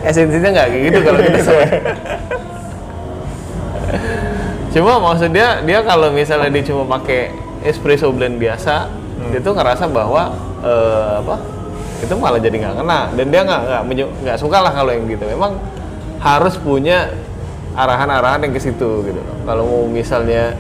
Esensinya 0.07 0.49
nggak 0.55 0.67
kayak 0.71 0.83
gitu 0.87 0.99
kalau 1.03 1.19
kita 1.19 1.41
sama. 1.43 1.65
Cuma 4.77 5.01
maksudnya 5.01 5.65
dia 5.65 5.81
kalau 5.81 6.13
misalnya 6.13 6.53
dia 6.53 6.69
cuma 6.69 6.85
pakai 6.85 7.33
espresso 7.65 8.13
blend 8.13 8.37
biasa, 8.37 8.93
dia 9.33 9.41
tuh 9.41 9.57
ngerasa 9.57 9.89
bahwa 9.89 10.37
eh, 10.61 11.25
apa? 11.25 11.41
Itu 12.05 12.13
malah 12.21 12.37
jadi 12.37 12.61
nggak 12.61 12.85
kena 12.85 13.09
dan 13.17 13.27
dia 13.33 13.41
nggak 13.41 13.61
nggak 13.65 14.09
nggak 14.21 14.37
suka 14.37 14.61
lah 14.61 14.77
kalau 14.77 14.93
yang 14.93 15.09
gitu. 15.09 15.25
Memang 15.25 15.57
harus 16.21 16.61
punya 16.61 17.09
arahan-arahan 17.73 18.45
yang 18.45 18.53
ke 18.53 18.61
situ 18.61 19.01
gitu. 19.01 19.23
Kalau 19.49 19.65
mau 19.65 19.89
misalnya 19.89 20.53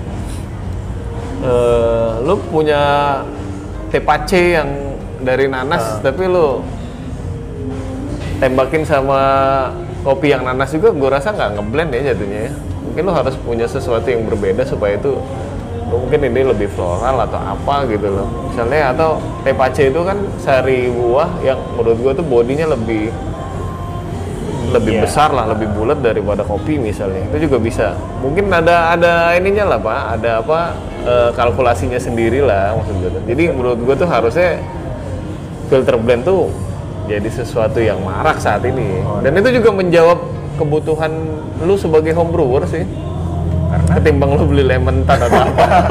eh 1.45 2.11
lu 2.25 2.41
punya 2.49 3.21
tepace 3.93 4.57
yang 4.57 4.97
dari 5.21 5.45
nanas 5.45 6.01
tapi 6.01 6.25
lu 6.25 6.65
tembakin 8.41 8.81
sama 8.89 9.21
kopi 10.01 10.33
yang 10.33 10.41
nanas 10.41 10.73
juga 10.73 10.89
gue 10.97 11.09
rasa 11.13 11.37
nggak 11.37 11.61
ngeblend 11.61 11.91
ya 11.93 12.01
jatuhnya 12.13 12.41
ya 12.49 12.53
mungkin 12.97 13.13
lo 13.13 13.21
harus 13.21 13.37
punya 13.45 13.69
sesuatu 13.69 14.09
yang 14.09 14.25
berbeda 14.25 14.65
supaya 14.65 14.97
itu 14.97 15.21
lo 15.93 16.01
mungkin 16.01 16.33
ini 16.33 16.49
lebih 16.49 16.73
floral 16.73 17.29
atau 17.29 17.37
apa 17.37 17.85
gitu 17.93 18.09
loh. 18.09 18.25
Misalnya 18.49 18.97
atau 18.97 19.21
tepace 19.45 19.93
itu 19.93 20.01
kan 20.01 20.17
sari 20.41 20.89
buah 20.89 21.29
yang 21.45 21.61
menurut 21.77 22.01
gue 22.01 22.13
tuh 22.17 22.25
bodinya 22.25 22.73
lebih 22.73 23.13
lebih 24.73 24.97
Iya. 24.97 25.05
besar 25.05 25.29
lah 25.29 25.45
lebih 25.53 25.69
bulat 25.77 26.01
daripada 26.01 26.41
kopi 26.41 26.81
misalnya. 26.81 27.21
Itu 27.29 27.53
juga 27.53 27.61
bisa. 27.61 27.93
Mungkin 28.25 28.49
ada 28.49 28.97
ada 28.97 29.37
ininya 29.37 29.77
lah 29.77 29.79
pak. 29.85 30.01
Ada 30.17 30.31
apa 30.41 30.59
eh, 31.05 31.31
kalkulasinya 31.37 32.01
sendiri 32.01 32.41
lah 32.41 32.81
maksud 32.81 32.97
gue 32.97 33.11
tuh. 33.13 33.23
jadi 33.29 33.53
menurut 33.53 33.77
gue 33.77 33.93
tuh 33.93 34.09
harusnya 34.09 34.57
filter 35.69 36.01
blend 36.01 36.25
tuh 36.25 36.49
jadi 37.13 37.29
sesuatu 37.29 37.77
yang 37.77 38.01
marak 38.01 38.41
saat 38.41 38.65
ini. 38.65 39.05
Oh, 39.05 39.21
dan 39.21 39.37
itu 39.37 39.61
juga 39.61 39.69
menjawab 39.69 40.19
kebutuhan 40.57 41.13
lu 41.59 41.75
sebagai 41.75 42.13
home 42.13 42.31
brewer 42.31 42.65
sih 42.65 42.83
Karena 43.67 43.93
ketimbang 43.95 44.31
lu 44.33 44.45
beli 44.47 44.65
lemon 44.65 45.03
tan 45.03 45.19
atau 45.19 45.37
apa 45.39 45.65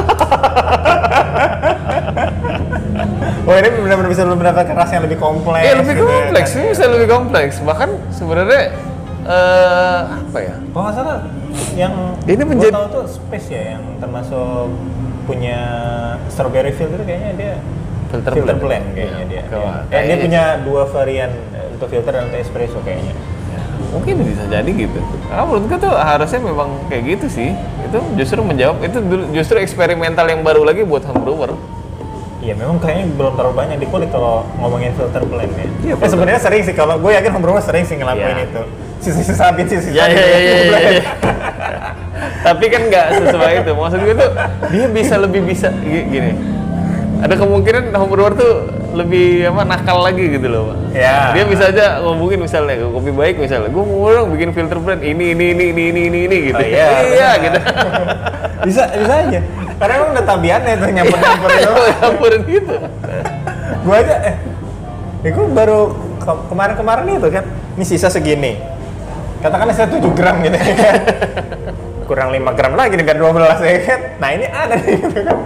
Oh 3.45 3.53
ini 3.53 3.69
benar-benar 3.69 4.09
bisa 4.09 4.25
mendapatkan 4.25 4.73
rasa 4.73 4.97
yang 4.97 5.05
lebih 5.05 5.19
kompleks. 5.19 5.61
Iya 5.61 5.73
lebih 5.77 5.93
gitu 5.93 6.01
ya, 6.01 6.09
kompleks 6.17 6.49
kan? 6.49 6.57
ini 6.57 6.67
bisa 6.67 6.83
lebih 6.87 7.07
kompleks 7.07 7.55
bahkan 7.61 7.89
sebenarnya 8.09 8.61
eh 9.23 9.99
apa 10.23 10.39
ya 10.39 10.55
Kalau 10.65 10.81
nggak 10.81 10.95
salah 10.95 11.17
yang 11.75 11.93
Ini 12.25 12.41
menjadi- 12.43 12.73
tahu 12.73 12.87
tuh 12.91 13.05
Space 13.07 13.47
ya 13.49 13.63
yang 13.75 13.83
termasuk 13.95 14.69
punya 15.23 15.57
strawberry 16.27 16.71
filter 16.71 16.97
kayaknya 16.99 17.31
dia 17.35 17.53
Filter 18.07 18.31
filter 18.33 18.55
blend. 18.55 18.65
blend, 18.81 18.85
kayaknya 18.95 19.17
Iya, 19.19 19.25
dia. 19.27 19.43
kalau- 19.45 19.65
Iya. 19.83 19.93
Eh, 19.93 20.03
dia 20.07 20.17
punya 20.19 20.43
dua 20.61 20.83
varian 20.87 21.31
eh, 21.51 21.67
untuk 21.69 21.87
filter 21.87 22.11
dan 22.11 22.23
untuk 22.23 22.39
espresso 22.39 22.79
kayaknya. 22.81 23.13
Mungkin 23.89 24.13
bisa 24.21 24.43
jadi 24.45 24.67
gitu 24.67 24.99
karena 25.25 25.43
menurut 25.43 25.65
gue 25.65 25.79
tuh 25.79 25.93
harusnya 25.93 26.39
memang 26.39 26.69
kayak 26.85 27.03
gitu 27.07 27.25
sih 27.31 27.49
itu 27.81 27.97
justru 28.15 28.39
menjawab 28.39 28.79
itu 28.81 28.97
justru 29.31 29.55
eksperimental 29.57 30.25
yang 30.25 30.41
baru 30.41 30.61
lagi 30.61 30.83
buat 30.83 31.03
home 31.03 31.21
brewer 31.21 31.53
Iya 32.37 32.53
memang 32.53 32.77
kayaknya 32.77 33.09
belum 33.11 33.33
terlalu 33.33 33.55
banyak 33.57 33.77
dikulik 33.79 34.13
kalau 34.13 34.45
ngomongin 34.55 34.93
filter 34.93 35.25
blend 35.25 35.49
ya. 35.49 35.65
Iya, 35.81 35.93
eh, 35.97 36.05
sebenarnya 36.05 36.37
sering 36.37 36.61
sih 36.61 36.77
kalau 36.77 37.01
gue 37.01 37.09
yakin 37.09 37.33
homebrewer 37.33 37.57
sering 37.57 37.81
sih 37.81 37.97
ngelakuin 37.97 38.37
Iya. 38.37 38.45
itu. 38.45 38.61
Sisa-sisa 39.01 39.49
habis 39.49 39.65
sisa 39.65 39.89
ya 39.89 40.05
ya 40.05 40.13
ya 40.13 40.37
ya, 40.37 40.53
ya, 40.61 40.77
ya. 40.93 41.03
tapi 42.45 42.65
kan 42.69 42.81
nggak 42.85 43.05
sesuai 43.17 43.53
itu 43.61 43.71
maksud 43.73 43.99
gue 43.99 44.15
tuh 44.15 44.29
dia 44.69 44.85
bisa 44.87 45.15
lebih 45.17 45.41
bisa 45.41 45.73
gi- 45.81 46.05
gini 46.07 46.31
ada 47.17 47.33
kemungkinan 47.33 47.89
home 47.91 48.11
brewer 48.11 48.33
tuh 48.35 48.53
lebih 48.95 49.25
apa 49.45 49.61
nakal 49.61 49.99
lagi 49.99 50.31
gitu 50.31 50.47
loh 50.47 50.61
pak. 50.71 50.77
Ya. 50.95 51.35
dia 51.35 51.43
bisa 51.43 51.67
aja 51.67 51.99
ngomongin 51.99 52.39
misalnya 52.39 52.79
kopi 52.87 53.11
baik 53.11 53.35
misalnya. 53.37 53.67
Gue 53.67 53.83
mau 53.83 54.07
dong 54.07 54.31
bikin 54.31 54.49
filter 54.51 54.79
blend 54.79 55.03
ini 55.03 55.35
ini 55.35 55.51
ini 55.51 55.65
ini 55.69 55.83
ini 55.91 56.01
ini, 56.07 56.19
ini 56.25 56.37
gitu. 56.49 56.57
Oh, 56.57 56.63
iya, 56.63 56.87
iya 57.15 57.29
gitu. 57.37 57.59
Bisa 58.65 58.81
bisa 58.89 59.13
aja. 59.21 59.39
Karena 59.77 59.93
emang 59.93 60.09
udah 60.15 60.25
tabiannya 60.25 60.73
tuh 60.73 60.89
nyamper 60.89 61.19
nyamper 61.19 61.49
itu. 62.33 62.49
gitu. 62.49 62.75
Gue 63.85 63.95
aja 63.95 64.15
eh, 64.25 64.35
ya 65.21 65.29
gue 65.29 65.45
baru 65.51 65.79
ke- 66.17 66.43
kemarin-kemarin 66.49 67.05
itu 67.13 67.29
kan 67.29 67.43
ini 67.75 67.85
sisa 67.85 68.09
segini. 68.09 68.57
Katakanlah 69.43 69.75
saya 69.75 69.91
7 69.91 70.01
gram 70.17 70.41
gitu 70.41 70.57
ya 70.57 70.73
kan. 70.73 70.95
Kurang 72.09 72.33
5 72.33 72.57
gram 72.57 72.73
lagi 72.73 72.97
nih 72.97 73.05
biar 73.05 73.17
12 73.19 73.37
ya 73.61 73.79
kan. 73.83 73.99
Nah 74.17 74.29
ini 74.33 74.45
ada 74.47 74.75
nih 74.79 74.95
gitu 74.97 75.19
kan 75.21 75.37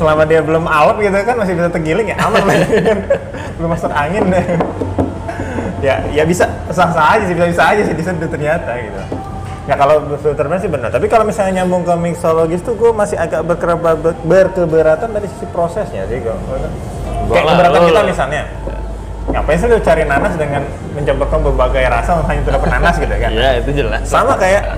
selama 0.00 0.24
dia 0.24 0.40
belum 0.40 0.64
out 0.64 0.96
gitu 0.96 1.12
kan 1.12 1.36
masih 1.36 1.52
bisa 1.52 1.68
tergiling 1.68 2.08
ya? 2.08 2.16
Aman 2.24 2.40
lah 2.48 2.56
belum 3.60 3.68
masuk 3.68 3.92
angin. 3.92 4.24
Ya 5.84 6.00
ya 6.12 6.24
bisa 6.24 6.48
sah-sah 6.72 7.20
aja 7.20 7.24
sih 7.28 7.36
bisa-bisa 7.36 7.62
aja 7.68 7.82
sih 7.84 7.92
disentuh 7.92 8.28
ternyata 8.32 8.72
gitu. 8.80 8.96
Ya 9.68 9.76
kalau 9.76 10.00
filter 10.18 10.48
blend 10.48 10.64
sih 10.64 10.72
benar. 10.72 10.88
Tapi 10.88 11.04
kalau 11.06 11.28
misalnya 11.28 11.60
nyambung 11.60 11.84
ke 11.84 11.92
mixologis 11.94 12.64
tuh 12.64 12.74
gue 12.80 12.90
masih 12.90 13.20
agak 13.20 13.44
berkeraba, 13.44 13.92
ber- 13.94 14.16
berkeberatan 14.24 15.12
dari 15.12 15.28
sisi 15.28 15.44
prosesnya 15.52 16.08
sih 16.08 16.24
gue 16.24 16.34
kayak 17.30 17.44
keberatan 17.44 17.80
kita 17.86 18.02
misalnya 18.02 18.42
ngapain 19.30 19.56
sih 19.62 19.68
lu 19.70 19.78
cari 19.78 20.02
nanas 20.02 20.34
dengan 20.34 20.66
mencobakan 20.90 21.38
berbagai 21.46 21.86
rasa 21.86 22.18
hanya 22.26 22.40
untuk 22.42 22.52
dapat 22.58 22.68
nanas 22.72 22.94
gitu 22.98 23.14
kan? 23.14 23.30
Ya 23.30 23.50
itu 23.62 23.70
jelas. 23.84 24.02
Sama 24.02 24.34
kayak 24.34 24.74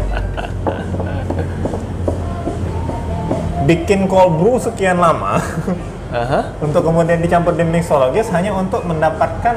bikin 3.65 4.07
cold 4.07 4.39
brew 4.39 4.57
sekian 4.59 4.99
lama 4.99 5.39
Aha. 6.13 6.53
untuk 6.61 6.85
kemudian 6.85 7.21
dicampur 7.21 7.57
di 7.57 7.65
mixologis 7.65 8.29
hanya 8.31 8.53
untuk 8.53 8.85
mendapatkan 8.85 9.57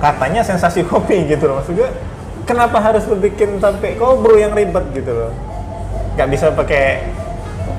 katanya 0.00 0.40
sensasi 0.40 0.84
kopi 0.84 1.28
gitu 1.28 1.48
loh 1.48 1.60
maksud 1.60 1.76
gue 1.76 1.90
kenapa 2.44 2.80
harus 2.80 3.04
bikin 3.06 3.60
sampai 3.60 3.96
kobro 3.96 4.36
yang 4.36 4.52
ribet 4.52 4.84
gitu 4.92 5.12
loh 5.12 5.32
nggak 6.16 6.28
bisa 6.28 6.52
pakai 6.52 7.04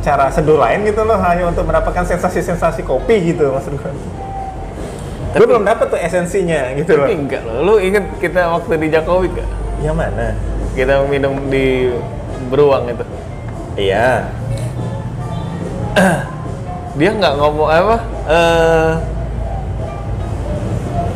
cara 0.02 0.30
seduh 0.34 0.58
lain 0.58 0.82
gitu 0.86 1.06
loh 1.06 1.18
hanya 1.18 1.50
untuk 1.50 1.66
mendapatkan 1.66 2.06
sensasi-sensasi 2.06 2.82
kopi 2.82 3.34
gitu 3.34 3.54
maksud 3.54 3.78
gue 3.78 3.94
gue 5.32 5.48
belum 5.48 5.64
dapet 5.64 5.88
tuh 5.88 6.00
esensinya 6.02 6.76
gitu 6.76 6.98
loh 7.00 7.08
Tapi 7.08 7.16
enggak 7.16 7.42
loh. 7.48 7.64
Lu 7.64 7.74
inget 7.80 8.04
kita 8.20 8.52
waktu 8.52 8.76
di 8.84 8.88
Jokowi 8.92 9.32
gak? 9.32 9.50
yang 9.80 9.96
mana 9.96 10.36
Kita 10.76 11.08
minum 11.08 11.40
di 11.48 11.88
beruang 12.52 12.92
itu. 12.92 13.06
iya 13.80 14.28
Dia 16.94 17.10
nggak 17.12 17.34
ngomong 17.36 17.68
apa? 17.68 17.96
Eh 18.28 18.92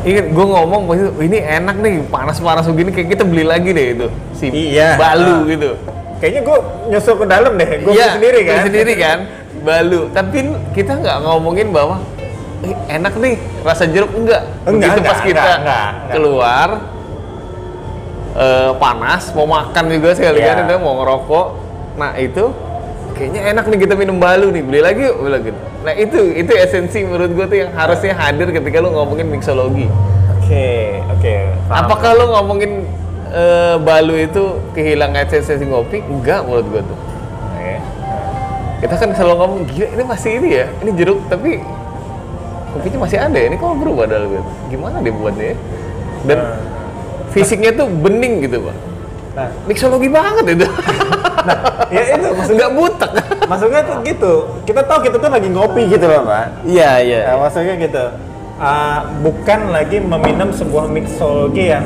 Ingat 0.05 0.26
gue 0.30 0.45
ngomong 0.45 0.82
ini 1.17 1.41
enak 1.41 1.82
nih, 1.82 2.05
panas-panas 2.05 2.69
begini 2.69 2.93
kayak 2.93 3.09
kita 3.11 3.23
beli 3.26 3.41
lagi 3.41 3.73
deh 3.73 3.88
itu 3.91 4.07
si 4.32 4.53
Iya. 4.53 4.93
balu 4.95 5.34
Ah. 5.36 5.49
gitu. 5.49 5.71
kayaknya 6.15 6.41
gue 6.43 6.57
nyusul 6.88 7.15
ke 7.17 7.26
dalam 7.26 7.51
deh 7.53 7.69
gue 7.82 7.91
Iya, 7.91 8.13
sendiri 8.13 8.39
kan 8.45 8.57
sendiri 8.63 8.93
kan, 8.95 9.17
balu. 9.61 10.07
Tapi 10.09 10.38
kita 10.71 10.95
nggak 10.95 11.17
ngomongin 11.21 11.69
bahwa 11.69 11.99
"Eh, 12.61 12.71
enak 12.88 13.17
nih 13.17 13.36
rasa 13.61 13.84
jeruk 13.86 14.13
enggak. 14.13 14.45
Enggak, 14.63 14.93
Begitu 14.93 14.93
enggak, 14.95 15.11
pas 15.11 15.19
kita 15.19 15.41
enggak, 15.41 15.57
enggak, 15.57 15.88
enggak. 15.89 16.13
keluar 16.13 16.69
eh, 18.36 18.71
panas, 18.78 19.23
mau 19.34 19.47
makan 19.49 19.84
juga 19.89 20.09
sekali 20.13 20.38
Iya. 20.38 20.47
kan 20.47 20.55
itu 20.63 20.76
mau 20.78 20.93
ngerokok. 20.99 21.47
Nah 21.95 22.11
itu 22.15 22.43
kayaknya 23.16 23.41
enak 23.55 23.66
nih 23.72 23.80
kita 23.88 23.93
minum 23.95 24.20
balu 24.20 24.51
nih, 24.51 24.61
beli 24.61 24.80
lagi 24.84 25.01
yuk, 25.07 25.16
beli 25.24 25.32
lagi. 25.32 25.49
Nah 25.88 25.93
itu 25.95 26.20
itu 26.36 26.51
esensi 26.51 26.99
menurut 27.07 27.32
gue 27.32 27.45
tuh 27.47 27.57
yang 27.63 27.72
harusnya 27.72 28.13
hadir 28.13 28.51
ketika 28.51 28.84
lu 28.84 28.91
ngomongin 28.91 29.32
mixologi. 29.32 29.88
oke 30.36 30.68
oke 31.16 31.34
paham. 31.72 31.80
Apakah 31.88 32.11
lu 32.13 32.26
ngomongin 32.36 32.72
eh, 33.34 33.76
balu 33.82 34.20
itu 34.20 34.59
kehilangan 34.78 35.26
esensi 35.32 35.66
ngopi? 35.66 36.03
Enggak 36.05 36.43
menurut 36.45 36.68
gue 36.70 36.82
tuh. 36.84 36.99
Kita 38.76 39.01
kan 39.01 39.09
selalu 39.18 39.36
ngomong 39.39 39.59
gila 39.72 39.88
ini 39.97 40.03
masih 40.05 40.32
ini 40.38 40.47
ya 40.61 40.66
ini 40.84 40.91
jeruk 40.93 41.18
tapi 41.26 41.57
kopinya 42.76 43.07
masih 43.07 43.18
ada 43.18 43.38
ya 43.39 43.47
ini 43.47 43.55
kok 43.55 43.72
berubah 43.80 44.05
dalam 44.05 44.28
gitu 44.30 44.51
gimana 44.68 44.99
dia 44.99 45.13
buatnya 45.16 45.45
ya? 45.47 45.57
dan 46.28 46.38
Nah. 46.43 46.57
fisiknya 47.32 47.72
tuh 47.72 47.88
bening 47.88 48.43
gitu 48.43 48.61
pak 48.68 48.76
nah. 49.36 49.49
Mixologi 49.67 50.09
banget 50.09 50.45
itu. 50.57 50.67
Ya 51.93 52.17
itu 52.17 52.25
maksudnya 52.33 52.57
nggak 52.65 52.73
butek. 52.73 53.11
Maksudnya 53.45 53.81
tuh 53.86 53.95
gitu. 54.01 54.33
Kita 54.65 54.81
tahu 54.81 55.05
kita 55.05 55.21
tuh 55.21 55.29
lagi 55.29 55.49
ngopi 55.53 55.86
gitu 55.86 56.09
loh 56.09 56.25
pak. 56.25 56.65
Iya 56.65 56.91
iya. 57.05 57.19
Nah, 57.29 57.45
maksudnya 57.45 57.77
gitu. 57.77 58.03
Ah, 58.57 59.05
bukan 59.21 59.69
lagi 59.69 60.01
meminum 60.01 60.49
sebuah 60.49 60.89
mixologi 60.89 61.69
yang 61.69 61.86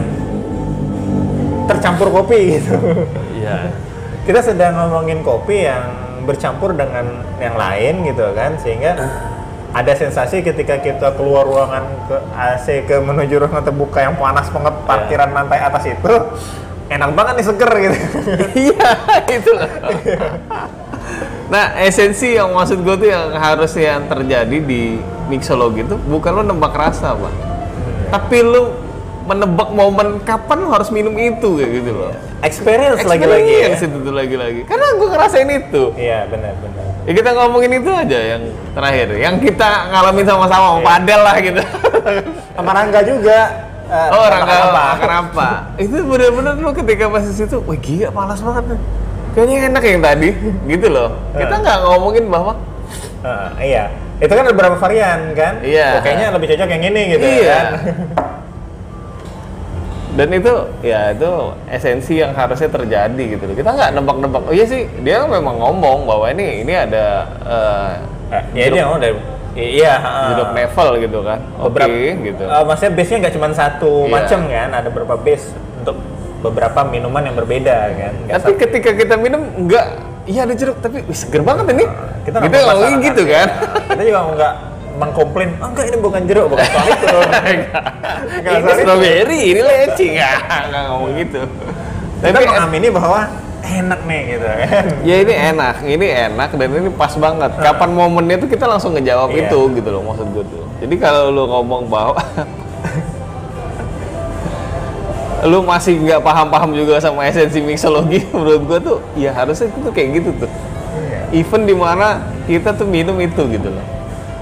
tercampur 1.67 2.07
kopi 2.07 2.55
gitu. 2.55 2.71
Iya. 3.35 3.75
Kita 4.23 4.39
sedang 4.39 4.79
ngomongin 4.79 5.19
kopi 5.19 5.67
yang 5.67 5.83
bercampur 6.23 6.71
dengan 6.77 7.25
yang 7.41 7.55
lain 7.59 8.05
gitu 8.07 8.31
kan 8.37 8.53
sehingga 8.61 8.95
ada 9.69 9.93
sensasi 9.93 10.41
ketika 10.41 10.81
kita 10.81 11.13
keluar 11.13 11.45
ruangan 11.45 11.85
ke 12.09 12.17
AC 12.33 12.89
ke 12.89 12.95
menuju 13.01 13.37
ruangan 13.37 13.65
terbuka 13.65 14.01
yang 14.01 14.17
panas 14.17 14.49
banget 14.49 14.73
parkiran 14.85 15.29
lantai 15.29 15.61
atas 15.61 15.85
itu 15.85 16.13
enak 16.89 17.09
banget 17.13 17.33
nih 17.39 17.45
seger 17.45 17.71
gitu. 17.77 17.97
Iya 18.69 18.89
itu 19.29 19.51
lah 19.53 19.69
nah 21.49 21.73
esensi 21.81 22.37
yang 22.37 22.53
maksud 22.53 22.85
gue 22.85 22.95
tuh 23.01 23.09
yang 23.09 23.33
harusnya 23.33 23.97
yang 23.97 24.05
terjadi 24.05 24.57
di 24.61 25.01
mixologi 25.25 25.81
itu 25.81 25.97
bukan 25.97 26.41
lo 26.41 26.43
nebak 26.45 26.73
rasa 26.77 27.17
pak. 27.17 27.33
Tapi 28.13 28.37
lo 28.45 28.77
menebak 29.25 29.69
momen 29.73 30.21
kapan 30.25 30.65
lo 30.65 30.73
harus 30.73 30.89
minum 30.89 31.13
itu 31.17 31.57
kayak 31.57 31.71
gitu 31.81 31.91
loh. 31.93 32.13
Experience 32.41 33.01
lagi-lagi 33.05 33.53
ya. 33.65 33.67
Itu 33.77 33.97
tuh 34.01 34.13
lagi-lagi. 34.13 34.61
Karena 34.65 34.93
gue 34.93 35.07
ngerasain 35.09 35.49
itu. 35.49 35.83
Iya 35.97 36.29
benar 36.29 36.53
benar. 36.61 36.85
Ya 37.05 37.11
kita 37.17 37.29
ngomongin 37.33 37.71
itu 37.81 37.89
aja 37.89 38.19
yang 38.37 38.43
terakhir. 38.73 39.07
Yang 39.17 39.35
kita 39.49 39.69
ngalamin 39.89 40.25
sama-sama 40.25 40.65
sama 40.77 40.81
Padel 40.85 41.21
lah 41.21 41.37
gitu. 41.41 41.61
Sama 42.53 42.71
Rangga 42.73 43.01
juga 43.05 43.68
Eh, 43.89 44.07
oh 44.13 44.21
orang 44.21 44.45
kenapa? 44.45 44.83
kenapa 45.01 45.47
itu 45.81 45.97
bener-bener 46.05 46.53
lo 46.61 46.71
ketika 46.71 47.09
pas 47.09 47.25
di 47.25 47.33
situ 47.33 47.57
wah 47.57 47.73
gila 47.73 48.13
panas 48.13 48.39
banget 48.39 48.63
nih. 48.69 48.81
Kayaknya 49.29 49.55
enak 49.69 49.83
yang 49.83 50.01
tadi 50.01 50.29
gitu 50.67 50.87
loh. 50.89 51.09
Kita 51.33 51.53
Eh. 51.53 51.59
nggak 51.59 51.77
ngomongin 51.83 52.25
bahwa 52.29 52.53
Ah, 53.19 53.51
iya. 53.59 53.91
Itu 54.19 54.31
kan 54.31 54.47
ada 54.47 54.55
beberapa 54.55 54.79
varian 54.79 55.35
kan? 55.35 55.59
Iya. 55.59 55.97
Oh, 55.97 55.99
kayaknya 55.99 56.31
lebih 56.31 56.47
cocok 56.55 56.69
yang 56.71 56.83
ini 56.87 57.01
gitu 57.13 57.25
iya. 57.25 57.51
kan? 57.51 57.65
Dan 60.17 60.33
itu 60.33 60.53
ya 60.81 61.13
itu 61.13 61.31
esensi 61.69 62.19
yang 62.19 62.33
harusnya 62.33 62.67
terjadi 62.67 63.23
gitu 63.37 63.43
loh. 63.45 63.55
Kita 63.55 63.69
nggak 63.71 63.89
nebak-nebak. 63.95 64.41
Oh 64.47 64.53
iya 64.53 64.65
sih 64.65 64.89
dia 65.01 65.23
memang 65.23 65.55
ngomong 65.57 66.05
bahwa 66.05 66.25
ini 66.29 66.61
ini 66.61 66.73
ada 66.73 67.05
eh, 67.45 67.91
Eh, 68.29 68.43
ya 68.53 68.65
dia 68.69 68.81
ngomong 68.85 69.01
dari 69.01 69.17
iya 69.61 69.93
ah. 69.97 70.27
jeruk 70.31 70.49
level 70.51 70.89
gitu 70.99 71.19
kan. 71.21 71.39
Oke 71.55 71.63
beberapa 71.67 71.95
gitu. 72.21 72.43
eh, 72.43 72.63
maksudnya 72.63 72.91
base 72.93 73.09
nya 73.09 73.17
nggak 73.19 73.33
cuma 73.35 73.47
satu 73.51 73.91
Iya. 74.03 74.11
macam 74.11 74.39
kan? 74.45 74.69
Ada 74.73 74.87
beberapa 74.87 75.15
base 75.17 75.45
untuk 75.79 75.95
beberapa 76.39 76.79
minuman 76.83 77.21
yang 77.21 77.35
berbeda 77.35 77.75
kan? 77.91 78.13
Nggak 78.23 78.37
tapi 78.37 78.51
satu- 78.51 78.61
ketika 78.61 78.89
kita 78.95 79.15
minum 79.15 79.41
enggak 79.55 79.85
iya 80.23 80.45
ada 80.45 80.53
jeruk 80.53 80.77
tapi 80.79 81.03
wih, 81.03 81.17
seger 81.17 81.41
banget 81.41 81.65
ini. 81.73 81.85
Kita 82.23 82.37
kita 82.37 82.55
nggak 82.55 82.63
memasalahkan 82.63 83.01
gitu 83.03 83.21
sih. 83.23 83.33
kan. 83.33 83.47
Kita 83.89 84.01
juga 84.05 84.19
nggak 84.29 84.53
mengkomplain 84.99 85.49
oh, 85.57 85.67
enggak 85.71 85.85
ini 85.87 85.97
bukan 85.97 86.21
jeruk 86.23 86.45
bukan 86.49 86.65
soal 86.65 86.87
itu. 86.87 87.07
Nggak 88.39 88.53
ini 88.53 88.71
strawberry 88.75 89.39
ini 89.51 89.61
leci. 89.61 90.05
Nggak 90.15 90.37
nggak 90.69 90.83
ngomong 90.91 91.11
gitu. 91.17 91.41
Kita 92.19 92.35
tapi 92.35 92.45
mengamini 92.45 92.87
bahwa 92.91 93.19
enak 93.59 93.99
nih 94.03 94.21
gitu. 94.33 94.47
Kan 94.47 94.85
ya 95.03 95.15
ini 95.19 95.33
enak 95.33 95.75
ini 95.83 96.05
enak 96.07 96.49
dan 96.53 96.69
ini 96.71 96.89
pas 96.91 97.13
banget. 97.13 97.51
Kapan 97.57 97.89
momennya 97.91 98.35
tuh 98.39 98.47
kita 98.47 98.65
langsung 98.65 98.95
ngejawab 98.95 99.29
Iya. 99.31 99.47
itu 99.47 99.59
gitu 99.75 99.89
loh 99.89 100.01
maksud 100.05 100.27
gue 100.31 100.43
tuh. 100.45 100.63
Jadi 100.79 100.95
kalau 100.95 101.29
lu 101.29 101.43
ngomong 101.45 101.83
bahwa 101.87 102.15
lu 105.47 105.63
masih 105.63 105.95
nggak 105.95 106.19
paham-paham 106.19 106.75
juga 106.75 106.99
sama 106.99 107.23
esensi 107.23 107.63
mixologi 107.63 108.27
menurut 108.35 108.63
gue 108.67 108.79
tuh 108.83 108.97
ya 109.15 109.31
harusnya 109.31 109.71
itu 109.71 109.79
tuh 109.79 109.93
kayak 109.95 110.09
gitu 110.19 110.29
tuh. 110.43 110.51
Iya. 110.89 111.45
event 111.45 111.63
di 111.63 111.75
mana 111.77 112.07
kita 112.43 112.75
tuh 112.75 112.83
minum 112.83 113.15
itu 113.21 113.39
gitu 113.47 113.69
loh 113.71 113.85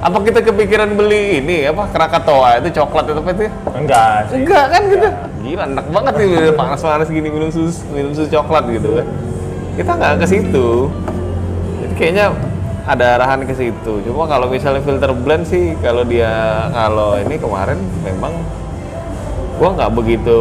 apa 0.08 0.24
kita 0.24 0.40
kepikiran 0.40 0.96
beli 0.96 1.44
ini 1.44 1.68
apa 1.68 1.92
Krakatoa 1.92 2.64
itu 2.64 2.80
coklat 2.80 3.12
itu 3.12 3.20
apa 3.20 3.30
itu 3.36 3.44
ya? 3.44 3.52
enggak 3.76 4.16
sih. 4.32 4.38
Enggak 4.40 4.66
kan 4.72 4.82
gitu? 4.88 5.08
Gila 5.44 5.64
enak 5.68 5.88
banget 5.92 6.14
nih 6.16 6.26
udah 6.32 6.56
panas-panas 6.56 7.08
gini 7.12 7.28
minum 7.28 7.52
susu 7.52 7.84
minum 7.92 8.16
susu 8.16 8.32
coklat 8.32 8.64
gitu 8.72 8.90
kan. 8.96 9.08
Kita 9.76 9.92
nggak 10.00 10.14
ke 10.24 10.26
situ. 10.32 10.68
Jadi 11.84 11.94
kayaknya 12.00 12.26
ada 12.88 13.06
arahan 13.20 13.44
ke 13.44 13.52
situ. 13.52 13.94
Cuma 14.08 14.24
kalau 14.32 14.48
misalnya 14.48 14.80
filter 14.80 15.12
blend 15.12 15.44
sih 15.44 15.76
kalau 15.84 16.08
dia 16.08 16.32
kalau 16.72 17.20
ini 17.20 17.36
kemarin 17.36 17.76
memang 18.08 18.32
gua 19.60 19.76
nggak 19.76 19.92
begitu 19.92 20.40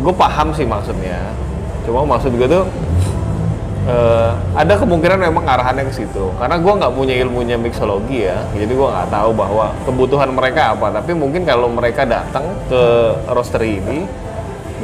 gue 0.00 0.14
paham 0.16 0.48
sih 0.56 0.64
maksudnya. 0.64 1.20
Cuma 1.84 2.08
maksud 2.08 2.32
gue 2.32 2.48
tuh 2.48 2.64
eh, 3.86 4.30
ada 4.54 4.74
kemungkinan 4.76 5.18
memang 5.18 5.44
arahannya 5.46 5.86
ke 5.88 5.94
situ. 5.94 6.30
Karena 6.36 6.58
gua 6.58 6.76
nggak 6.78 6.92
punya 6.94 7.14
ilmunya 7.22 7.56
mixologi 7.56 8.26
ya. 8.26 8.38
Jadi 8.52 8.72
gua 8.74 8.92
nggak 8.92 9.08
tahu 9.14 9.30
bahwa 9.32 9.66
kebutuhan 9.86 10.30
mereka 10.34 10.74
apa. 10.74 11.00
Tapi 11.00 11.14
mungkin 11.14 11.46
kalau 11.46 11.70
mereka 11.70 12.02
datang 12.04 12.44
ke 12.66 12.82
roastery 13.30 13.80
ini 13.80 14.26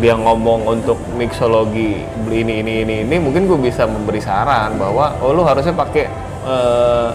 dia 0.00 0.16
ngomong 0.16 0.64
untuk 0.64 0.96
mixologi 1.20 2.00
beli 2.24 2.40
ini 2.48 2.64
ini 2.64 2.72
ini 2.80 2.94
ini 3.04 3.16
mungkin 3.20 3.44
gue 3.44 3.60
bisa 3.60 3.84
memberi 3.84 4.24
saran 4.24 4.80
bahwa 4.80 5.20
oh 5.20 5.36
lu 5.36 5.44
harusnya 5.44 5.76
pakai 5.76 6.08
eh, 6.48 7.10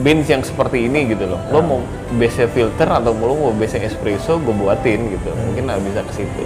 beans 0.00 0.28
yang 0.28 0.44
seperti 0.44 0.86
ini 0.86 1.10
gitu 1.10 1.26
loh. 1.26 1.40
Lo 1.50 1.60
mau 1.64 1.80
base 2.14 2.46
filter 2.52 2.86
atau 2.86 3.10
lo 3.10 3.34
mau 3.34 3.52
base 3.56 3.80
espresso 3.80 4.38
gue 4.38 4.54
buatin 4.54 5.18
gitu. 5.18 5.30
Mungkin 5.32 5.66
nggak 5.66 5.82
bisa 5.82 6.00
ke 6.04 6.12
situ. 6.22 6.44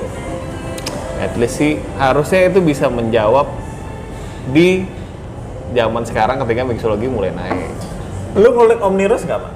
At 1.20 1.36
least 1.36 1.60
sih 1.60 1.76
harusnya 2.00 2.48
itu 2.48 2.64
bisa 2.64 2.88
menjawab 2.88 3.44
di 4.50 4.84
zaman 5.72 6.02
sekarang 6.02 6.42
ketika 6.44 6.66
mixologi 6.66 7.06
mulai 7.06 7.30
naik. 7.30 7.70
lu 8.38 8.48
ngulik 8.54 8.78
Omnirus 8.78 9.26
nggak 9.26 9.40
pak 9.42 9.52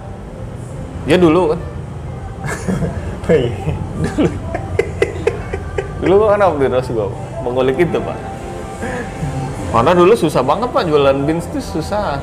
Ya 1.04 1.20
dulu 1.20 1.52
kan, 1.52 1.60
iya. 3.28 3.76
dulu 6.00 6.24
kan 6.32 6.40
terus 6.40 6.88
gua 6.88 7.12
mengulik 7.44 7.76
itu 7.76 8.00
pak. 8.00 8.16
Karena 9.68 9.92
dulu 9.92 10.16
susah 10.16 10.40
banget 10.40 10.72
pak 10.72 10.88
jualan 10.88 11.18
beans 11.28 11.44
itu 11.52 11.60
susah. 11.60 12.18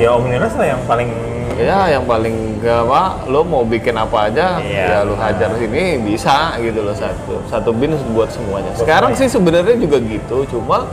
ya 0.00 0.10
Omnirus 0.16 0.56
lah 0.58 0.74
yang 0.74 0.82
paling 0.88 1.12
Ya 1.52 1.84
yang 1.92 2.08
paling 2.08 2.58
gak 2.64 2.88
pak, 2.88 3.28
lo 3.28 3.44
mau 3.44 3.60
bikin 3.60 3.92
apa 3.92 4.32
aja, 4.32 4.56
Iya. 4.58 4.82
ya 4.88 4.98
lo 5.04 5.12
hajar 5.20 5.52
sini 5.60 6.00
bisa 6.00 6.56
gitu 6.56 6.80
loh 6.80 6.96
satu 6.96 7.44
satu 7.46 7.70
beans 7.76 8.00
buat 8.16 8.32
semuanya. 8.32 8.72
Sekarang 8.72 9.12
sih 9.12 9.28
sebenarnya 9.28 9.76
juga 9.76 10.00
gitu, 10.00 10.48
cuma 10.48 10.88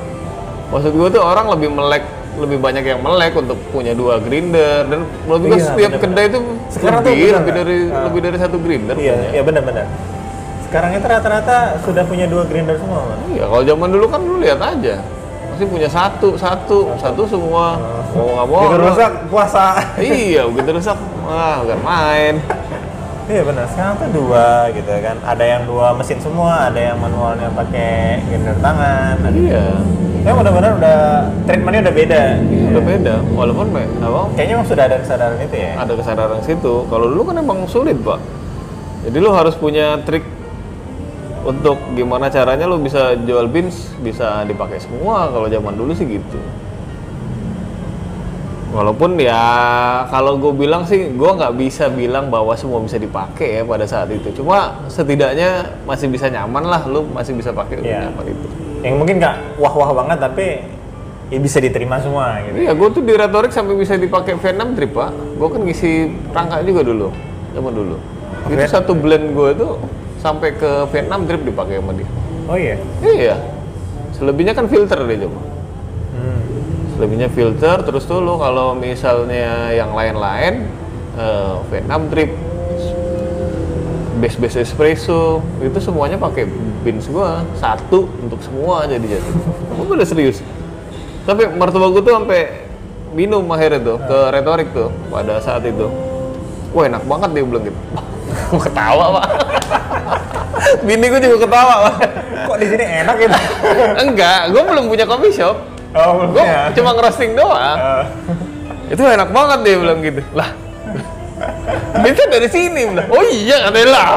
maksud 0.70 0.92
gua 0.92 1.08
tuh 1.08 1.22
orang 1.22 1.46
lebih 1.50 1.70
melek 1.70 2.04
lebih 2.36 2.58
banyak 2.58 2.84
yang 2.86 3.00
melek 3.00 3.34
untuk 3.34 3.58
punya 3.70 3.92
dua 3.92 4.18
grinder 4.18 4.86
dan 4.86 5.00
menurut 5.24 5.42
gua 5.44 5.50
Iya, 5.52 5.66
setiap 5.66 5.92
bener-bener. 5.92 6.04
kedai 6.08 6.26
itu 6.26 6.40
Sekarang 6.70 7.00
tuh 7.00 7.10
lebih 7.10 7.20
bener 7.20 7.34
lebih 7.34 7.44
nggak? 7.44 7.58
dari 7.60 7.78
Ah. 7.90 8.04
lebih 8.06 8.20
dari 8.22 8.38
satu 8.38 8.58
grinder 8.58 8.96
iya 8.96 9.14
punya. 9.14 9.30
iya 9.32 9.42
benar-benar 9.44 9.88
Sekarang 10.62 10.92
itu 10.94 11.02
rata-rata 11.04 11.58
sudah 11.82 12.06
punya 12.06 12.26
dua 12.26 12.46
grinder 12.46 12.78
semua, 12.78 13.02
Mas. 13.04 13.18
Iya, 13.28 13.44
kalau 13.44 13.64
zaman 13.66 13.90
dulu 13.90 14.06
kan 14.06 14.22
lu 14.22 14.38
lihat 14.38 14.62
aja. 14.62 15.02
Masih 15.50 15.66
punya 15.66 15.90
satu, 15.90 16.38
satu, 16.38 16.94
satu 16.96 17.26
semua. 17.26 17.74
Mau 18.14 18.30
nggak 18.30 18.46
mau. 18.46 18.62
Gitu 18.64 18.78
rusak 18.80 19.12
puasa. 19.28 19.66
Iya, 19.98 20.46
begitu 20.46 20.70
rusak. 20.72 20.94
Wah, 21.26 21.66
bukan 21.66 21.80
main. 21.82 22.34
Iya 23.30 23.42
benar. 23.46 23.66
Sekarang 23.70 23.94
tuh 24.02 24.10
dua 24.10 24.74
gitu 24.74 24.90
kan. 24.90 25.16
Ada 25.22 25.44
yang 25.46 25.62
dua 25.70 25.94
mesin 25.94 26.18
semua, 26.18 26.66
ada 26.66 26.82
yang 26.82 26.98
manualnya 26.98 27.54
pakai 27.54 28.26
grinder 28.26 28.58
tangan. 28.58 29.22
Ada. 29.22 29.38
Iya. 29.38 29.66
Ya 30.20 30.32
mudah-mudahan 30.36 30.76
udah 30.82 30.98
treatmentnya 31.48 31.82
udah 31.88 31.96
beda. 31.96 32.22
Iya, 32.44 32.66
udah 32.74 32.84
beda. 32.84 33.14
Walaupun 33.32 33.66
me- 33.72 33.94
apa 34.04 34.22
Kayaknya 34.36 34.54
emang 34.58 34.68
sudah 34.68 34.84
ada 34.84 34.98
kesadaran 35.00 35.38
itu 35.40 35.56
ya. 35.56 35.72
ada 35.78 35.94
kesadaran 35.96 36.40
situ. 36.44 36.74
Kalau 36.90 37.06
dulu 37.08 37.22
kan 37.30 37.36
emang 37.40 37.60
sulit, 37.70 37.96
Pak. 38.02 38.20
Jadi 39.08 39.18
lu 39.22 39.32
harus 39.32 39.56
punya 39.56 39.96
trik 40.04 40.26
untuk 41.40 41.80
gimana 41.96 42.28
caranya 42.28 42.68
lu 42.68 42.84
bisa 42.84 43.16
jual 43.16 43.48
bins 43.48 43.96
bisa 44.04 44.44
dipakai 44.44 44.76
semua 44.76 45.32
kalau 45.32 45.48
zaman 45.48 45.72
dulu 45.72 45.96
sih 45.96 46.04
gitu. 46.04 46.36
Walaupun 48.70 49.18
ya 49.18 49.42
kalau 50.14 50.38
gue 50.38 50.54
bilang 50.54 50.86
sih 50.86 51.10
gue 51.10 51.32
nggak 51.34 51.58
bisa 51.58 51.90
bilang 51.90 52.30
bahwa 52.30 52.54
semua 52.54 52.78
bisa 52.78 53.02
dipakai 53.02 53.60
ya 53.60 53.62
pada 53.66 53.90
saat 53.90 54.14
itu. 54.14 54.30
Cuma 54.38 54.86
setidaknya 54.86 55.66
masih 55.90 56.06
bisa 56.06 56.30
nyaman 56.30 56.64
lah, 56.64 56.86
lu 56.86 57.02
masih 57.10 57.34
bisa 57.34 57.50
pakai 57.50 57.82
Iya. 57.82 58.14
nyaman 58.14 58.26
itu. 58.30 58.48
Yang 58.86 58.96
mungkin 58.96 59.16
nggak 59.18 59.36
wah-wah 59.58 59.90
banget 59.98 60.22
tapi 60.22 60.46
ya 61.30 61.40
bisa 61.42 61.58
diterima 61.58 61.98
semua 61.98 62.46
gitu. 62.46 62.62
Iya, 62.62 62.78
gue 62.78 62.88
tuh 62.94 63.02
di 63.02 63.14
retorik 63.18 63.50
sampai 63.50 63.74
bisa 63.74 63.98
dipakai 63.98 64.38
Vietnam 64.38 64.78
trip 64.78 64.94
pak. 64.94 65.10
Gue 65.36 65.48
kan 65.50 65.62
ngisi 65.66 65.92
rangka 66.30 66.62
juga 66.62 66.82
dulu, 66.86 67.08
zaman 67.58 67.74
dulu. 67.74 67.96
Itu 68.48 68.54
Viet- 68.54 68.70
satu 68.70 68.94
blend 68.94 69.34
gue 69.34 69.50
tuh 69.58 69.82
sampai 70.22 70.54
ke 70.54 70.86
Vietnam 70.94 71.26
trip 71.26 71.42
dipakai 71.42 71.82
sama 71.82 71.98
dia. 71.98 72.10
Oh 72.46 72.54
iya. 72.54 72.78
Iya. 73.02 73.36
Selebihnya 74.14 74.54
kan 74.54 74.70
filter 74.70 75.02
dia 75.10 75.26
cuma. 75.26 75.42
Selebihnya 77.00 77.32
filter, 77.32 77.80
terus 77.88 78.04
tuh 78.04 78.20
lo 78.20 78.36
kalau 78.36 78.76
misalnya 78.76 79.72
yang 79.72 79.96
lain-lain 79.96 80.68
eh, 81.16 81.56
Vietnam 81.72 82.12
trip, 82.12 82.28
base 84.20 84.36
base 84.36 84.68
espresso 84.68 85.40
itu 85.64 85.80
semuanya 85.80 86.20
pakai 86.20 86.44
bins 86.84 87.08
gua 87.08 87.48
satu 87.56 88.04
untuk 88.20 88.44
semua 88.44 88.84
jadi 88.84 89.16
jadi. 89.16 89.30
Gue 89.80 89.96
udah 89.96 90.04
serius. 90.04 90.44
Tapi 91.24 91.48
mertua 91.48 91.88
gue 91.88 92.04
tuh 92.04 92.20
sampai 92.20 92.68
minum 93.16 93.48
akhirnya 93.48 93.80
tuh 93.80 93.98
ke 94.04 94.18
retorik 94.36 94.68
tuh 94.76 94.92
pada 95.08 95.40
saat 95.40 95.64
itu. 95.64 95.88
Wah 96.76 96.84
enak 96.84 97.08
banget 97.08 97.30
dia 97.32 97.44
bilang 97.48 97.64
gitu. 97.64 97.80
gue 98.52 98.60
ketawa 98.60 99.24
pak. 99.24 99.28
Bini 100.86 101.08
gue 101.08 101.20
juga 101.24 101.48
ketawa 101.48 101.74
pak. 101.88 101.96
Kok 102.44 102.58
di 102.60 102.68
sini 102.68 102.84
enak 102.84 103.16
gitu? 103.24 103.40
Enggak, 104.04 104.52
gue 104.52 104.62
belum 104.68 104.92
punya 104.92 105.08
coffee 105.08 105.32
shop. 105.32 105.79
Oh 105.92 106.30
Gue 106.30 106.44
ya. 106.44 106.70
cuma 106.72 106.94
ngerosting 106.94 107.34
doang. 107.34 107.78
Eh, 107.78 108.04
Itu 108.90 109.02
enak 109.02 109.30
banget 109.30 109.60
dia 109.64 109.76
bilang 109.78 110.02
gitu. 110.02 110.22
Lah, 110.34 110.50
itu 112.02 112.22
dari 112.26 112.48
sini 112.48 112.82
bilang. 112.86 113.08
Oh 113.08 113.22
iya 113.24 113.70
katanya 113.70 113.90
lah. 113.90 114.10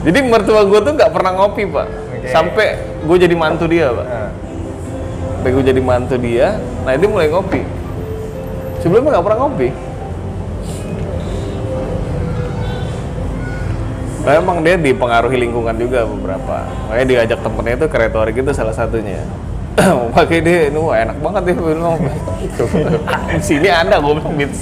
Jadi 0.00 0.18
mertua 0.24 0.64
gue 0.64 0.80
tuh 0.80 0.92
nggak 0.96 1.12
pernah 1.12 1.32
ngopi 1.36 1.68
pak. 1.68 1.86
Oke. 1.86 2.28
Sampai 2.28 2.66
gue 3.04 3.16
jadi 3.18 3.34
mantu 3.36 3.68
dia 3.68 3.92
pak. 3.92 4.06
eh. 4.06 4.30
Sampai 5.36 5.50
gue 5.52 5.64
jadi 5.64 5.80
mantu 5.80 6.16
dia, 6.16 6.56
nah 6.84 6.92
dia 6.92 7.08
mulai 7.08 7.28
ngopi. 7.28 7.64
Sebelumnya 8.80 9.16
nggak 9.16 9.24
pernah 9.24 9.38
ngopi. 9.44 9.68
Nah, 14.20 14.36
emang 14.36 14.60
dia 14.60 14.76
dipengaruhi 14.76 15.48
lingkungan 15.48 15.72
juga 15.80 16.04
beberapa. 16.04 16.68
Makanya 16.92 17.06
diajak 17.08 17.38
temennya 17.40 17.74
itu 17.80 17.86
ke 17.88 17.96
retorik 17.96 18.36
itu 18.36 18.52
salah 18.52 18.76
satunya. 18.76 19.24
Pakai 20.16 20.44
dia, 20.44 20.68
ini 20.68 20.76
wah 20.76 20.92
enak 20.92 21.16
banget 21.24 21.42
dia 21.48 21.56
bilang. 21.56 21.96
Di 23.32 23.40
sini 23.40 23.68
ada 23.72 23.96
gue 23.96 24.12
bilang 24.12 24.36
bits. 24.36 24.60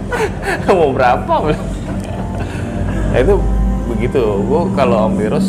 Mau 0.68 0.92
berapa? 0.92 1.34
Nah 3.12 3.18
itu 3.20 3.34
begitu. 3.88 4.22
Gue 4.44 4.60
kalau 4.76 5.08
Om 5.08 5.14
Virus 5.16 5.48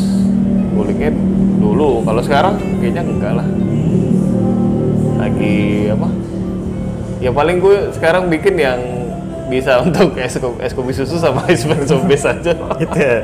gulingnya 0.71 1.11
dulu. 1.59 1.99
Kalau 2.07 2.21
sekarang 2.23 2.55
kayaknya 2.79 3.03
enggak 3.03 3.33
lah. 3.43 3.47
Lagi 5.19 5.91
apa? 5.91 6.07
Ya 7.19 7.31
paling 7.35 7.59
gue 7.59 7.91
sekarang 7.91 8.31
bikin 8.31 8.55
yang 8.55 8.79
bisa 9.53 9.79
untuk 9.85 10.17
es 10.17 10.33
kopi, 10.41 10.59
es 10.65 10.73
kopi 10.73 10.91
susu 10.97 11.21
sama 11.21 11.45
espresso 11.53 12.01
base 12.01 12.25
aja. 12.25 12.53
gitu 12.81 12.97
ya. 12.97 13.21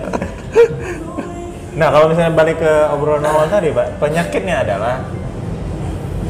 Nah 1.79 1.87
kalau 1.89 2.11
misalnya 2.11 2.33
balik 2.35 2.61
ke 2.61 2.73
obrolan 2.93 3.25
awal 3.25 3.49
tadi 3.49 3.73
pak, 3.73 3.97
penyakitnya 3.97 4.61
adalah 4.67 5.01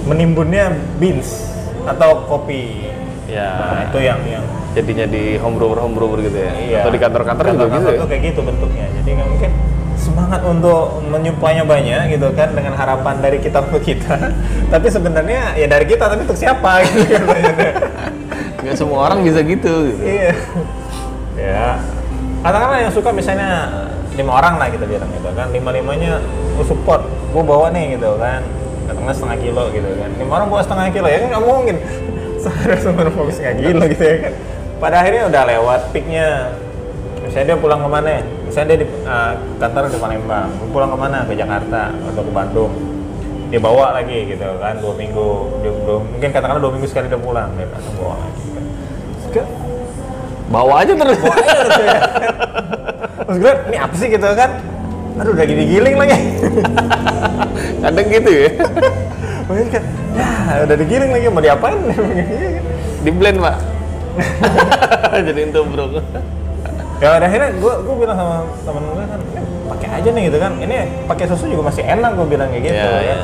menimbunnya 0.08 0.72
beans 0.98 1.52
atau 1.84 2.26
kopi. 2.30 2.88
Ya. 3.30 3.50
Nah, 3.54 3.82
itu 3.86 4.00
yang 4.02 4.20
yang 4.26 4.46
jadinya 4.74 5.06
di 5.06 5.38
homebrewer 5.38 5.78
homebrewer 5.78 6.18
gitu 6.26 6.38
ya 6.42 6.52
iya. 6.58 6.80
atau 6.82 6.90
di 6.94 6.98
kantor-kantor 7.02 7.46
juga 7.46 7.58
Kantor-kantor 7.58 7.94
gitu 7.94 8.02
ya 8.02 8.10
kayak 8.10 8.24
gitu 8.34 8.40
bentuknya. 8.42 8.86
Jadi 9.02 9.10
nggak 9.14 9.28
mungkin 9.30 9.52
semangat 10.00 10.42
untuk 10.48 10.84
menyuplainya 11.12 11.64
banyak 11.68 12.02
gitu 12.16 12.28
kan 12.34 12.50
dengan 12.58 12.74
harapan 12.74 13.16
dari 13.22 13.38
kita 13.38 13.58
untuk 13.62 13.82
kita. 13.86 14.18
tapi 14.74 14.88
sebenarnya 14.90 15.58
ya 15.58 15.68
dari 15.70 15.86
kita 15.86 16.10
tapi 16.10 16.26
untuk 16.26 16.40
siapa 16.40 16.72
gitu 16.86 17.06
kan. 17.06 17.54
Nggak 18.60 18.76
semua 18.76 19.08
orang 19.08 19.24
bisa 19.24 19.40
gitu, 19.44 19.94
gitu. 19.94 20.04
Iya. 20.04 20.34
ya. 21.40 21.68
Katakanlah 22.40 22.80
yang 22.88 22.94
suka 22.94 23.10
misalnya 23.12 23.68
lima 24.16 24.32
orang 24.36 24.60
lah 24.60 24.68
kita 24.68 24.84
bilang 24.88 25.08
gitu 25.16 25.30
kan, 25.32 25.48
lima 25.52 25.70
limanya 25.72 26.20
gue 26.56 26.66
support, 26.68 27.08
gue 27.08 27.44
bawa 27.44 27.72
nih 27.72 27.96
gitu 27.96 28.20
kan, 28.20 28.44
katakanlah 28.88 29.16
setengah 29.16 29.38
kilo 29.40 29.64
gitu 29.72 29.90
kan, 29.96 30.10
lima 30.20 30.32
orang 30.36 30.48
bawa 30.52 30.62
setengah 30.64 30.88
kilo 30.92 31.08
ya 31.08 31.18
kan 31.24 31.28
nggak 31.32 31.46
mungkin, 31.48 31.76
seharusnya 32.40 32.80
semua 32.84 33.08
bawa 33.12 33.32
setengah 33.32 33.56
kilo 33.64 33.84
gitu 33.88 34.04
ya 34.04 34.18
kan. 34.28 34.34
Pada 34.80 34.96
akhirnya 35.04 35.24
udah 35.32 35.44
lewat 35.48 35.82
peaknya, 35.96 36.28
misalnya 37.24 37.46
dia 37.52 37.58
pulang 37.60 37.80
ke 37.80 37.90
mana? 37.92 38.24
Misalnya 38.48 38.68
dia 38.76 38.80
di 38.84 38.88
eh, 38.88 39.32
kantor 39.60 39.82
di 39.88 40.00
Palembang, 40.00 40.48
dia 40.52 40.68
pulang 40.72 40.90
ke 40.92 40.98
mana? 41.00 41.18
Ke 41.24 41.34
Jakarta 41.36 41.82
atau 41.92 42.22
ke 42.24 42.32
Bandung, 42.36 42.72
dia 43.52 43.60
bawa 43.64 43.96
lagi 43.96 44.36
gitu 44.36 44.48
kan 44.60 44.80
dua 44.84 44.94
minggu, 45.00 45.30
dia, 45.64 45.72
dua- 45.84 46.04
mungkin 46.04 46.30
katakanlah 46.32 46.60
dua 46.60 46.72
minggu 46.76 46.88
sekali 46.92 47.08
dia 47.08 47.20
pulang, 47.20 47.52
dia 47.56 47.68
bawa 47.96 48.20
lagi. 48.20 48.49
Kan. 49.30 49.42
Ke, 49.42 49.44
bawa 50.50 50.82
aja 50.82 50.94
terus 50.98 51.20
Terus 53.30 53.38
gue, 53.38 53.54
ini 53.70 53.78
apa 53.78 53.94
sih 53.94 54.08
gitu 54.10 54.26
kan? 54.34 54.52
Aduh, 55.22 55.32
udah 55.38 55.46
gini 55.46 55.64
giling 55.70 55.96
lagi. 56.00 56.18
kadang 57.80 58.08
gitu 58.10 58.30
ya 58.32 58.50
Makanya 59.46 59.70
kan, 59.72 59.84
ya 60.18 60.62
udah 60.66 60.76
digiling 60.78 61.12
lagi, 61.14 61.26
mau 61.30 61.42
diapain? 61.42 61.78
di 63.06 63.12
blend 63.16 63.40
pak 63.40 63.56
jadiin 65.26 65.56
tubruk 65.56 66.04
ya 67.00 67.16
udah 67.16 67.28
akhirnya 67.32 67.50
gue 67.56 67.74
gue 67.88 67.96
bilang 67.96 68.18
sama 68.20 68.44
temen 68.68 68.84
gue 68.92 69.06
kan, 69.08 69.20
"Ini 69.24 69.42
pakai 69.72 69.90
aja 70.02 70.10
nih 70.12 70.24
gitu 70.28 70.38
kan. 70.44 70.52
Ini 70.60 70.78
pakai 71.08 71.26
susu 71.32 71.46
juga 71.48 71.72
masih 71.72 71.84
enak 71.88 72.12
gue 72.20 72.28
bilang 72.28 72.52
kayak 72.52 72.64
gitu. 72.68 72.76
Iya, 72.76 72.92
ya. 72.92 73.00
iya. 73.00 73.18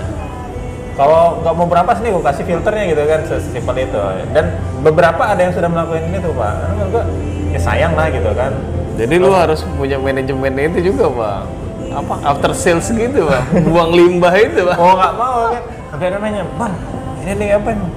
Kalau 0.96 1.44
nggak 1.44 1.54
mau 1.60 1.68
berapa 1.68 1.92
sih 2.00 2.08
gue 2.08 2.24
kasih 2.24 2.44
filternya 2.48 2.84
gitu 2.96 3.04
kan, 3.04 3.20
sesimpel 3.28 3.76
itu. 3.84 4.00
Dan 4.32 4.56
beberapa 4.80 5.28
ada 5.28 5.42
yang 5.44 5.52
sudah 5.52 5.68
melakukan 5.68 6.08
ini 6.08 6.18
tuh 6.24 6.32
pak. 6.32 6.54
Menurut 6.72 6.90
gue, 6.96 7.04
ya 7.52 7.60
sayang 7.60 7.94
lah 8.00 8.08
gitu 8.12 8.32
kan. 8.32 8.54
jadi 8.96 9.20
lu 9.20 9.28
harus 9.36 9.60
punya 9.76 10.00
manajemen 10.00 10.56
itu 10.56 10.96
juga 10.96 11.12
pak. 11.12 11.40
Apa? 12.00 12.14
After 12.24 12.52
sales 12.56 12.88
gitu 12.88 13.28
pak. 13.28 13.44
Buang 13.68 13.92
limbah 13.92 14.32
itu 14.40 14.64
pak. 14.64 14.76
Mau 14.80 14.96
nggak 14.96 15.14
mau 15.20 15.40
kan. 15.52 15.64
Sampai 15.92 16.06
ada 16.12 16.18
nanya 16.24 16.44
bang 16.56 16.74
ini 17.26 17.32
nih 17.42 17.50
apa 17.60 17.70
nih? 17.76 17.90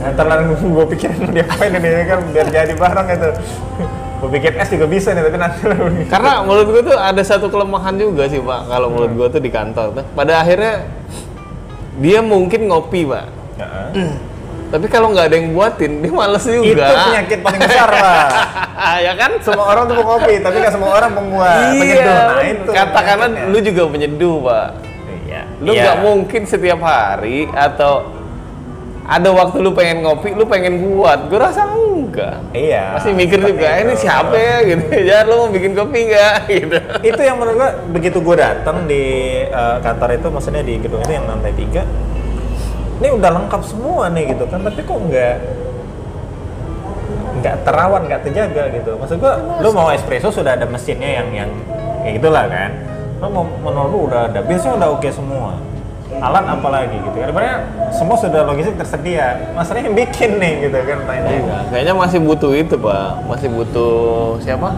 Ntar 0.00 0.26
lah 0.26 0.36
gue 0.48 0.86
pikirin 0.96 1.18
mau 1.22 1.30
diapain 1.30 1.70
ini 1.70 2.02
kan? 2.08 2.18
Biar 2.34 2.46
jadi 2.50 2.72
barang 2.74 3.06
itu 3.14 3.28
gue 4.20 4.28
pikir 4.36 4.52
es 4.60 4.68
juga 4.68 4.84
bisa 4.84 5.16
nih 5.16 5.24
tapi 5.24 5.38
nanti 5.40 5.64
karena 6.12 6.44
menurut 6.44 6.68
gue 6.68 6.92
tuh 6.92 6.96
ada 7.00 7.24
satu 7.24 7.48
kelemahan 7.48 7.96
juga 7.96 8.28
sih 8.28 8.36
pak 8.36 8.68
kalau 8.68 8.92
menurut 8.92 9.12
gue 9.16 9.26
tuh 9.38 9.40
di 9.40 9.48
kantor 9.48 9.86
tuh. 9.96 10.04
Pada 10.12 10.44
akhirnya 10.44 10.84
dia 12.00 12.18
mungkin 12.24 12.66
ngopi 12.66 13.04
pak. 13.04 13.26
Tapi 14.70 14.86
kalau 14.86 15.10
nggak 15.10 15.26
ada 15.28 15.36
yang 15.36 15.50
buatin 15.50 15.98
dia 15.98 16.12
males 16.14 16.46
juga. 16.46 16.62
itu 16.62 16.94
penyakit 17.10 17.38
paling 17.42 17.60
besar 17.60 17.88
pak. 17.90 18.28
Ya 19.06 19.12
kan? 19.12 19.30
Semua 19.44 19.66
orang 19.68 19.84
tuh 19.86 19.94
mau 20.00 20.16
kopi 20.16 20.40
tapi 20.40 20.56
nggak 20.58 20.72
semua 20.72 20.90
orang 20.96 21.10
membuat 21.12 21.76
penyeduh 21.76 22.00
iya 22.00 22.16
nah 22.32 22.42
itu 22.42 22.70
katakanlah 22.72 23.28
lu 23.52 23.58
juga 23.60 23.82
penyeduh 23.86 24.36
pak. 24.40 24.68
Iya. 25.28 25.42
Lu 25.60 25.70
Iya. 25.74 25.80
nggak 25.84 25.96
mungkin 26.00 26.40
setiap 26.48 26.80
hari 26.80 27.50
atau 27.52 28.19
ada 29.08 29.28
waktu 29.32 29.56
lu 29.64 29.72
pengen 29.72 30.04
ngopi 30.04 30.36
lu 30.36 30.44
pengen 30.44 30.80
buat. 30.96 31.26
Gue 31.32 31.40
rasa 31.40 31.66
enggak. 31.66 32.36
Iya. 32.52 32.98
Masih 33.00 33.12
mikir 33.16 33.38
juga 33.40 33.66
"Eh, 33.78 33.86
ini 33.86 33.94
itu. 33.94 34.02
siapa 34.06 34.34
ya? 34.36 34.56
Gitu. 34.68 34.84
Ya 35.10 35.24
lu 35.24 35.46
mau 35.46 35.48
bikin 35.50 35.72
kopi 35.74 36.10
nggak 36.10 36.34
gitu. 36.60 36.76
Itu 37.02 37.20
yang 37.22 37.36
menurut 37.40 37.56
gua 37.58 37.70
begitu 37.90 38.18
gua 38.20 38.36
datang 38.38 38.84
di 38.86 39.02
eh, 39.46 39.76
kantor 39.82 40.18
itu 40.18 40.26
maksudnya 40.30 40.62
di 40.62 40.74
gedung 40.78 41.00
itu 41.02 41.12
yang 41.14 41.26
lantai 41.26 41.52
tiga 41.54 41.82
ini 43.00 43.08
udah 43.16 43.30
lengkap 43.32 43.62
semua 43.64 44.12
nih 44.12 44.36
gitu 44.36 44.44
kan. 44.44 44.60
Tapi 44.60 44.80
kok 44.84 44.98
nggak 45.00 45.34
nggak 47.40 47.56
terawat 47.64 48.00
nggak 48.04 48.20
terjaga 48.28 48.62
gitu. 48.76 48.90
Maksud 49.00 49.16
gua 49.18 49.32
lu 49.64 49.70
mau 49.72 49.88
espresso 49.90 50.28
sudah 50.28 50.54
ada 50.58 50.68
mesinnya 50.68 51.24
yang 51.24 51.28
yang 51.32 51.50
kayak 52.04 52.20
gitulah 52.20 52.44
kan. 52.46 52.70
Lu 53.20 53.26
mau 53.32 53.44
menurut 53.44 53.88
lu 53.90 53.98
udah 54.12 54.28
ada 54.28 54.40
biasanya 54.44 54.74
udah 54.80 54.88
oke 54.96 55.08
semua 55.08 55.56
alat 56.18 56.44
apalagi 56.44 56.98
gitu 56.98 57.14
kan 57.14 57.28
sebenarnya 57.28 57.56
semua 57.90 58.16
sudah 58.16 58.42
logistik 58.42 58.74
tersedia 58.74 59.26
masalahnya 59.54 59.86
yang 59.86 59.96
bikin 59.96 60.30
nih 60.36 60.54
gitu 60.64 60.76
kan 60.82 60.98
tanya 61.06 61.28
Iya, 61.30 61.56
kayaknya 61.70 61.94
masih 61.94 62.18
butuh 62.18 62.52
itu 62.52 62.74
pak, 62.74 63.06
masih 63.24 63.48
butuh 63.48 63.94
siapa? 64.38 64.74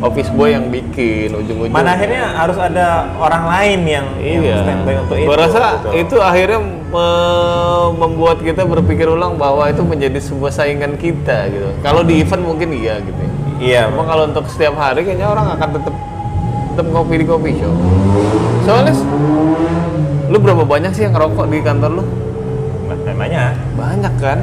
Office 0.00 0.32
boy 0.32 0.48
yang 0.48 0.72
bikin 0.72 1.28
ujung-ujung. 1.30 1.68
mana 1.68 1.92
akhirnya 1.92 2.32
harus 2.32 2.56
ada 2.56 3.04
orang 3.20 3.44
lain 3.44 3.80
yang, 3.84 4.06
yang 4.16 4.40
Iya. 4.40 4.56
standby 4.64 4.94
untuk 4.96 5.16
itu 5.18 5.28
Gua 5.28 5.36
rasa 5.36 5.60
gitu. 5.76 5.88
itu 5.92 6.16
akhirnya 6.16 6.58
me- 6.88 7.92
membuat 7.98 8.40
kita 8.40 8.64
berpikir 8.64 9.04
ulang 9.04 9.36
bahwa 9.36 9.68
itu 9.68 9.84
menjadi 9.84 10.16
sebuah 10.16 10.48
saingan 10.50 10.96
kita 10.96 11.52
gitu. 11.52 11.68
Kalau 11.84 12.00
di 12.00 12.16
event 12.16 12.40
mungkin 12.40 12.72
iya 12.72 12.96
gitu. 12.98 13.22
iya 13.60 13.92
Cuma 13.92 14.08
kalau 14.08 14.24
untuk 14.24 14.48
setiap 14.48 14.72
hari 14.74 15.04
kayaknya 15.04 15.28
orang 15.28 15.52
akan 15.52 15.68
tetap 15.68 15.94
tetap 16.72 16.86
ngopi 16.88 17.14
di 17.20 17.26
kopi 17.28 17.50
shop. 17.54 17.76
Soalnya 18.64 18.96
lu 20.30 20.38
berapa 20.38 20.62
banyak 20.62 20.94
sih 20.94 21.02
yang 21.04 21.14
ngerokok 21.18 21.46
di 21.50 21.58
kantor 21.58 21.90
lu? 21.98 22.04
namanya 23.00 23.52
Banyak 23.74 24.14
kan? 24.22 24.38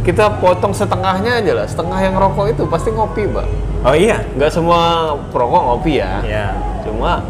Kita 0.00 0.40
potong 0.40 0.72
setengahnya 0.72 1.44
aja 1.44 1.52
lah. 1.60 1.66
Setengah 1.68 1.98
yang 2.00 2.16
ngerokok 2.16 2.56
itu 2.56 2.62
pasti 2.64 2.88
ngopi, 2.88 3.28
Mbak. 3.28 3.46
oh 3.84 3.94
iya 3.96 4.24
Nggak 4.36 4.52
semua 4.52 5.12
perokok 5.28 5.60
ngopi 5.60 6.00
ya. 6.00 6.24
iya 6.24 6.48
Cuma 6.84 7.20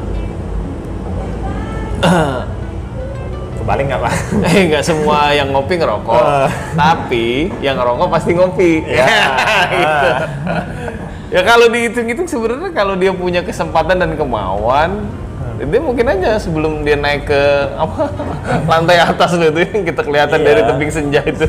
kebalik 3.61 3.93
nggak 3.93 4.01
pak 4.01 4.15
eh 4.57 4.61
nggak 4.73 4.85
semua 4.87 5.19
yang 5.37 5.53
ngopi 5.53 5.75
ngerokok. 5.77 6.23
Eh. 6.23 6.49
Tapi 6.75 7.27
yang 7.61 7.77
ngerokok 7.77 8.09
pasti 8.09 8.31
ngopi. 8.33 8.73
Ya. 8.89 9.07
gitu. 9.75 10.09
Ya 11.31 11.41
kalau 11.47 11.71
dihitung-hitung 11.71 12.27
sebenarnya 12.27 12.75
kalau 12.75 12.99
dia 12.99 13.13
punya 13.15 13.45
kesempatan 13.45 14.03
dan 14.03 14.19
kemauan, 14.19 15.07
dia 15.63 15.77
mungkin 15.79 16.07
aja 16.07 16.31
sebelum 16.37 16.81
dia 16.81 16.97
naik 16.97 17.25
ke 17.25 17.43
apa 17.75 18.09
lantai 18.65 18.97
atas 18.99 19.31
loh 19.35 19.45
itu 19.47 19.61
yang 19.63 19.85
kita 19.85 20.01
kelihatan 20.01 20.39
Iya. 20.39 20.47
dari 20.47 20.61
tebing 20.65 20.91
senja 20.91 21.21
itu. 21.23 21.45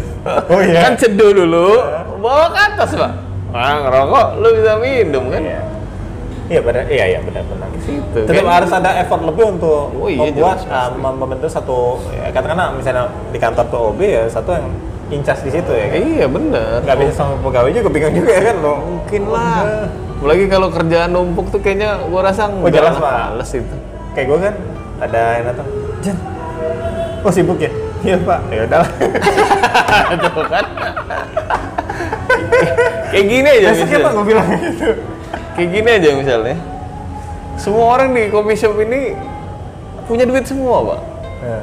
Oh, 0.46 0.60
iya. 0.60 0.84
Kan 0.84 0.94
ceduh 0.96 1.32
dulu, 1.34 1.80
bawa 2.18 2.48
ke 2.50 2.60
atas 2.68 2.90
pak. 2.92 3.12
Nah, 3.50 3.76
ngerokok 3.82 4.28
lu 4.38 4.48
bisa 4.54 4.74
minum 4.78 5.24
kan? 5.28 5.42
iya 5.42 5.60
iya 6.48 6.60
benar 6.60 6.84
iya 6.86 7.06
iya 7.08 7.20
benar 7.22 7.44
benar 7.46 7.68
Situ. 7.80 8.20
tetap 8.22 8.32
Kayak- 8.38 8.52
harus 8.54 8.72
ada 8.74 8.92
effort 8.98 9.24
lebih 9.24 9.44
untuk 9.50 9.88
Oh 9.94 10.06
iya, 10.06 10.20
membuat 10.22 10.60
jelas, 10.60 10.68
uh, 10.68 10.90
mem- 10.94 11.16
membentuk 11.18 11.48
satu 11.48 11.80
ya, 12.12 12.28
katakanlah 12.30 12.72
misalnya 12.74 13.04
di 13.28 13.40
kantor 13.40 13.66
tuh 13.66 13.80
OB 13.88 14.00
ya 14.02 14.24
satu 14.28 14.52
yang 14.52 14.68
incas 15.10 15.40
di 15.40 15.50
situ 15.50 15.68
ya 15.70 15.86
kan 15.88 16.00
Iya 16.02 16.26
bener. 16.28 16.80
nggak 16.82 16.98
bisa 16.98 17.12
sama 17.14 17.40
pegawai 17.40 17.72
juga 17.72 17.88
bingung 17.90 18.16
juga 18.18 18.32
ya 18.34 18.44
kan 18.46 18.58
lo 18.58 18.74
Mungkin 18.82 19.22
lah. 19.26 19.88
Apalagi 20.14 20.46
kalau 20.46 20.68
kerjaan 20.70 21.10
numpuk 21.10 21.46
tuh 21.50 21.60
kayaknya 21.60 21.90
gua 22.06 22.22
rasa 22.22 22.46
Oh, 22.48 22.68
jelas, 22.68 22.96
males 22.96 23.52
itu. 23.52 23.76
Kayak 24.14 24.26
gue 24.28 24.40
kan 24.40 24.56
ada 25.02 25.22
yang 25.40 25.46
datang 25.54 25.68
Jen 26.02 26.18
oh 27.22 27.32
sibuk 27.32 27.60
ya 27.60 27.72
iya 28.02 28.16
pak 28.18 28.40
ya 28.50 28.62
udah 28.66 28.82
Tuh 30.22 30.46
kan. 30.50 30.66
kayak 33.12 33.26
gini 33.28 33.48
aja 33.48 33.60
ya 33.60 33.70
misalnya. 33.74 34.00
pak 34.06 34.12
gue 34.16 34.26
bilang 34.26 34.48
gitu 34.48 34.90
Kayak 35.56 35.70
gini 35.78 35.90
aja 35.92 36.10
misalnya. 36.16 36.56
Semua 37.60 37.86
orang 38.00 38.16
di 38.16 38.32
coffee 38.32 38.58
shop 38.58 38.80
ini 38.80 39.14
punya 40.08 40.24
duit 40.24 40.48
semua, 40.48 40.82
Pak. 40.82 41.00
Ya. 41.44 41.60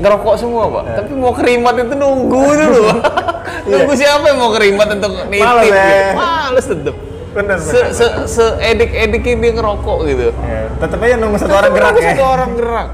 Ngerokok 0.00 0.34
semua, 0.38 0.64
Pak. 0.70 0.82
Ya. 0.86 0.94
Tapi 1.02 1.12
mau 1.18 1.32
kerimat 1.34 1.74
itu 1.74 1.94
nunggu 1.98 2.42
dulu, 2.54 2.80
Pak. 2.86 2.98
nunggu 3.70 3.92
siapa 3.98 4.24
yang 4.30 4.38
mau 4.38 4.50
kerimat 4.54 4.88
untuk 4.94 5.12
nitip 5.26 5.42
Males, 5.42 5.66
gitu. 5.66 6.14
Males 6.14 6.66
tetep. 6.70 6.96
Bener 7.36 7.56
Se, 7.60 7.92
se, 7.92 8.06
se 8.26 8.44
edik-ediknya 8.64 9.34
dia 9.36 9.52
ngerokok 9.54 9.98
gitu. 10.04 10.26
Ya, 10.34 10.60
tetep 10.74 10.98
aja 10.98 11.14
nunggu 11.16 11.36
satu 11.36 11.54
orang 11.54 11.72
gerak 11.72 11.92
ya 11.94 12.10
Satu 12.10 12.24
orang 12.26 12.50
gerak. 12.54 12.88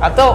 Atau 0.00 0.28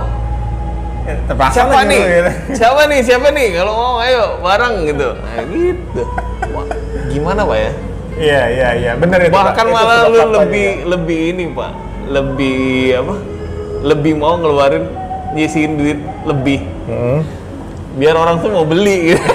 Ya, 1.03 1.19
terpaksa 1.25 1.55
siapa 1.59 1.84
nih? 1.84 1.99
gitu, 1.99 2.07
gitu. 2.07 2.31
Siapa 2.55 2.81
nih? 2.86 2.99
Siapa 3.03 3.27
nih? 3.29 3.47
Kalau 3.53 3.73
mau 3.73 3.93
ayo 3.99 4.39
bareng 4.39 4.75
gitu. 4.86 5.09
Nah, 5.11 5.43
gitu. 5.45 6.01
Wah, 6.49 6.65
gimana 7.07 7.41
Pak 7.43 7.57
ya? 7.59 7.71
iya 8.13 8.41
iya 8.47 8.69
iya 8.73 8.91
bener 8.93 9.19
itu 9.19 9.34
Pak. 9.34 9.43
Bahkan 9.51 9.65
Itu 9.65 9.73
malah 9.73 9.97
sebab 9.99 10.07
lu 10.07 10.15
apa 10.15 10.31
lebih 10.39 10.63
juga. 10.69 10.86
lebih 10.88 11.19
ini 11.27 11.43
Pak. 11.51 11.71
Lebih 12.07 12.61
apa? 12.95 13.15
Lebih 13.84 14.13
mau 14.15 14.34
ngeluarin 14.38 14.86
nyisihin 15.34 15.75
duit 15.75 15.97
lebih 16.23 16.59
Hmm. 16.84 17.19
biar 17.93 18.13
orang 18.13 18.39
tuh 18.39 18.49
mau 18.49 18.63
beli 18.63 19.11
gitu. 19.11 19.23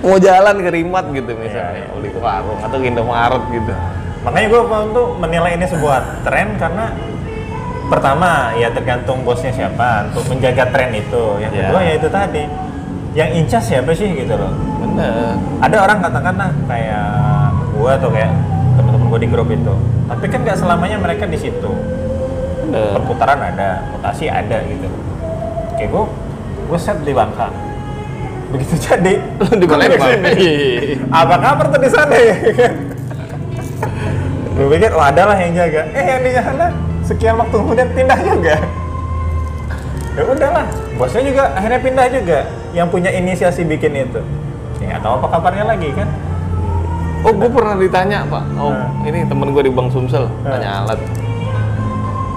mau 0.00 0.16
jalan 0.16 0.56
ke 0.58 0.70
Rimat 0.70 1.04
gitu 1.10 1.30
misalnya, 1.34 1.76
Iya, 1.76 1.84
iya. 1.84 1.92
beli 1.92 2.08
ke 2.08 2.18
warung 2.18 2.58
atau 2.58 2.76
ke 2.76 2.86
Indomaret 2.86 3.44
gitu. 3.50 3.72
makanya 4.20 4.46
gue 4.48 4.60
tuh 4.90 5.06
menilai 5.16 5.50
ini 5.54 5.64
sebuah 5.64 5.98
tren 6.22 6.52
karena 6.54 6.92
pertama 7.86 8.52
ya 8.54 8.68
tergantung 8.68 9.24
bosnya 9.24 9.50
siapa 9.50 10.08
untuk 10.08 10.28
menjaga 10.28 10.68
tren 10.68 10.92
itu 10.92 11.24
yang 11.38 11.50
Ya. 11.50 11.58
kedua 11.66 11.80
ya 11.80 11.92
itu 11.96 12.08
tadi 12.08 12.44
yang 13.10 13.30
incas 13.34 13.64
siapa 13.64 13.90
sih 13.90 14.12
gitu 14.14 14.36
loh 14.36 14.52
Bener. 14.78 15.34
ada 15.58 15.76
orang 15.80 15.98
katakanlah 15.98 16.50
kayak 16.64 17.06
gue 17.72 17.90
atau 17.90 18.08
kayak 18.08 18.30
teman-teman 18.76 19.06
gue 19.08 19.20
di 19.20 19.28
grup 19.28 19.48
itu 19.48 19.74
tapi 20.06 20.24
kan 20.28 20.40
nggak 20.44 20.58
selamanya 20.58 20.96
mereka 20.96 21.24
di 21.24 21.38
situ 21.40 21.70
Bener. 22.62 22.94
perputaran 22.94 23.40
ada 23.42 23.82
mutasi 23.90 24.28
ada 24.28 24.60
gitu 24.62 24.86
kayak 25.74 25.90
gue 25.90 26.04
gue 26.68 26.78
set 26.78 27.00
di 27.02 27.10
Bangka 27.10 27.48
begitu 28.50 28.74
jadi 28.78 29.14
Lu 29.38 29.54
di 29.54 29.64
gua 29.64 29.76
Palembang. 29.76 29.94
ke 29.96 30.06
sini. 30.10 30.30
Iya. 30.34 30.96
apa 31.08 31.34
kabar 31.36 31.66
tuh 31.68 31.78
di 31.78 31.88
sana 31.88 32.16
ya 32.16 32.34
gue 34.50 34.66
pikir 34.68 34.90
oh 34.90 35.00
ada 35.00 35.22
lah 35.24 35.36
yang 35.36 35.52
jaga 35.54 35.82
eh 35.90 36.04
yang 36.06 36.20
di 36.20 36.32
sana 36.32 36.66
sekian 37.02 37.34
waktu 37.34 37.54
kemudian 37.54 37.88
pindah 37.90 38.18
juga 38.20 38.54
ya 40.10 40.22
udahlah 40.26 40.66
bosnya 40.94 41.22
juga 41.24 41.44
akhirnya 41.54 41.80
pindah 41.80 42.06
juga 42.10 42.38
yang 42.72 42.86
punya 42.86 43.08
inisiasi 43.08 43.62
bikin 43.62 43.96
itu 43.96 44.20
ya 44.78 44.98
atau 44.98 45.16
apa 45.16 45.26
kabarnya 45.30 45.66
lagi 45.66 45.90
kan 45.92 46.08
Oh, 47.20 47.36
gue 47.36 47.52
pernah 47.52 47.76
ditanya, 47.76 48.24
Pak. 48.24 48.44
Oh, 48.56 48.72
Nah. 48.72 49.04
ini 49.04 49.28
temen 49.28 49.52
gue 49.52 49.60
di 49.60 49.68
Bang 49.68 49.92
Sumsel, 49.92 50.24
Nah. 50.40 50.56
tanya 50.56 50.80
alat. 50.80 50.96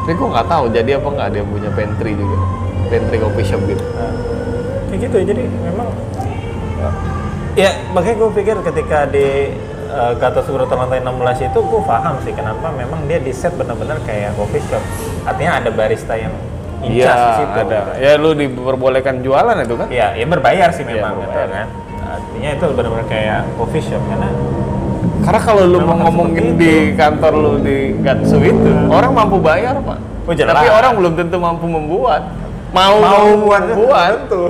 Tapi 0.03 0.11
gue 0.11 0.27
nggak 0.27 0.43
tahu 0.43 0.67
jadi 0.67 0.99
apa 0.99 1.07
nggak 1.07 1.29
dia 1.31 1.43
punya 1.47 1.71
pantry 1.71 2.11
juga, 2.11 2.35
pantry 2.91 3.15
coffee 3.15 3.47
shop 3.47 3.63
gitu. 3.63 3.79
Nah, 3.79 4.11
kayak 4.93 5.09
gitu 5.09 5.17
jadi 5.25 5.41
memang 5.49 5.87
ya 7.53 7.69
makanya 7.93 8.15
gue 8.19 8.29
pikir 8.37 8.55
ketika 8.61 9.09
di 9.09 9.53
uh, 9.89 10.13
Gatot 10.17 10.45
Subroto 10.45 10.73
lantai 10.73 11.01
16 11.01 11.49
itu 11.49 11.59
gue 11.59 11.81
paham 11.81 12.15
sih 12.21 12.33
kenapa 12.33 12.69
memang 12.69 13.05
dia 13.05 13.17
di 13.17 13.29
set 13.29 13.53
benar-benar 13.53 13.97
kayak 14.05 14.33
coffee 14.33 14.61
shop 14.65 14.81
artinya 15.25 15.57
ada 15.57 15.69
barista 15.69 16.13
yang 16.13 16.33
Iya, 16.83 17.15
ada. 17.47 17.95
Ya 17.95 18.19
lu 18.19 18.35
diperbolehkan 18.35 19.23
jualan 19.23 19.55
itu 19.63 19.79
kan? 19.79 19.87
ya 19.87 20.11
ya 20.19 20.27
berbayar 20.27 20.67
sih 20.75 20.83
Iya, 20.83 20.99
memang 20.99 21.15
gitu 21.15 21.31
berbayar. 21.31 21.47
kan 21.47 21.67
artinya 22.03 22.49
itu 22.51 22.65
benar-benar 22.75 23.05
kayak 23.07 23.39
coffee 23.55 23.79
shop 23.81 24.03
karena 24.11 24.29
Karena 25.23 25.39
kalau 25.39 25.63
lu 25.63 25.79
mau 25.79 25.95
ngomongin 25.95 26.59
di 26.59 26.91
kantor 26.99 27.33
lu 27.39 27.51
di 27.63 27.95
Gatsu 28.03 28.43
itu, 28.43 28.67
orang 28.91 29.15
mampu 29.15 29.39
bayar, 29.39 29.79
Pak. 29.79 29.95
Oh, 30.27 30.35
jelas. 30.35 30.51
Tapi 30.51 30.67
orang 30.67 30.99
belum 30.99 31.13
tentu 31.15 31.39
mampu 31.39 31.63
membuat. 31.63 32.27
Mau, 32.73 32.97
mau 32.97 33.25
membuat. 33.29 33.63
buat 33.71 34.11
tentu 34.19 34.43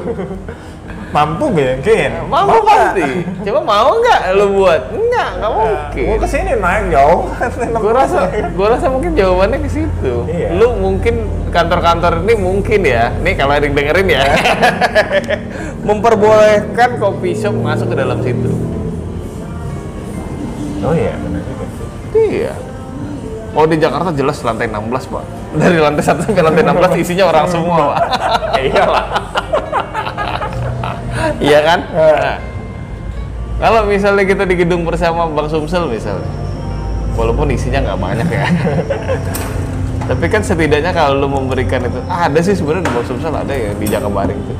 mampu 1.13 1.45
mungkin 1.45 2.09
Mampu 2.25 2.57
nggak? 2.57 2.79
pasti. 2.89 3.09
Coba 3.45 3.59
mau 3.61 3.89
nggak 3.93 4.21
lu 4.33 4.45
buat? 4.57 4.81
Enggak, 4.89 5.29
nggak 5.37 5.51
mungkin. 5.53 6.05
Mau 6.09 6.17
ke 6.17 6.27
sini 6.27 6.51
naik 6.57 6.85
jauh. 6.89 7.21
gue 7.83 7.91
rasa 7.93 8.19
gue 8.33 8.67
rasa 8.67 8.85
mungkin 8.89 9.11
jawabannya 9.13 9.59
ke 9.59 9.69
situ 9.69 10.13
Iya. 10.25 10.57
lu 10.57 10.73
mungkin 10.75 11.15
kantor-kantor 11.53 12.25
ini 12.25 12.33
mungkin 12.33 12.81
ya 12.81 13.13
nih 13.21 13.37
kalau 13.37 13.53
ada 13.53 13.61
yang 13.61 13.77
dengerin 13.77 14.09
ya 14.09 14.23
memperbolehkan 15.87 16.97
coffee 16.97 17.35
shop 17.35 17.53
masuk 17.53 17.91
ke 17.91 17.95
dalam 17.95 18.17
situ 18.19 18.49
Oh 20.81 20.91
iya, 20.91 21.13
benar 21.15 21.39
juga. 21.45 21.65
iya 22.17 22.53
Oh 23.53 23.69
di 23.69 23.77
Jakarta 23.77 24.09
jelas 24.09 24.41
lantai 24.41 24.65
16 24.65 25.13
pak 25.13 25.23
Dari 25.61 25.77
lantai 25.77 26.03
1 26.03 26.25
sampai 26.25 26.41
lantai 26.41 26.63
16 26.65 27.03
isinya 27.05 27.25
orang 27.29 27.45
semua 27.45 27.75
pak 27.93 27.97
Ya 28.57 28.61
iyalah. 28.69 29.05
Iya 31.39 31.59
kan? 31.63 31.79
Eh. 31.93 32.15
Nah, 32.19 32.37
kalau 33.63 33.87
misalnya 33.87 34.23
kita 34.27 34.43
di 34.43 34.55
gedung 34.59 34.83
bersama 34.83 35.23
Bang 35.31 35.47
Sumsel 35.47 35.87
misalnya, 35.87 36.27
walaupun 37.15 37.47
isinya 37.53 37.79
nggak 37.79 37.99
banyak 37.99 38.27
ya, 38.27 38.47
tapi 40.09 40.25
kan 40.27 40.43
setidaknya 40.43 40.91
kalau 40.91 41.23
lu 41.23 41.27
memberikan 41.31 41.79
itu, 41.85 41.99
ah, 42.11 42.27
ada 42.27 42.43
sih 42.43 42.59
sebenarnya 42.59 42.89
di 42.89 42.91
Bang 42.91 43.07
Sumsel 43.07 43.31
ada 43.31 43.53
ya 43.55 43.71
di 43.71 43.85
Jakabaring 43.87 44.35
itu. 44.35 44.55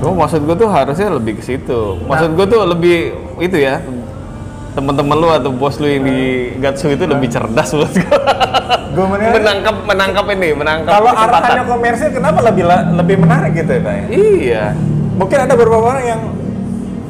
Cuma 0.00 0.24
maksud 0.24 0.40
gue 0.46 0.56
tuh 0.56 0.70
harusnya 0.70 1.08
lebih 1.12 1.32
ke 1.38 1.42
situ. 1.42 1.80
Maksud 2.06 2.30
gue 2.38 2.46
tuh 2.46 2.60
lebih 2.62 2.96
itu 3.42 3.58
ya, 3.58 3.82
teman-teman 4.70 5.16
lu 5.18 5.28
atau 5.34 5.50
bos 5.50 5.76
lu 5.82 5.86
yang 5.90 6.06
di 6.06 6.18
Gatsu 6.62 6.94
itu 6.94 7.04
lebih 7.06 7.28
cerdas 7.30 7.74
menurut 7.74 7.94
gua. 8.06 8.18
Gue 8.90 9.06
menangkap 9.06 9.76
menangkap 9.86 10.24
ini, 10.34 10.48
menangkap 10.50 10.92
kalau 10.98 11.10
arahannya 11.14 11.64
komersil 11.66 12.10
kenapa 12.10 12.38
lebih 12.42 12.64
lebih 12.70 13.16
menarik 13.22 13.52
gitu 13.54 13.70
ya? 13.78 13.80
Pak? 13.82 13.94
Iya. 14.10 14.64
Mungkin 15.14 15.38
ada 15.46 15.54
beberapa 15.54 15.86
orang 15.94 16.04
yang 16.06 16.20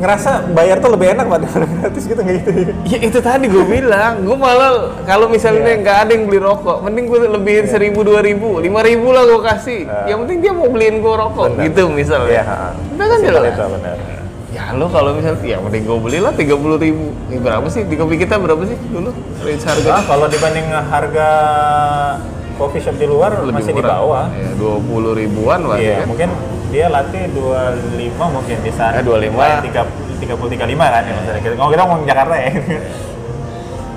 ngerasa 0.00 0.48
bayar 0.56 0.80
tuh 0.80 0.96
lebih 0.96 1.12
enak 1.12 1.28
Pak 1.28 1.38
daripada 1.44 1.66
gratis 1.68 2.04
gitu 2.08 2.20
nggak 2.20 2.36
gitu. 2.40 2.50
Ya 2.88 2.98
itu 3.04 3.18
tadi 3.20 3.44
gue 3.52 3.64
bilang, 3.68 4.24
gue 4.24 4.36
malah 4.36 4.96
kalau 5.04 5.28
misalnya 5.28 5.76
nggak 5.76 5.96
ada 6.08 6.10
yang 6.16 6.24
beli 6.24 6.40
rokok, 6.40 6.80
mending 6.80 7.04
gue 7.04 7.18
lebihin 7.28 7.68
seribu 7.68 8.00
dua 8.00 8.24
ribu, 8.24 8.64
lima 8.64 8.80
ribu 8.80 9.12
lah 9.12 9.28
gue 9.28 9.40
kasih. 9.44 9.80
Ah. 9.88 10.08
Yang 10.08 10.18
penting 10.24 10.38
dia 10.40 10.52
mau 10.56 10.68
beliin 10.72 11.04
gue 11.04 11.14
rokok, 11.16 11.52
Benar. 11.52 11.64
gitu 11.68 11.82
misalnya. 11.92 12.32
Iya, 12.32 12.42
ha-ha. 12.48 12.68
Udah 12.96 13.06
kan 13.06 13.18
jelas. 13.20 13.42
itu 13.52 13.64
benar. 13.76 13.96
Ya 14.60 14.76
lo 14.76 14.86
kalau 14.86 15.10
misalnya, 15.12 15.40
ya 15.42 15.56
mending 15.58 15.82
gue 15.82 15.98
belilah 15.98 16.32
tiga 16.32 16.54
puluh 16.54 16.76
ribu. 16.76 17.10
Ini 17.26 17.40
berapa 17.40 17.64
sih 17.66 17.82
di 17.82 17.96
kopi 17.96 18.14
kita 18.16 18.36
berapa 18.36 18.60
sih 18.62 18.76
dulu 18.86 19.10
range 19.40 19.64
harga? 19.64 19.88
Ah, 19.90 20.02
kalau 20.04 20.26
dibanding 20.26 20.66
harga 20.68 21.28
coffee 22.54 22.78
shop 22.78 22.94
di 22.94 23.06
luar 23.06 23.34
masih 23.46 23.72
di 23.72 23.80
bawah. 23.80 24.28
Ya 24.30 24.52
dua 24.54 24.76
puluh 24.78 25.16
ribuan 25.16 25.64
lah 25.64 25.74
Iya, 25.74 26.04
kan. 26.04 26.06
mungkin 26.06 26.28
dia 26.70 26.86
latih 26.86 27.26
25 27.34 28.30
mungkin 28.30 28.56
di 28.60 28.70
sana. 28.70 28.94
Eh, 28.94 29.02
25. 29.02 29.64
30 29.64 29.90
30 30.20 30.54
35 30.54 30.86
kan 30.86 31.02
ya 31.02 31.12
maksudnya. 31.16 31.40
Kita- 31.42 31.56
Kalau 31.56 31.70
kita 31.72 31.82
ngomong 31.82 32.06
Jakarta 32.06 32.34
ya. 32.36 32.50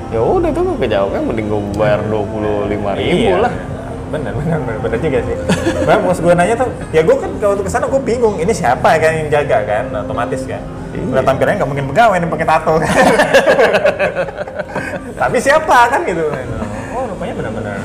Ya 0.09 0.21
udah 0.21 0.49
tuh 0.53 0.63
jawabnya 0.79 1.21
mending 1.21 1.47
gue 1.49 1.61
bayar 1.73 1.99
dua 2.05 2.21
puluh 2.23 2.69
lima 2.69 2.93
ribu 2.93 3.29
Iya. 3.29 3.49
lah. 3.49 3.53
Bener, 4.13 4.29
bener, 4.29 4.57
bener, 4.61 4.77
bener 4.77 4.99
juga 5.01 5.19
sih. 5.25 5.35
Bahkan 5.89 6.01
pas 6.05 6.19
gue 6.21 6.33
nanya 6.37 6.55
tuh, 6.61 6.69
ya 6.93 7.01
gue 7.01 7.15
kan 7.17 7.31
kalau 7.41 7.57
ke 7.57 7.71
sana 7.71 7.89
gue 7.89 8.01
bingung, 8.05 8.37
ini 8.37 8.53
siapa 8.53 8.93
kan 9.01 9.09
yang 9.09 9.29
jaga 9.33 9.57
kan, 9.65 9.85
otomatis 10.05 10.45
kan. 10.45 10.61
Iya. 10.93 11.17
Udah 11.17 11.23
tampilannya 11.25 11.57
nggak 11.57 11.69
mungkin 11.73 11.85
pegawai 11.89 12.21
yang 12.21 12.29
pakai 12.29 12.45
tato 12.45 12.73
kan. 12.77 12.93
Tapi 15.25 15.37
siapa 15.41 15.77
kan 15.89 16.05
gitu. 16.05 16.29
Oh 16.93 17.09
rupanya 17.09 17.33
benar-benar 17.41 17.81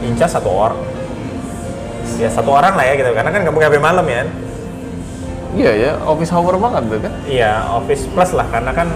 incas 0.00 0.32
satu 0.32 0.48
orang. 0.48 0.80
Ya 2.16 2.32
satu 2.32 2.50
orang 2.56 2.72
lah 2.72 2.84
ya 2.88 2.96
gitu, 2.96 3.12
karena 3.12 3.28
kan 3.28 3.40
mungkin 3.44 3.68
sampai 3.68 3.84
malam 3.84 4.06
ya. 4.08 4.24
Iya 5.50 5.72
ya, 5.76 5.90
office 6.08 6.32
hour 6.32 6.56
banget 6.56 6.82
tuh 6.88 6.98
kan. 7.04 7.12
Iya, 7.28 7.52
office 7.68 8.08
plus 8.08 8.32
lah, 8.32 8.48
karena 8.48 8.72
kan 8.72 8.88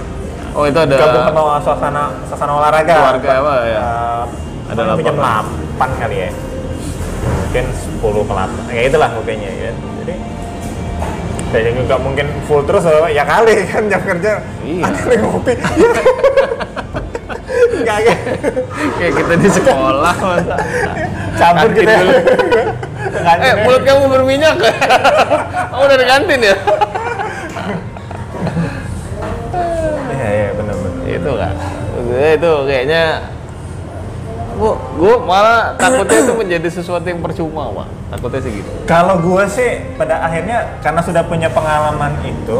Oh 0.55 0.71
itu 0.71 0.79
ada 0.79 0.95
gabung 0.95 1.27
sama 1.35 1.59
suasana 1.67 2.03
suasana 2.31 2.53
olahraga. 2.55 2.95
Keluarga 2.95 3.31
apa 3.43 3.55
ya? 3.67 3.85
Eh, 4.71 4.71
Ada 4.71 4.83
jam 5.03 5.19
lapangan. 5.19 5.45
8 5.77 6.01
kali 6.01 6.17
ya. 6.17 6.31
Mungkin 7.55 7.71
10 8.03 8.27
ke 8.27 8.35
8. 8.35 8.75
Ya 8.75 8.83
itulah 8.91 9.15
mungkinnya 9.15 9.47
ya. 9.47 9.71
Jadi 10.03 10.15
kayaknya 11.55 11.87
nggak 11.87 12.01
mungkin 12.03 12.27
full 12.51 12.67
terus 12.67 12.83
oh, 12.83 13.07
ya 13.07 13.23
kali 13.23 13.63
kan 13.71 13.87
jam 13.87 14.03
kerja. 14.03 14.43
Iya. 14.67 14.83
Ada 14.91 15.15
ngopi. 15.23 15.55
Enggak 17.79 17.97
enggak. 18.03 18.19
kayak 18.99 19.13
kita 19.23 19.35
di 19.39 19.49
sekolah 19.55 20.15
masa. 20.19 20.57
Campur 21.39 21.71
ya. 21.79 21.95
dulu. 21.95 22.17
Eh, 23.23 23.55
mulut 23.63 23.83
kamu 23.87 24.05
berminyak. 24.11 24.59
Kamu 25.71 25.85
dari 25.95 26.05
kantin 26.11 26.41
ya? 26.43 26.57
Iya 30.11 30.27
iya 30.27 30.51
benar 30.59 30.75
benar. 30.75 31.07
itu 31.07 31.31
kan. 31.39 31.55
Itu 32.35 32.53
kayaknya 32.67 33.03
gua, 34.57 34.75
gua 34.97 35.15
malah 35.23 35.61
takutnya 35.77 36.19
itu 36.25 36.35
menjadi 36.35 36.69
sesuatu 36.71 37.07
yang 37.07 37.21
percuma, 37.21 37.71
Pak. 37.71 37.89
Takutnya 38.17 38.41
sih 38.43 38.53
gitu. 38.63 38.71
Kalau 38.87 39.21
gue 39.21 39.45
sih 39.51 39.71
pada 39.99 40.23
akhirnya 40.25 40.79
karena 40.81 41.01
sudah 41.03 41.23
punya 41.27 41.49
pengalaman 41.51 42.15
itu 42.27 42.59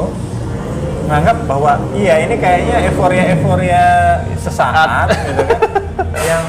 menganggap 1.05 1.37
bahwa 1.45 1.73
iya 1.93 2.25
ini 2.25 2.35
kayaknya 2.41 2.77
euforia 2.91 3.25
euforia 3.37 3.85
sesaat. 4.41 5.13
gitu 5.13 5.43
kan. 5.47 5.61
Yang 6.25 6.43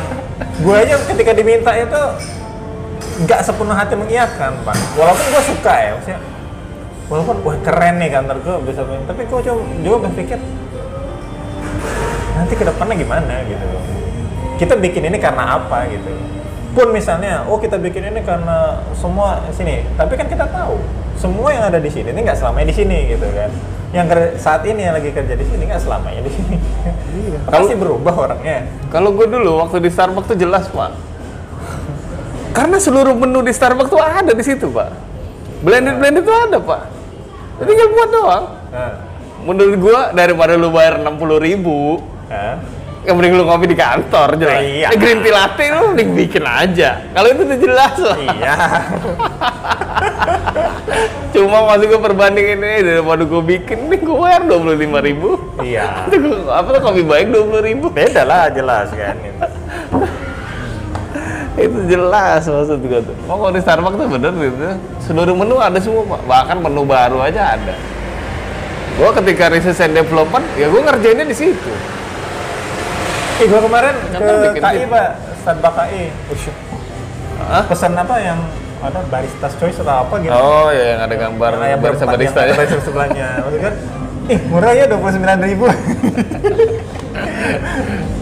gue 0.64 0.76
aja 0.76 0.96
ketika 1.14 1.32
diminta 1.36 1.72
itu 1.76 2.02
nggak 3.26 3.40
sepenuh 3.46 3.76
hati 3.76 3.96
mengiyakan 3.96 4.52
pak. 4.66 4.76
Walaupun 4.98 5.26
gue 5.30 5.44
suka 5.56 5.74
ya 5.76 5.92
maksudnya 5.96 6.20
walaupun 7.06 7.38
wah 7.46 7.58
keren 7.62 8.02
nih 8.02 8.10
kantor 8.10 8.38
gue 8.42 8.56
bisa 8.74 8.82
tapi 8.82 9.22
gue 9.30 9.40
cuma 9.46 9.62
juga 9.86 9.98
berpikir 10.10 10.40
nanti 12.36 12.54
ke 12.58 12.66
depannya 12.66 12.96
gimana 12.98 13.34
gitu 13.46 13.66
kita 14.56 14.76
bikin 14.80 15.08
ini 15.12 15.18
karena 15.20 15.60
apa 15.60 15.88
gitu 15.92 16.12
pun 16.76 16.92
misalnya 16.92 17.48
oh 17.48 17.56
kita 17.56 17.80
bikin 17.80 18.12
ini 18.12 18.20
karena 18.24 18.84
semua 18.96 19.40
sini 19.56 19.88
tapi 19.96 20.20
kan 20.20 20.28
kita 20.28 20.44
tahu 20.52 20.76
semua 21.16 21.56
yang 21.56 21.72
ada 21.72 21.80
di 21.80 21.88
sini 21.88 22.12
ini 22.12 22.28
nggak 22.28 22.36
selamanya 22.36 22.68
di 22.72 22.76
sini 22.76 22.98
gitu 23.16 23.28
kan 23.32 23.48
yang 23.96 24.12
saat 24.36 24.68
ini 24.68 24.84
yang 24.84 24.96
lagi 25.00 25.16
kerja 25.16 25.40
di 25.40 25.46
sini 25.48 25.72
nggak 25.72 25.80
selamanya 25.80 26.20
di 26.20 26.32
sini 26.36 26.58
pasti 27.48 27.74
berubah 27.80 28.14
orangnya 28.16 28.68
Kalau 28.92 29.12
gue 29.12 29.28
dulu 29.28 29.60
waktu 29.60 29.84
di 29.84 29.90
Starbucks 29.92 30.32
tuh 30.32 30.38
jelas, 30.40 30.72
Pak. 30.72 30.92
Karena 32.56 32.80
seluruh 32.80 33.12
menu 33.12 33.44
di 33.44 33.52
Starbucks 33.52 33.92
tuh 33.92 34.00
ada 34.00 34.32
di 34.32 34.44
situ, 34.44 34.72
Pak. 34.72 34.90
Blended 35.64 36.00
blended 36.00 36.24
tuh 36.24 36.36
ada, 36.36 36.58
Pak. 36.64 36.82
Jadi 37.60 37.68
tinggal 37.72 37.88
buat 37.92 38.10
doang. 38.12 38.46
nah, 38.72 38.94
Menurut 39.46 39.76
gua 39.78 40.00
daripada 40.16 40.58
lu 40.58 40.72
bayar 40.72 41.00
60 41.04 41.38
ribu, 41.44 42.02
nah. 42.32 42.60
Yang 43.06 43.16
mending 43.16 43.34
lu 43.34 43.46
ngopi 43.46 43.66
di 43.66 43.78
kantor 43.78 44.34
jelas. 44.36 44.58
Nah, 44.58 44.66
iya. 44.66 44.88
Eh, 44.90 44.98
green 44.98 45.22
tea 45.22 45.30
latte 45.30 45.64
lu 45.70 45.94
mending 45.94 46.10
bikin 46.14 46.44
aja. 46.44 46.90
Kalau 47.14 47.28
itu 47.30 47.42
udah 47.42 47.60
jelas 47.60 47.96
lah. 47.98 48.18
iya 48.18 48.56
Cuma 51.32 51.68
masih 51.68 51.86
gue 51.88 52.00
perbandingin 52.00 52.58
ini 52.58 52.80
daripada 52.82 53.22
gue 53.22 53.42
bikin 53.44 53.92
nih 53.92 54.00
gue 54.00 54.16
bayar 54.16 54.42
25 54.48 54.72
ribu. 55.04 55.30
iya 55.60 55.86
Itu 56.08 56.18
gua- 56.18 56.56
apa 56.56 56.68
tuh 56.72 56.82
kopi 56.82 57.02
baik 57.04 57.28
20 57.30 57.60
ribu. 57.62 57.86
beda 57.92 58.24
lah 58.24 58.48
jelas 58.50 58.90
kan 58.90 59.16
itu 61.56 61.80
jelas 61.88 62.44
maksud 62.44 62.80
gue 62.82 63.00
tuh. 63.00 63.16
Mau 63.28 63.40
kalau 63.40 63.52
di 63.52 63.64
Starbucks 63.64 63.96
tuh 63.96 64.08
bener 64.10 64.32
gitu. 64.34 64.56
Seluruh 65.02 65.32
menu 65.32 65.56
ada 65.56 65.80
semua 65.80 66.04
pak. 66.04 66.22
Bahkan 66.26 66.58
menu 66.60 66.84
baru 66.84 67.24
aja 67.24 67.56
ada. 67.56 67.76
Gue 68.96 69.10
ketika 69.14 69.48
research 69.48 69.80
and 69.82 69.96
development, 69.96 70.44
ya 70.56 70.68
gue 70.68 70.82
ngerjainnya 70.82 71.24
di 71.24 71.36
situ. 71.36 71.72
Ih, 73.36 73.48
gua 73.48 73.62
kemarin 73.62 73.94
ke 74.08 74.28
KI 74.56 74.78
tim. 74.78 74.88
pak 74.88 75.08
Starbucks 75.38 75.76
KI 75.78 76.04
Hah? 77.38 77.64
pesan 77.68 77.92
apa 77.94 78.16
yang 78.18 78.40
ada 78.80 79.00
baristas 79.06 79.52
choice 79.56 79.76
atau 79.78 79.96
apa 80.02 80.16
gitu 80.18 80.32
Oh 80.32 80.72
ya 80.72 80.96
yang 80.96 81.02
ada 81.04 81.16
gambar 81.16 81.52
barista 81.76 81.76
berempat 81.76 82.08
barista 82.08 82.40
yang 82.40 82.48
ya. 82.48 82.48
ada 82.48 82.56
barista 82.58 82.80
sebelahnya 82.82 83.28
maksudnya 83.38 83.62
kan 83.62 83.76
ih 84.26 84.40
murah 84.48 84.72
ya 84.72 84.86
dua 84.88 84.98
puluh 84.98 85.14
sembilan 85.14 85.38
ribu 85.44 85.66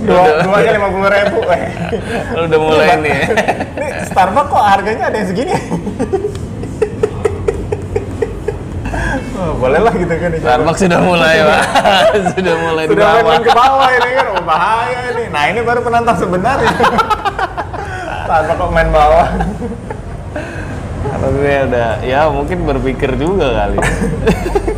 dua 0.03 0.19
Udah. 0.19 0.43
duanya 0.43 0.71
lima 0.73 0.89
puluh 0.89 1.07
ribu 1.07 1.37
Lu 2.33 2.41
udah 2.43 2.59
mulai 2.59 2.87
nih. 2.97 3.13
ya. 3.13 3.25
ini 3.71 3.87
Starbucks 4.03 4.49
kok 4.49 4.63
harganya 4.65 5.03
ada 5.07 5.15
yang 5.15 5.27
segini 5.29 5.53
oh, 9.43 9.53
boleh 9.59 9.79
lah 9.83 9.93
gitu 9.93 10.13
kan 10.15 10.29
dicoba. 10.31 10.47
Starbucks 10.47 10.79
sudah 10.87 10.99
mulai 11.03 11.35
pak. 11.43 11.61
sudah 12.39 12.55
mulai 12.63 12.83
di 12.87 12.91
sudah 12.95 13.07
bawah. 13.11 13.23
main 13.27 13.41
ke 13.43 13.51
bawah 13.51 13.89
ini 13.91 14.09
kan 14.15 14.25
oh, 14.31 14.43
bahaya 14.47 14.99
ini 15.11 15.23
nah 15.29 15.43
ini 15.51 15.59
baru 15.61 15.79
penantang 15.83 16.17
sebenarnya 16.17 16.71
Starbucks 18.23 18.57
kok 18.63 18.71
main 18.71 18.89
bawah 18.89 19.27
Kalau 21.03 21.29
gue 21.29 21.55
udah, 21.69 22.01
ya 22.01 22.25
mungkin 22.25 22.65
berpikir 22.65 23.13
juga 23.21 23.47
kali. 23.53 23.77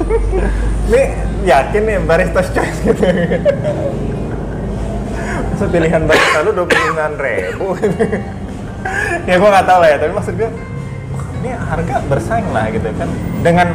ini 0.92 1.02
yakin 1.48 1.82
nih 1.86 1.98
barista 2.04 2.42
choice 2.44 2.80
gitu 2.84 3.02
Masa 5.54 5.66
pilihan 5.72 6.04
barista 6.04 6.44
lu 6.44 6.52
dua 6.52 6.66
puluh 6.68 6.84
sembilan 6.92 7.14
ribu 7.16 7.68
ya 9.26 9.36
gua 9.42 9.50
nggak 9.50 9.66
tahu 9.66 9.80
lah 9.82 9.90
ya 9.90 9.98
tapi 9.98 10.12
maksud 10.14 10.34
gue 10.38 10.50
ini 11.42 11.50
harga 11.54 11.96
bersaing 12.06 12.50
lah 12.54 12.66
gitu 12.70 12.90
kan 12.98 13.10
dengan 13.42 13.68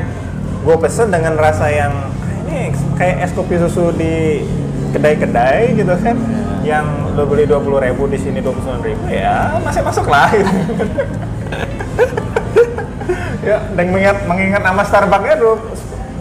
gue 0.61 0.77
pesen 0.77 1.09
dengan 1.09 1.35
rasa 1.35 1.67
yang 1.69 1.91
"Ah, 1.91 2.41
ini 2.47 2.71
kayak 2.97 3.17
es 3.25 3.33
kopi 3.33 3.57
susu 3.57 3.91
di 3.97 4.45
kedai-kedai 4.91 5.75
gitu 5.75 5.95
kan 6.03 6.17
yang 6.61 6.85
lo 7.17 7.25
beli 7.25 7.49
dua 7.49 7.57
puluh 7.57 7.81
ribu 7.81 8.05
di 8.05 8.21
sini 8.21 8.39
dua 8.39 8.53
puluh 8.53 8.69
sembilan 8.69 8.85
ribu 8.85 9.03
ya 9.09 9.57
masih 9.63 9.81
masuk 9.81 10.05
lah 10.05 10.29
gitu. 10.35 10.51
ya 13.49 13.57
dan 13.73 13.87
mengingat 13.89 14.19
mengingat 14.29 14.61
nama 14.61 14.83
Starbucksnya 14.85 15.37
dua 15.41 15.55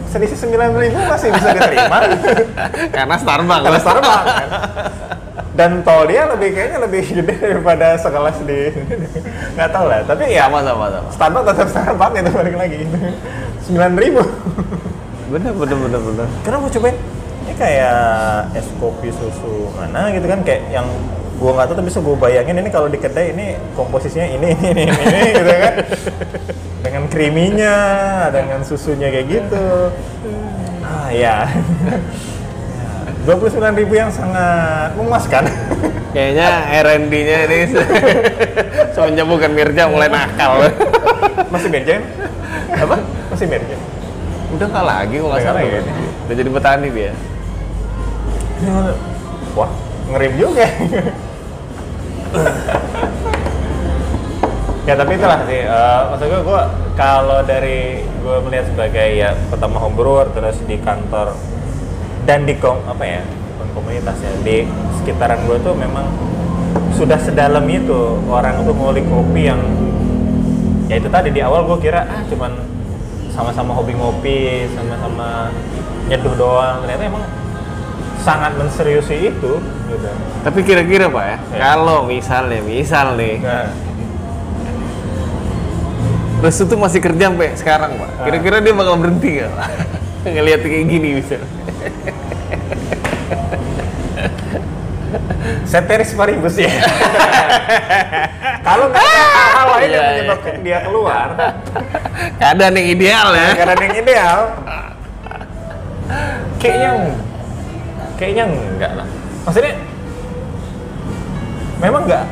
selisih 0.08 0.38
sembilan 0.38 0.70
ribu 0.74 0.98
masih 1.04 1.28
bisa 1.30 1.48
diterima 1.52 1.98
Karena 2.96 3.14
Starbucks. 3.20 3.62
kalau 3.62 3.78
Starbucks 3.78 4.24
kan. 4.24 4.48
dan 5.54 5.70
tol 5.84 6.08
dia 6.08 6.24
lebih 6.24 6.56
kayaknya 6.56 6.78
lebih 6.80 7.02
gede 7.20 7.34
daripada 7.36 8.00
sekelas 8.00 8.40
di 8.48 8.72
nggak 9.54 9.68
tahu 9.68 9.84
lah 9.86 10.00
tapi 10.08 10.32
ya 10.32 10.48
sama 10.48 10.64
sama 10.64 10.86
sama. 10.88 11.08
Starbucks 11.12 11.46
tetap 11.52 11.68
Starbucks 11.68 12.16
itu 12.16 12.30
balik 12.32 12.56
lagi 12.56 12.78
sembilan 13.70 13.92
ribu 13.94 14.22
Bener 15.30 15.54
bener 15.54 15.78
bener 15.78 16.00
bener. 16.02 16.26
karena 16.42 16.56
gue 16.58 16.70
cobain 16.74 16.96
ini 17.46 17.54
kayak 17.54 18.50
es 18.58 18.66
kopi 18.82 19.14
susu 19.14 19.70
mana 19.78 20.10
gitu 20.10 20.26
kan 20.26 20.42
kayak 20.42 20.74
yang 20.74 20.86
gua 21.38 21.54
nggak 21.56 21.66
tahu 21.70 21.76
tapi 21.78 21.86
bisa 21.88 22.00
gue 22.02 22.16
bayangin 22.18 22.58
ini 22.60 22.70
kalau 22.74 22.90
di 22.90 22.98
kedai 22.98 23.30
ini 23.32 23.54
komposisinya 23.78 24.26
ini 24.26 24.48
ini 24.58 24.70
ini, 24.74 24.82
ini, 24.90 25.20
gitu 25.38 25.52
kan 25.54 25.74
dengan 26.82 27.02
kriminya 27.08 27.76
dengan 28.34 28.60
susunya 28.66 29.08
kayak 29.08 29.26
gitu 29.30 29.66
ah 30.82 31.08
ya 31.14 31.46
gue 33.20 33.34
29 33.36 33.80
ribu 33.84 34.00
yang 34.00 34.08
sangat 34.08 34.96
memuaskan. 34.96 35.44
Kayaknya 36.16 36.48
R&D-nya 36.82 37.38
ini 37.46 37.58
semenjak 38.96 39.28
bukan 39.28 39.52
Mirja 39.52 39.92
mulai 39.92 40.08
nakal. 40.08 40.72
Masih 41.52 41.68
merjen? 41.68 42.00
Apa? 42.72 42.96
Masih 43.40 43.56
merjen. 43.56 43.80
Udah 44.52 44.68
nggak 44.68 44.84
lagi 44.84 45.16
kok 45.16 45.28
nggak 45.32 45.40
salah 45.48 45.64
ya. 45.64 45.80
Udah 46.28 46.34
jadi 46.36 46.50
petani 46.52 46.88
dia. 46.92 47.16
Wah, 49.56 49.70
ngerim 50.12 50.32
juga. 50.36 50.68
ya 54.84 54.92
tapi 54.92 55.16
itulah 55.16 55.40
sih, 55.48 55.64
eh, 55.64 56.00
maksud 56.12 56.26
gue, 56.28 56.40
gue 56.52 56.62
kalau 57.00 57.40
dari 57.48 58.04
gue 58.04 58.36
melihat 58.44 58.68
sebagai 58.68 59.08
ya 59.16 59.32
pertama 59.48 59.80
homebrewer 59.80 60.28
terus 60.36 60.60
di 60.68 60.76
kantor 60.76 61.32
dan 62.28 62.44
di 62.44 62.60
kom 62.60 62.76
apa 62.84 63.08
ya 63.08 63.24
bukan 63.56 63.68
komunitasnya 63.72 64.36
di 64.44 64.68
sekitaran 65.00 65.48
gue 65.48 65.56
tuh 65.64 65.72
memang 65.72 66.04
sudah 66.92 67.16
sedalam 67.16 67.64
itu 67.72 68.20
orang 68.28 68.68
tuh 68.68 68.76
ngulik 68.76 69.08
kopi 69.08 69.48
yang 69.48 69.64
ya 70.92 71.00
itu 71.00 71.08
tadi 71.08 71.32
di 71.32 71.40
awal 71.40 71.64
gue 71.64 71.80
kira 71.80 72.04
ah 72.04 72.20
cuman 72.28 72.79
sama-sama 73.40 73.72
hobi 73.72 73.96
ngopi 73.96 74.68
sama-sama 74.76 75.48
nyeduh 76.12 76.36
doang 76.36 76.84
ternyata 76.84 77.08
emang 77.08 77.24
sangat 78.20 78.52
menseriusi 78.60 79.32
itu 79.32 79.52
gitu 79.88 80.10
Tapi 80.44 80.60
kira-kira 80.60 81.08
Pak 81.08 81.24
ya, 81.24 81.36
Ya. 81.56 81.60
kalau 81.72 82.04
misalnya, 82.04 82.60
misal 82.60 83.16
nih, 83.16 83.40
nah, 83.40 83.68
Restu 86.40 86.64
tuh 86.64 86.80
masih 86.80 87.04
kerja 87.04 87.28
sampai 87.28 87.52
sekarang 87.52 88.00
Pak. 88.00 88.08
Ah. 88.16 88.24
Kira-kira 88.24 88.56
dia 88.64 88.72
bakal 88.72 88.96
berhenti 88.96 89.40
nggak 89.40 89.52
Pak? 89.52 89.68
Ngeliat 90.36 90.60
kayak 90.64 90.84
gini 90.88 91.08
misal. 91.20 91.40
Ceteris 95.64 96.10
paribus 96.12 96.56
ya. 96.56 96.70
Kalau 98.66 98.86
nggak 98.88 99.00
ada 99.00 99.22
hal 99.56 99.66
lain 99.68 99.80
yang 99.80 99.88
Iya, 99.90 100.00
iya. 100.00 100.10
menyebabkan 100.12 100.54
dia 100.60 100.78
keluar. 100.84 101.28
Keadaan 102.36 102.74
yang 102.74 102.88
ideal 102.88 103.28
ya. 103.32 103.48
karena 103.54 103.74
yang 103.80 103.96
ideal. 103.96 104.38
Kayaknya 106.60 106.90
kayaknya 108.14 108.44
enggak 108.46 108.92
lah. 108.94 109.06
Maksudnya 109.42 109.72
memang 111.78 112.02
enggak 112.04 112.24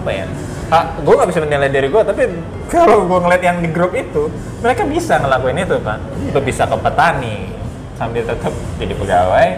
apa 0.00 0.10
ya? 0.10 0.24
Ah, 0.70 0.84
gue 0.96 1.12
nggak 1.12 1.28
bisa 1.28 1.40
menilai 1.42 1.68
diri 1.68 1.90
gue 1.90 1.98
tapi 2.00 2.22
kalau 2.70 3.02
gue 3.04 3.18
ngeliat 3.18 3.42
yang 3.42 3.58
di 3.58 3.68
grup 3.68 3.90
itu 3.90 4.30
mereka 4.62 4.86
bisa 4.86 5.18
ngelakuin 5.18 5.58
itu 5.60 5.76
pak. 5.82 5.98
Lu 6.30 6.40
bisa 6.40 6.62
ke 6.64 6.76
petani 6.78 7.50
sambil 7.98 8.22
tetap 8.24 8.54
jadi 8.78 8.94
pegawai. 8.94 9.48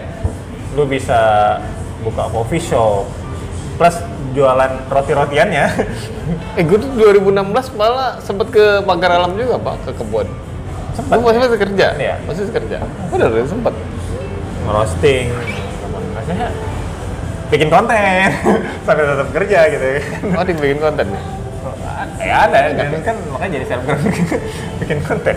Lu 0.73 0.83
bisa 0.83 1.21
buka 2.03 2.27
coffee 2.29 2.59
shop 2.59 3.07
plus 3.73 3.95
jualan 4.33 4.71
roti-rotiannya 4.87 5.65
Eh 6.57 6.63
gue 6.63 6.77
tuh 6.79 6.87
2016 6.95 7.35
malah 7.75 8.15
sempet 8.19 8.47
ke 8.47 8.63
pagar 8.83 9.19
alam 9.19 9.35
juga 9.35 9.59
Pak, 9.59 9.75
ke 9.83 9.91
kebun. 9.97 10.23
Sempet? 10.95 11.19
Lu 11.19 11.25
masih 11.25 11.39
masih 11.41 11.59
kerja? 11.59 11.87
Iya. 11.99 12.15
Masih 12.23 12.47
kerja. 12.47 12.77
Udah 13.11 13.27
udah 13.27 13.43
sempet. 13.43 13.73
ngerosting 14.63 15.27
maksudnya 16.15 16.47
bikin 17.51 17.67
konten 17.67 18.27
sambil 18.87 19.05
tetap 19.11 19.29
kerja 19.35 19.59
gitu 19.67 19.87
Oh 20.39 20.43
dibikin 20.47 20.79
konten 20.79 21.05
nih. 21.11 21.23
ya 22.23 22.47
ada 22.47 22.71
dan 22.71 23.03
kan 23.03 23.15
makanya 23.27 23.59
jadi 23.59 23.65
selebgram 23.67 23.99
bikin 24.79 24.99
konten 25.03 25.35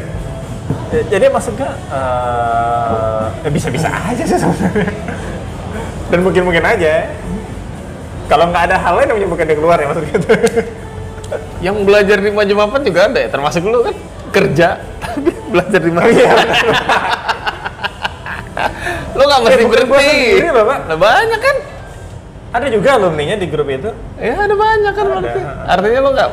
Ya, 0.90 1.02
jadi 1.06 1.26
maksudnya 1.30 1.70
eh, 1.90 3.24
ya 3.42 3.50
bisa-bisa 3.50 3.86
aja 3.86 4.22
sih 4.22 4.34
sebenarnya 4.34 4.90
dan 6.06 6.18
mungkin-mungkin 6.20 6.62
aja 6.62 7.10
kalau 8.26 8.46
nggak 8.46 8.62
ada 8.64 8.76
hal 8.76 8.94
lain 8.96 9.06
yang 9.08 9.18
menyebabkan 9.20 9.46
dia 9.46 9.56
keluar 9.56 9.76
ya 9.76 9.86
maksudnya 9.86 10.12
gitu. 10.12 10.28
Yang 11.58 11.76
belajar 11.82 12.16
di 12.18 12.30
Majumapan 12.30 12.80
juga 12.82 13.00
ada 13.04 13.18
ya, 13.18 13.28
termasuk 13.28 13.62
lu 13.62 13.82
kan 13.82 13.94
kerja 14.30 14.68
tapi 14.96 15.30
belajar 15.48 15.80
di 15.80 15.90
Majumapan. 15.90 16.46
lu 19.12 19.22
nggak 19.22 19.40
mesti 19.40 19.52
Eh, 19.52 19.64
bukan 19.64 19.70
berhenti. 19.86 20.06
sendiri 20.06 20.48
loh, 20.50 20.64
Pak. 20.64 20.78
Nah, 20.86 20.96
banyak 20.96 21.40
kan? 21.40 21.56
ada 22.48 22.66
juga 22.68 22.88
alumni-nya 22.94 23.36
di 23.36 23.46
grup 23.46 23.68
itu 23.68 23.90
Ya 24.16 24.32
ada 24.38 24.54
banyak 24.54 24.88
kan 24.90 25.04
Ada. 25.04 25.12
berarti. 25.14 25.40
Artinya 25.66 25.98
lu 26.00 26.10
nggak 26.10 26.30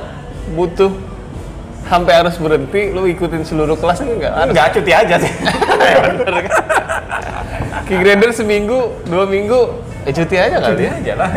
butuh 0.54 0.92
sampai 1.84 2.14
harus 2.16 2.36
berhenti, 2.38 2.82
lu 2.90 3.04
ikutin 3.06 3.44
seluruh 3.44 3.76
kelas 3.76 4.00
enggak? 4.02 4.32
Harus. 4.32 4.52
nggak 4.52 4.68
cuti 4.72 4.92
aja 4.94 5.16
sih 5.20 5.32
Bener 6.16 6.38
kan? 6.40 6.52
Key 7.84 7.98
grader 8.00 8.32
seminggu, 8.32 8.80
dua 9.04 9.26
minggu, 9.26 9.60
eh 10.04 10.12
cuti 10.12 10.36
aja 10.36 10.58
cuti 10.58 10.84
kali 10.84 10.84
ya. 10.84 10.94
aja 10.96 11.14
lah 11.16 11.30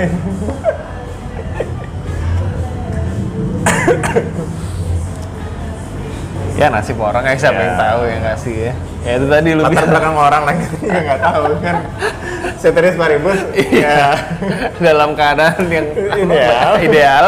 Ya 6.57 6.73
nasib 6.73 6.97
orang 6.97 7.21
kayak 7.21 7.37
siapa 7.37 7.53
Ya. 7.55 7.65
yang 7.67 7.77
tahu 7.77 8.01
yang 8.09 8.23
ngasih 8.25 8.55
ya. 8.57 8.73
Ya 9.05 9.13
itu 9.21 9.27
tadi 9.29 9.49
lu 9.53 9.61
latar 9.61 9.85
belakang 9.87 10.17
orang 10.17 10.43
lagi 10.43 10.65
juga 10.73 10.99
nggak 11.05 11.21
tahu 11.21 11.45
kan 11.61 11.77
seteris 12.57 12.97
paribus 12.97 13.39
Iya. 13.53 13.85
ya 13.85 14.09
dalam 14.89 15.13
keadaan 15.13 15.63
yang 15.69 15.87
Ideal. 16.17 16.73
ideal. 16.89 17.27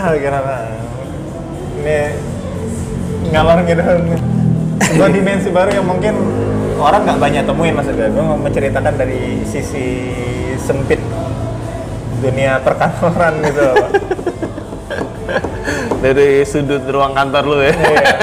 Ah, 0.00 0.10
gimana? 0.12 0.54
Ini 1.78 1.98
ngalor 3.30 3.58
gitu. 3.66 3.82
Sebuah 4.90 5.10
dimensi 5.14 5.48
baru 5.54 5.70
yang 5.80 5.86
mungkin 5.86 6.14
orang 6.80 7.06
nggak 7.06 7.20
banyak 7.20 7.42
temuin 7.46 7.74
maksudnya 7.76 8.08
gue 8.10 8.24
mau 8.24 8.38
menceritakan 8.40 8.94
dari 8.96 9.44
sisi 9.46 9.86
sempit 10.58 10.98
dunia 12.20 12.60
perkantoran 12.60 13.34
gitu. 13.44 13.68
Dari 16.00 16.48
sudut 16.48 16.80
ruang 16.88 17.12
kantor 17.12 17.44
lu 17.44 17.60
ya. 17.60 17.76
Iya, 17.76 18.16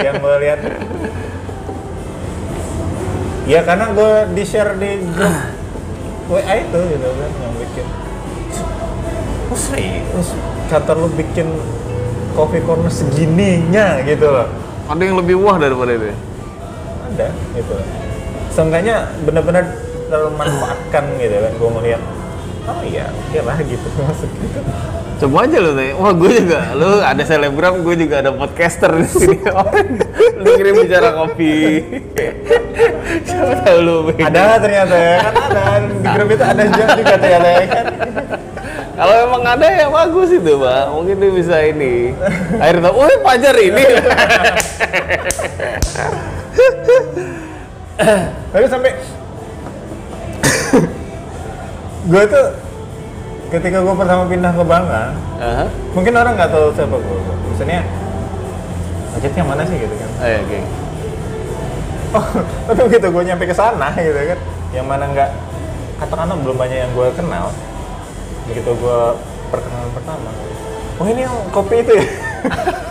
yang 0.00 0.16
gue 0.16 0.34
lihat. 0.40 0.60
Ya 3.44 3.60
karena 3.68 3.92
gue 3.92 4.12
di 4.32 4.44
share 4.48 4.72
di 4.80 4.96
grup 5.12 5.36
WA 6.32 6.54
itu 6.56 6.80
gitu 6.88 7.08
kan 7.08 7.30
yang 7.36 7.54
bikin. 7.60 7.86
Oh 9.48 9.58
serius 9.60 10.28
kantor 10.68 11.04
lu 11.04 11.08
bikin 11.16 11.48
coffee 12.38 12.62
corner 12.62 12.86
segininya 12.88 13.98
gitu 14.06 14.30
loh 14.30 14.46
Ada 14.86 15.02
yang 15.02 15.18
lebih 15.18 15.36
wah 15.36 15.58
daripada 15.58 15.90
itu. 15.92 16.06
ya? 16.08 16.16
ada 17.08 17.26
gitu 17.52 17.74
seenggaknya 18.48 18.96
benar-benar 19.22 19.64
terlalu 20.06 20.30
manfaatkan 20.34 21.04
gitu 21.18 21.36
kan 21.36 21.52
gue 21.52 21.70
ngeliat 21.74 22.02
oh 22.64 22.80
iya 22.84 23.04
oke 23.10 23.38
lah 23.42 23.58
gitu 23.60 23.88
masuk 24.06 24.30
gitu 24.38 24.60
Coba 25.18 25.50
aja 25.50 25.58
lu 25.58 25.74
nih. 25.74 25.98
Wah, 25.98 26.14
gue 26.14 26.30
juga. 26.30 26.78
Lu 26.78 27.02
ada 27.02 27.18
selebgram, 27.26 27.82
gue 27.82 27.94
juga 27.98 28.22
ada 28.22 28.30
podcaster 28.30 28.86
di 28.94 29.02
sini. 29.02 29.42
Oh, 29.50 29.66
lu 30.38 30.54
kirim 30.54 30.78
bicara 30.78 31.10
kopi. 31.10 31.82
Siapa 33.26 33.66
tahu 33.66 34.14
beda. 34.14 34.30
ada 34.30 34.62
ternyata 34.62 34.94
ya 34.94 35.14
kan 35.18 35.34
ada 35.34 35.62
di 35.82 36.06
grup 36.06 36.28
itu 36.30 36.44
ada 36.46 36.62
juga 36.62 36.84
ternyata 37.18 37.48
ya 37.50 37.64
kan 37.66 37.84
Kalau 38.98 39.14
emang 39.14 39.46
ada 39.46 39.66
ya 39.70 39.86
bagus 39.86 40.34
itu, 40.34 40.58
Pak. 40.58 40.90
Mungkin 40.90 41.22
dia 41.22 41.30
bisa 41.30 41.56
ini. 41.62 42.10
Akhirnya 42.62 42.90
tahu, 42.90 42.98
"Oh, 42.98 43.18
Pajar 43.22 43.54
ini." 43.54 43.84
tapi 48.52 48.64
sampai 48.70 48.92
gue 52.08 52.22
tuh 52.24 52.46
ketika 53.52 53.78
gue 53.84 53.94
pertama 53.96 54.22
pindah 54.30 54.52
ke 54.54 54.64
Bangka 54.64 55.04
Aha. 55.42 55.64
mungkin 55.92 56.12
orang 56.16 56.32
nggak 56.38 56.50
tahu 56.52 56.72
siapa 56.72 56.96
gue 56.96 57.18
maksudnya 57.52 57.80
Ajit 59.18 59.34
yang 59.34 59.48
mana 59.50 59.66
sih 59.66 59.76
gitu 59.76 59.94
kan 59.98 60.10
Ayo, 60.24 60.36
oke. 60.46 60.58
oh 62.16 62.26
tapi 62.70 62.80
begitu 62.88 63.06
gue 63.12 63.22
nyampe 63.28 63.44
ke 63.44 63.56
sana 63.56 63.92
gitu 63.98 64.14
kan 64.14 64.38
yang 64.72 64.86
mana 64.86 65.04
nggak 65.10 65.30
katakanlah 65.98 66.38
belum 66.38 66.56
banyak 66.56 66.78
yang 66.86 66.92
gue 66.94 67.08
kenal 67.12 67.50
begitu 68.48 68.70
gue 68.72 69.00
perkenalan 69.48 69.90
pertama 69.92 70.30
oh 70.98 71.06
ini 71.06 71.20
yang 71.24 71.36
kopi 71.52 71.84
itu 71.84 71.92
ya 72.00 72.06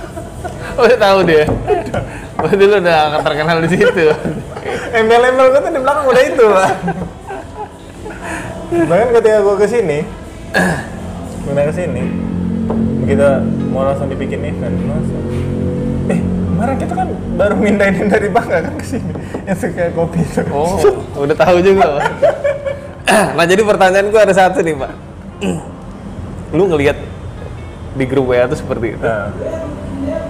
Oh, 0.78 0.86
dia 0.86 0.94
tahu 0.94 1.26
dia. 1.26 1.50
Berarti 2.38 2.64
lu 2.70 2.78
udah 2.78 3.18
terkenal 3.26 3.66
di 3.66 3.70
situ. 3.74 4.14
embel-embel 4.94 5.50
gue 5.50 5.62
tuh 5.66 5.72
di 5.74 5.82
belakang 5.82 6.06
udah 6.06 6.22
itu 6.22 6.46
lah 6.46 6.70
bahkan 8.68 9.08
ketika 9.16 9.38
gue 9.40 9.56
ke 9.58 9.68
sini 9.68 10.00
udah 11.48 11.64
ke 11.72 11.74
sini 11.74 12.04
begitu 13.04 13.30
mau 13.72 13.88
langsung 13.88 14.12
dibikin 14.12 14.44
event 14.44 14.76
langsung 14.84 15.24
eh 16.12 16.20
kemarin 16.20 16.76
kita 16.76 16.94
kan 16.94 17.08
baru 17.40 17.56
mindahin 17.56 18.08
dari 18.12 18.28
Bangka 18.28 18.60
kan 18.68 18.74
ke 18.76 18.86
sini 18.86 19.12
yang 19.48 19.56
suka 19.56 19.88
kopi 19.96 20.20
itu 20.20 20.42
Oh, 20.52 21.24
udah 21.24 21.34
tahu 21.34 21.58
juga. 21.64 21.98
Pak. 21.98 22.12
nah, 23.40 23.46
jadi 23.48 23.62
pertanyaan 23.64 24.12
gue 24.12 24.22
ada 24.22 24.36
satu 24.36 24.60
nih, 24.62 24.76
Pak. 24.78 25.07
Lu 26.56 26.64
ngelihat 26.72 26.98
di 27.98 28.06
grup 28.06 28.30
WA 28.30 28.46
itu 28.46 28.58
seperti 28.58 28.96
itu. 28.96 29.04
Nah, 29.04 29.34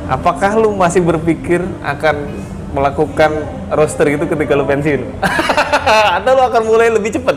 Apakah 0.07 0.55
lu 0.55 0.71
masih 0.71 1.03
berpikir 1.03 1.59
akan 1.83 2.15
melakukan 2.71 3.43
roster 3.75 4.07
itu 4.07 4.23
ketika 4.23 4.55
lu 4.55 4.63
pensiun? 4.63 5.03
Atau 6.15 6.31
lu 6.31 6.43
akan 6.47 6.63
mulai 6.63 6.87
lebih 6.87 7.11
cepat? 7.19 7.35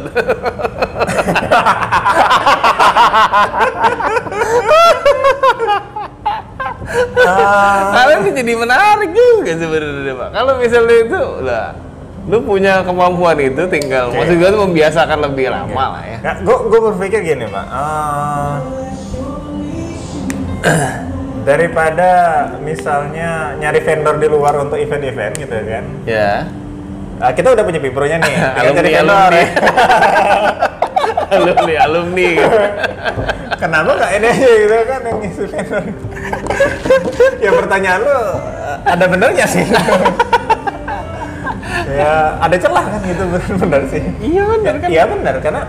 Karena 7.91 8.13
ini 8.23 8.31
jadi 8.39 8.53
menarik 8.55 9.11
juga 9.11 9.53
sebenarnya 9.59 10.15
pak. 10.15 10.29
Kalau 10.31 10.53
misalnya 10.63 10.97
itu 11.03 11.23
lah, 11.43 11.75
lu 12.29 12.39
punya 12.41 12.85
kemampuan 12.85 13.39
itu 13.39 13.65
tinggal, 13.67 14.13
maksud 14.13 14.37
gue 14.37 14.49
tuh 14.49 14.61
membiasakan 14.63 15.19
lebih 15.25 15.49
lama 15.49 15.97
lah 15.97 16.05
ya. 16.05 16.19
Nah, 16.21 16.35
gue 16.39 16.57
gue 16.69 16.81
berpikir 16.93 17.21
gini 17.25 17.45
pak, 17.45 17.65
Eh, 20.61 20.93
daripada 21.49 22.11
misalnya 22.61 23.57
nyari 23.57 23.81
vendor 23.81 24.21
di 24.21 24.29
luar 24.29 24.61
untuk 24.61 24.77
event-event 24.77 25.33
gitu 25.35 25.57
kan, 25.65 25.85
Ya. 26.05 26.45
Ah, 27.17 27.33
kita 27.33 27.53
udah 27.53 27.65
punya 27.65 27.81
Bipro-nya 27.81 28.17
nih, 28.17 28.33
tinggal 28.33 28.53
alumni, 28.57 28.77
cari 28.77 28.91
vendor. 28.93 29.17
alumni. 29.17 29.45
alumni, 31.37 31.75
alumni. 31.79 32.29
gitu. 32.33 32.59
Kenapa 33.61 33.91
nggak 33.93 34.11
ini 34.17 34.27
aja 34.27 34.51
gitu 34.57 34.77
kan 34.85 35.01
yang 35.05 35.17
ngisi 35.21 35.43
vendor? 35.47 35.83
ya 37.41 37.51
pertanyaan 37.53 38.01
lu 38.01 38.19
ada 38.85 39.05
benernya 39.05 39.45
sih. 39.45 39.65
Ya 41.93 42.13
ada 42.41 42.57
celah 42.57 42.85
kan 42.87 43.01
gitu 43.05 43.25
bener 43.63 43.83
sih. 43.91 44.03
Iya 44.23 44.43
benar 44.47 44.75
kan? 44.79 44.89
Iya 44.89 45.03
benar 45.09 45.35
karena 45.43 45.63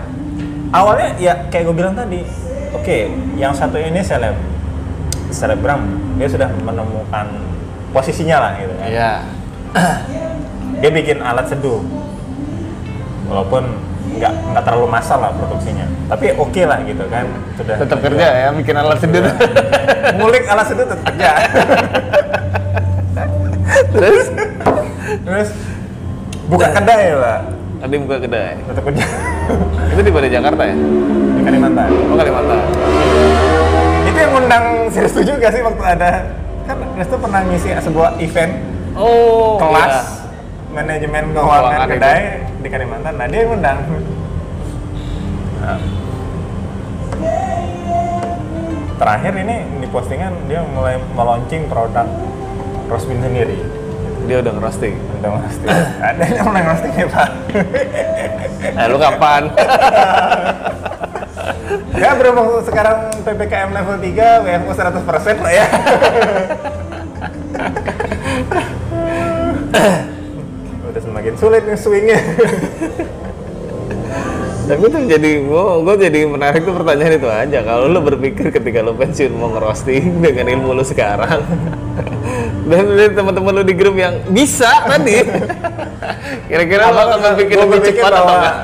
awalnya 0.72 1.08
ya 1.20 1.32
kayak 1.52 1.64
gue 1.68 1.76
bilang 1.76 1.94
tadi, 1.94 2.24
oke 2.72 2.96
yang 3.36 3.52
satu 3.52 3.76
ini 3.76 4.00
seleb, 4.00 4.36
selebgram 5.28 5.84
dia 6.16 6.28
sudah 6.28 6.48
menemukan 6.64 7.26
posisinya 7.92 8.36
lah 8.40 8.52
gitu 8.56 8.74
kan. 8.76 8.88
Iya. 8.88 9.12
Dia 10.82 10.90
bikin 10.90 11.22
alat 11.22 11.46
seduh, 11.46 11.78
walaupun 13.30 13.62
nggak 14.18 14.32
nggak 14.50 14.64
terlalu 14.66 14.90
massal 14.90 15.22
lah 15.22 15.30
produksinya, 15.30 15.86
tapi 16.10 16.34
oke 16.34 16.62
lah 16.66 16.82
gitu 16.82 17.06
kan 17.06 17.22
sudah. 17.54 17.78
Tetap 17.78 17.98
kerja 18.02 18.26
ya, 18.26 18.48
bikin 18.50 18.74
alat 18.74 18.98
sedut. 18.98 19.22
Ngulik 20.18 20.44
alat 20.50 20.66
seduh 20.66 20.82
tetap 20.82 21.06
kerja. 21.06 21.30
Terus? 23.94 24.26
Terus 25.22 25.48
buka 26.52 26.68
kedai 26.70 27.16
pak, 27.16 27.40
Tadi 27.80 27.94
buka 27.98 28.16
kedai. 28.18 28.54
kerja 28.62 29.04
Itu 29.92 30.00
di 30.00 30.12
mana 30.12 30.28
Jakarta 30.28 30.62
ya? 30.62 30.76
di 31.32 31.42
Kalimantan. 31.42 31.88
Oh 32.06 32.14
Kalimantan. 32.14 32.58
Itu 34.04 34.18
yang 34.18 34.30
ngundang 34.30 34.64
Restu 34.92 35.20
juga 35.22 35.48
sih 35.48 35.60
waktu 35.60 35.82
ada 35.82 36.10
kan 36.62 36.76
Restu 36.94 37.16
pernah 37.16 37.40
ngisi 37.42 37.72
sebuah 37.74 38.20
event 38.20 38.52
Oh. 38.92 39.56
kelas 39.56 40.20
manajemen 40.70 41.32
keuangan 41.32 41.64
Keuangan 41.64 41.88
kedai 41.88 42.20
di 42.60 42.68
Kalimantan. 42.68 43.12
Nah 43.16 43.26
dia 43.26 43.38
yang 43.38 43.48
ngundang. 43.50 43.78
Nah. 45.58 45.78
Terakhir 48.94 49.32
ini 49.34 49.56
di 49.80 49.86
postingan 49.88 50.32
dia 50.46 50.62
mulai 50.62 50.94
meluncing 51.10 51.66
produk 51.66 52.06
Rosbin 52.86 53.18
sendiri. 53.18 53.58
Dia 54.26 54.36
udah 54.38 54.52
ngerosting. 54.54 54.94
Udah 55.18 55.30
pasti. 55.42 55.66
Ada 56.08 56.22
yang 56.22 56.46
mulai 56.46 56.62
roasting 56.66 56.94
ya 56.94 57.06
Pak. 57.10 57.30
Nah, 58.74 58.84
lu 58.92 58.98
kapan? 58.98 59.42
Ya 61.92 62.18
berhubung 62.18 62.60
sekarang 62.66 63.14
PPKM 63.22 63.70
level 63.72 63.96
3, 64.00 64.42
WFO 64.44 64.72
100% 64.74 65.44
lah 65.44 65.52
ya. 65.54 65.66
Udah 70.90 71.00
semakin 71.00 71.34
sulit 71.38 71.62
nih 71.64 71.78
swingnya. 71.78 72.18
Tapi 74.68 74.84
tuh 74.88 75.04
jadi 75.04 75.30
gua, 75.46 75.78
gua 75.84 75.94
jadi 75.96 76.26
menarik 76.26 76.64
tuh 76.66 76.74
pertanyaan 76.74 77.14
itu 77.16 77.28
aja. 77.30 77.58
Kalau 77.62 77.86
lu 77.86 78.00
berpikir 78.02 78.50
ketika 78.50 78.82
lu 78.82 78.98
pensiun 78.98 79.32
mau 79.36 79.54
ngerosting 79.54 80.20
dengan 80.20 80.48
ilmu 80.58 80.74
lu 80.76 80.84
sekarang 80.84 81.44
dan 82.62 82.82
teman-teman 83.12 83.52
lu 83.52 83.62
di 83.62 83.74
grup 83.74 83.94
yang 83.94 84.14
bisa 84.28 84.86
tadi, 84.86 85.18
kira-kira 86.50 86.88
lu 86.88 87.00
akan 87.00 87.18
berpikir 87.32 87.56
lebih 87.58 87.78
cepat 87.82 88.12
atau 88.12 88.34
enggak? 88.34 88.56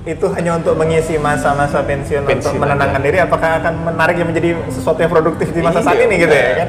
Itu 0.00 0.26
hanya 0.32 0.56
untuk 0.56 0.74
mengisi 0.74 1.20
masa-masa 1.20 1.84
pensiun, 1.84 2.24
untuk 2.24 2.40
Pensiun 2.40 2.56
menenangkan 2.56 2.98
aja. 2.98 3.06
diri. 3.06 3.18
Apakah 3.20 3.60
akan 3.60 3.72
menariknya 3.84 4.24
menjadi 4.24 4.48
sesuatu 4.72 4.96
yang 4.98 5.12
produktif 5.12 5.52
di 5.52 5.60
masa 5.60 5.78
Iya, 5.78 5.86
saat 5.86 5.98
ini 6.00 6.14
gitu 6.16 6.32
ya 6.32 6.40
benar. 6.42 6.56
kan? 6.56 6.68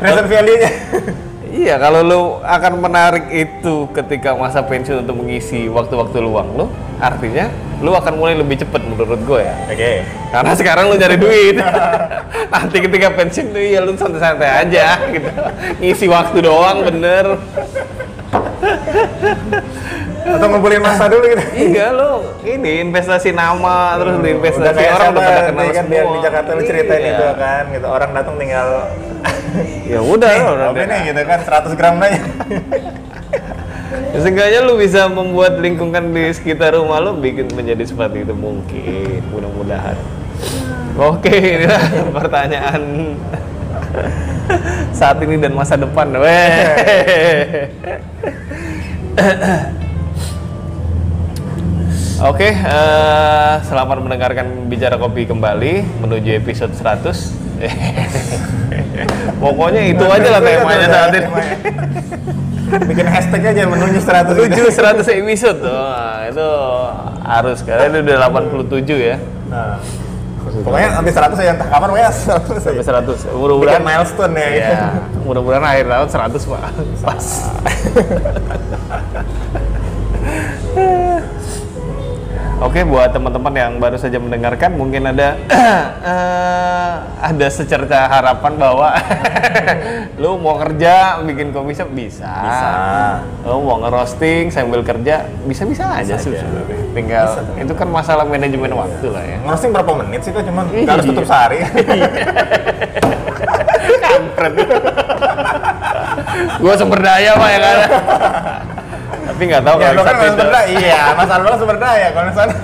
Present 0.00 0.28
value-nya. 0.28 0.70
Iya, 1.50 1.82
kalau 1.82 2.06
lu 2.06 2.22
akan 2.46 2.78
menarik 2.78 3.26
itu 3.34 3.90
ketika 3.90 4.38
masa 4.38 4.62
pensiun 4.62 5.02
untuk 5.02 5.18
mengisi 5.18 5.66
waktu-waktu 5.66 6.22
luang 6.22 6.46
lu, 6.54 6.70
artinya 7.02 7.50
lu 7.80 7.90
akan 7.90 8.12
mulai 8.14 8.34
lebih 8.34 8.56
cepat 8.58 8.80
menurut 8.82 9.18
gue 9.18 9.40
ya. 9.40 9.56
Oke. 9.66 9.92
Karena 10.30 10.52
sekarang 10.52 10.84
lu 10.86 10.96
nyari 10.96 11.16
duit. 11.16 11.56
Nanti 12.52 12.76
ketika 12.78 13.08
pensiun 13.10 13.46
tuh 13.50 13.62
ya 13.62 13.80
lu 13.80 13.92
santai-santai 13.94 14.50
aja 14.64 14.86
gitu. 15.08 15.28
Ngisi 15.78 16.06
waktu 16.06 16.38
doang 16.40 16.84
bener. 16.84 17.40
Atau 20.20 20.46
ngumpulin 20.46 20.78
masa 20.78 21.08
dulu 21.08 21.24
gitu. 21.26 21.42
Iya 21.56 21.90
lu 21.90 22.10
ini 22.44 22.84
investasi 22.84 23.32
nama 23.32 23.96
terus 23.96 24.20
di 24.20 24.28
investasi 24.30 24.60
udah 24.62 24.72
kayak 24.76 24.92
orang 24.94 25.08
udah 25.10 25.22
pada 25.22 25.42
kenal 25.42 25.66
kan 25.66 25.84
semua. 25.84 26.12
di 26.12 26.18
Jakarta 26.20 26.50
lu 26.52 26.62
ceritain 26.62 27.00
Iya. 27.00 27.10
itu 27.10 27.24
kan 27.34 27.62
gitu 27.70 27.86
orang 27.88 28.10
datang 28.12 28.34
tinggal 28.36 28.66
Ya 29.82 29.98
udah, 29.98 30.30
udah. 30.46 30.68
oke 30.70 30.82
nih 30.86 31.00
gitu 31.10 31.20
kan 31.24 31.38
100 31.42 31.74
gram 31.74 31.94
aja 31.98 32.14
Ya, 32.14 32.20
Seenggaknya 34.20 34.60
lu 34.66 34.76
bisa 34.76 35.06
membuat 35.06 35.60
lingkungan 35.62 36.12
di 36.12 36.28
sekitar 36.34 36.74
rumah 36.76 37.00
lu 37.00 37.16
bikin 37.16 37.48
menjadi 37.54 37.84
seperti 37.86 38.26
itu 38.26 38.34
mungkin, 38.34 39.20
mudah-mudahan. 39.32 39.96
Oke, 40.98 41.32
inilah 41.32 42.10
pertanyaan 42.12 43.14
saat 44.92 45.22
ini 45.24 45.38
dan 45.40 45.54
masa 45.56 45.78
depan. 45.78 46.10
Weh. 46.18 46.52
Oke, 52.20 52.52
eh, 52.52 53.54
selamat 53.64 54.04
mendengarkan 54.04 54.68
bicara 54.68 55.00
kopi 55.00 55.24
kembali 55.24 56.04
menuju 56.04 56.36
episode 56.36 56.76
100. 56.76 57.32
Pokoknya 59.40 59.88
itu 59.88 60.04
aja 60.04 60.28
lah 60.28 60.40
temanya 60.44 60.88
saat 60.88 61.16
ini. 61.16 61.28
Bikin 62.78 63.06
hashtag 63.10 63.42
aja 63.50 63.62
menuju 63.66 63.98
100 63.98 64.32
menuju 64.36 64.62
100 64.70 65.02
episode 65.20 65.60
Wah, 65.64 66.26
itu 66.30 66.48
harus 67.26 67.58
karena 67.66 67.84
itu 67.90 67.98
udah 68.06 68.16
87 68.30 68.98
ya. 68.98 69.16
Nah, 69.50 69.78
pokoknya 70.62 70.88
sampai 70.94 71.12
100 71.12 71.42
aja 71.42 71.50
entah 71.58 71.68
kapan 71.68 71.88
pokoknya 71.90 72.10
100 72.10 72.70
sampai 72.70 72.70
aja 72.70 72.82
100 73.02 73.26
bikin 73.26 73.34
mudah-mudahan 73.34 73.82
milestone 73.82 74.34
ya. 74.38 74.48
Ya 74.50 74.90
mudah-mudahan 75.26 75.64
akhir 75.66 75.84
tahun 75.90 76.08
100 76.08 76.50
pak. 76.50 76.62
Pas 77.02 77.26
Oke, 82.60 82.84
buat 82.84 83.08
teman-teman 83.08 83.54
yang 83.56 83.72
baru 83.80 83.96
saja 83.96 84.20
mendengarkan, 84.20 84.76
mungkin 84.76 85.08
ada 85.08 85.32
eh, 86.04 86.92
ada 87.18 87.46
secerca 87.48 88.04
harapan 88.04 88.52
bahwa 88.54 88.92
lu 90.20 90.36
mau 90.36 90.60
kerja 90.60 91.24
bikin 91.24 91.50
kopi 91.50 91.72
shop 91.72 91.88
bisa. 91.88 92.28
Bisa. 92.28 92.70
Lu 93.48 93.64
mau 93.64 93.80
ngerosting 93.80 94.52
sambil 94.52 94.84
kerja 94.84 95.24
bisa-bisa 95.48 95.88
aja 95.88 96.14
Bisa 96.14 96.20
sih 96.20 96.36
sebenarnya. 96.36 96.76
Tinggal 96.92 97.26
itu 97.56 97.72
kan 97.72 97.88
masalah 97.88 98.28
manajemen 98.28 98.70
waktu 98.70 99.06
lah 99.08 99.24
ya. 99.24 99.36
ngerosting 99.40 99.70
berapa 99.72 99.92
menit 99.96 100.20
sih 100.20 100.30
kok 100.30 100.44
cuman 100.44 100.64
Iya. 100.68 100.88
harus 100.92 101.04
tutup 101.08 101.24
sehari 101.24 101.64
Kampret. 104.04 104.52
Gua 106.60 106.74
sumber 106.76 107.00
daya 107.00 107.32
pak 107.32 107.48
ya 107.48 107.58
kan. 107.58 107.78
Tapi 109.40 109.48
nggak 109.48 109.64
tahu 109.64 109.78
ya 109.80 109.88
kalau 109.96 110.04
kan 110.04 110.16
sumber 110.20 110.48
daya 110.52 110.68
iya 110.76 111.02
masalah 111.16 111.44
lo 111.48 111.56
sumber 111.56 111.78
daya 111.80 112.08
kalau 112.12 112.28
sana 112.36 112.54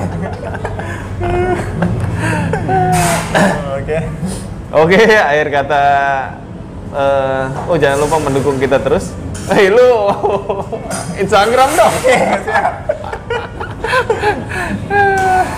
oke 3.80 3.98
Oke, 4.76 5.00
akhir 5.00 5.48
kata. 5.48 5.84
eh, 6.92 7.44
oh 7.64 7.80
jangan 7.80 7.96
lupa 8.04 8.20
mendukung 8.20 8.60
kita 8.60 8.76
terus. 8.76 9.16
Hei 9.48 9.72
lu, 9.72 9.88
Instagram 11.24 11.70
dong. 11.72 11.94
siap 12.44 12.74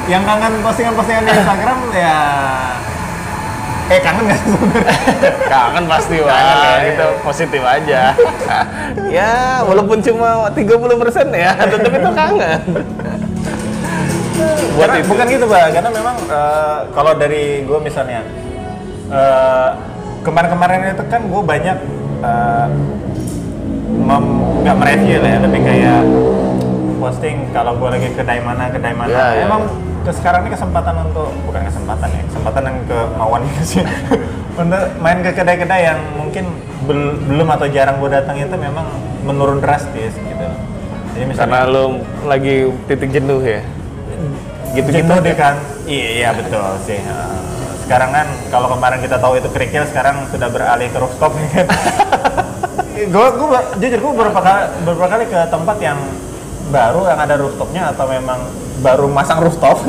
yang 0.06 0.22
kangen 0.22 0.62
postingan-postingan 0.62 1.24
di 1.24 1.32
Instagram 1.34 1.78
ya 1.90 2.18
eh 3.88 3.98
kangen 3.98 4.24
nggak 4.28 4.40
Kangen 5.52 5.84
pasti 5.86 6.16
Kangen 6.20 6.28
wah, 6.28 6.76
ya. 6.76 6.86
itu 6.86 7.06
positif 7.22 7.62
aja. 7.62 8.12
ya, 9.16 9.32
walaupun 9.64 9.98
cuma 9.98 10.52
30% 10.52 10.60
ya, 11.32 11.50
tetap 11.72 11.88
itu 11.90 12.10
kangen. 12.12 12.60
Buat 14.70 14.86
Karena 14.86 14.96
itu. 14.98 15.08
bukan 15.08 15.26
gitu 15.26 15.46
bang, 15.46 15.70
karena 15.72 15.90
memang 15.90 16.16
eh, 16.22 16.78
kalau 16.92 17.12
dari 17.12 17.64
gue 17.64 17.78
misalnya 17.80 18.20
eh, 19.08 19.68
kemarin-kemarin 20.20 20.92
itu 20.92 21.04
kan 21.06 21.20
gue 21.24 21.42
banyak 21.42 21.78
mem- 23.98 24.40
nggak 24.62 24.76
mereview 24.76 25.18
lah 25.18 25.30
ya, 25.30 25.38
lebih 25.40 25.60
kayak 25.62 26.00
posting 26.98 27.36
kalau 27.50 27.72
gue 27.74 27.88
lagi 27.88 28.08
kedai 28.12 28.40
mana 28.40 28.68
kedai 28.68 28.92
mana. 28.92 29.08
Ya, 29.08 29.26
ya, 29.32 29.42
Emang 29.46 29.62
ke 30.08 30.12
sekarang 30.16 30.48
ini 30.48 30.56
kesempatan 30.56 30.94
untuk 31.04 31.28
bukan 31.44 31.68
kesempatan 31.68 32.08
ya, 32.08 32.22
kesempatan 32.32 32.62
yang 32.64 32.78
kemauan 32.88 33.40
gitu 33.52 33.62
sih. 33.76 33.82
untuk 34.60 34.82
main 35.04 35.20
ke 35.20 35.36
kedai-kedai 35.36 35.82
yang 35.84 36.00
mungkin 36.16 36.48
bel- 36.88 37.20
belum 37.28 37.48
atau 37.52 37.68
jarang 37.68 38.00
gue 38.00 38.08
datang 38.08 38.40
itu 38.40 38.56
memang 38.56 38.88
menurun 39.28 39.60
drastis 39.60 40.16
gitu. 40.16 40.46
Jadi 41.12 41.24
Karena 41.28 41.28
misalnya 41.28 41.62
lo 41.68 41.84
lagi 42.24 42.72
titik 42.88 43.12
jenuh 43.12 43.44
ya. 43.44 43.60
Gitu-gitu 44.72 45.04
jenuh 45.04 45.20
aja. 45.20 45.26
deh 45.28 45.36
kan. 45.36 45.54
Iya, 45.84 46.08
iya 46.24 46.28
betul 46.32 46.64
sih. 46.88 47.00
Sekarang 47.84 48.10
kan 48.12 48.26
kalau 48.48 48.72
kemarin 48.72 49.04
kita 49.04 49.20
tahu 49.20 49.36
itu 49.36 49.48
kerikil 49.52 49.84
sekarang 49.92 50.24
sudah 50.32 50.48
beralih 50.48 50.88
ke 50.88 50.98
rooftop 51.00 51.36
ya 51.36 51.48
kan. 51.52 51.66
gue 52.98 53.26
gue 53.30 53.60
jujur 53.78 53.98
gue 54.02 54.12
beberapa 54.16 54.40
kali 54.42 54.62
beberapa 54.82 55.06
kali 55.06 55.24
ke 55.30 55.40
tempat 55.52 55.76
yang 55.78 56.00
baru 56.74 57.06
yang 57.06 57.20
ada 57.22 57.34
rooftopnya 57.38 57.94
atau 57.94 58.10
memang 58.10 58.42
baru 58.80 59.06
masang 59.10 59.42
rooftop. 59.42 59.82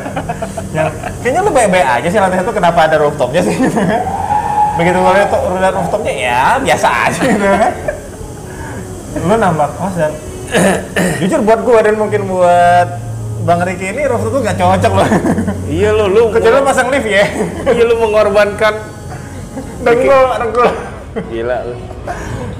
Yang 0.76 0.88
kayaknya 1.20 1.40
lu 1.44 1.50
baik-baik 1.52 1.86
aja 1.86 2.08
sih 2.08 2.18
lantai 2.20 2.40
satu 2.40 2.52
kenapa 2.52 2.88
ada 2.88 2.96
rooftopnya 3.00 3.42
sih? 3.44 3.56
Begitu 4.80 4.96
gue 4.96 5.12
lihat 5.60 5.74
rooftopnya 5.76 6.12
ya 6.16 6.40
biasa 6.56 6.88
aja 6.88 7.20
gitu. 7.32 7.46
Kan 9.12 9.22
lu 9.28 9.34
nambah 9.36 9.68
kos 9.76 9.94
dan 10.00 10.12
jujur 11.20 11.40
buat 11.44 11.60
gue 11.60 11.78
dan 11.84 11.94
mungkin 12.00 12.24
buat 12.28 12.88
Bang 13.42 13.60
Riki 13.66 13.92
ini 13.92 14.06
rooftop 14.08 14.38
tuh 14.38 14.40
gak 14.40 14.56
cocok 14.56 14.92
loh. 14.96 15.08
Iya 15.68 15.90
lo, 15.92 16.04
lu 16.08 16.22
kecuali 16.32 16.56
lu 16.56 16.64
pasang 16.64 16.88
lift 16.88 17.08
ya. 17.08 17.26
Iya 17.68 17.82
lu 17.84 17.94
mengorbankan 18.00 18.74
dengkul 19.82 20.24
dengkul. 20.40 20.70
Gila 21.28 21.58
lu. 21.68 21.76